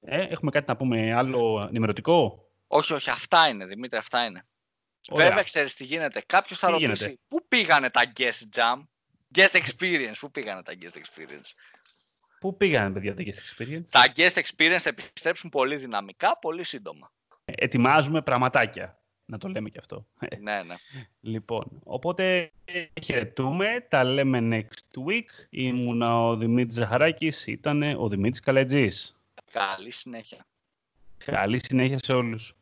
Ε, 0.00 0.22
έχουμε 0.22 0.50
κάτι 0.50 0.64
να 0.68 0.76
πούμε 0.76 1.14
άλλο 1.14 1.66
ενημερωτικό; 1.68 2.48
Όχι, 2.66 2.92
όχι, 2.92 3.10
αυτά 3.10 3.48
είναι, 3.48 3.66
Δημήτρη, 3.66 3.98
αυτά 3.98 4.24
είναι. 4.24 4.46
Ωραία. 5.08 5.28
Βέβαια, 5.28 5.42
ξέρεις 5.42 5.74
τι 5.74 5.84
γίνεται. 5.84 6.22
Κάποιος 6.26 6.58
θα 6.58 6.70
ρωτήσει, 6.70 7.20
πού 7.28 7.46
πήγανε 7.48 7.90
τα 7.90 8.12
guest 8.16 8.56
jam, 8.56 8.82
guest 9.34 9.60
experience, 9.62 10.14
πού 10.20 10.30
πήγανε 10.30 10.62
τα 10.62 10.72
guest 10.80 10.96
experience; 10.98 11.52
Πού 12.40 12.56
πήγανε, 12.56 12.92
παιδιά, 12.92 13.14
τα 13.14 13.22
guest 13.22 13.62
experience; 13.62 13.84
Τα 13.90 14.12
guest 14.16 14.40
experience 14.42 14.78
θα 14.78 14.88
επιστρέψουν 14.88 15.50
πολύ 15.50 15.76
δυναμικά, 15.76 16.38
πολύ 16.38 16.64
σύντομα. 16.64 17.12
ετοιμάζουμε 17.44 18.22
πραγματάκια. 18.22 19.01
Να 19.24 19.38
το 19.38 19.48
λέμε 19.48 19.68
και 19.68 19.78
αυτό. 19.78 20.06
Ναι, 20.40 20.62
ναι. 20.62 20.74
Λοιπόν, 21.20 21.80
οπότε 21.84 22.52
χαιρετούμε. 23.02 23.86
Τα 23.88 24.04
λέμε 24.04 24.38
next 24.50 25.08
week. 25.08 25.46
Ήμουν 25.50 26.02
ο 26.02 26.36
Δημήτρης 26.36 26.74
Ζαχαράκης, 26.74 27.46
ήταν 27.46 27.82
ο 27.82 28.08
Δημήτρης 28.08 28.40
Καλετζής. 28.40 29.16
Καλή 29.52 29.90
συνέχεια. 29.90 30.46
Καλή 31.24 31.58
συνέχεια 31.64 31.98
σε 31.98 32.12
όλους. 32.12 32.54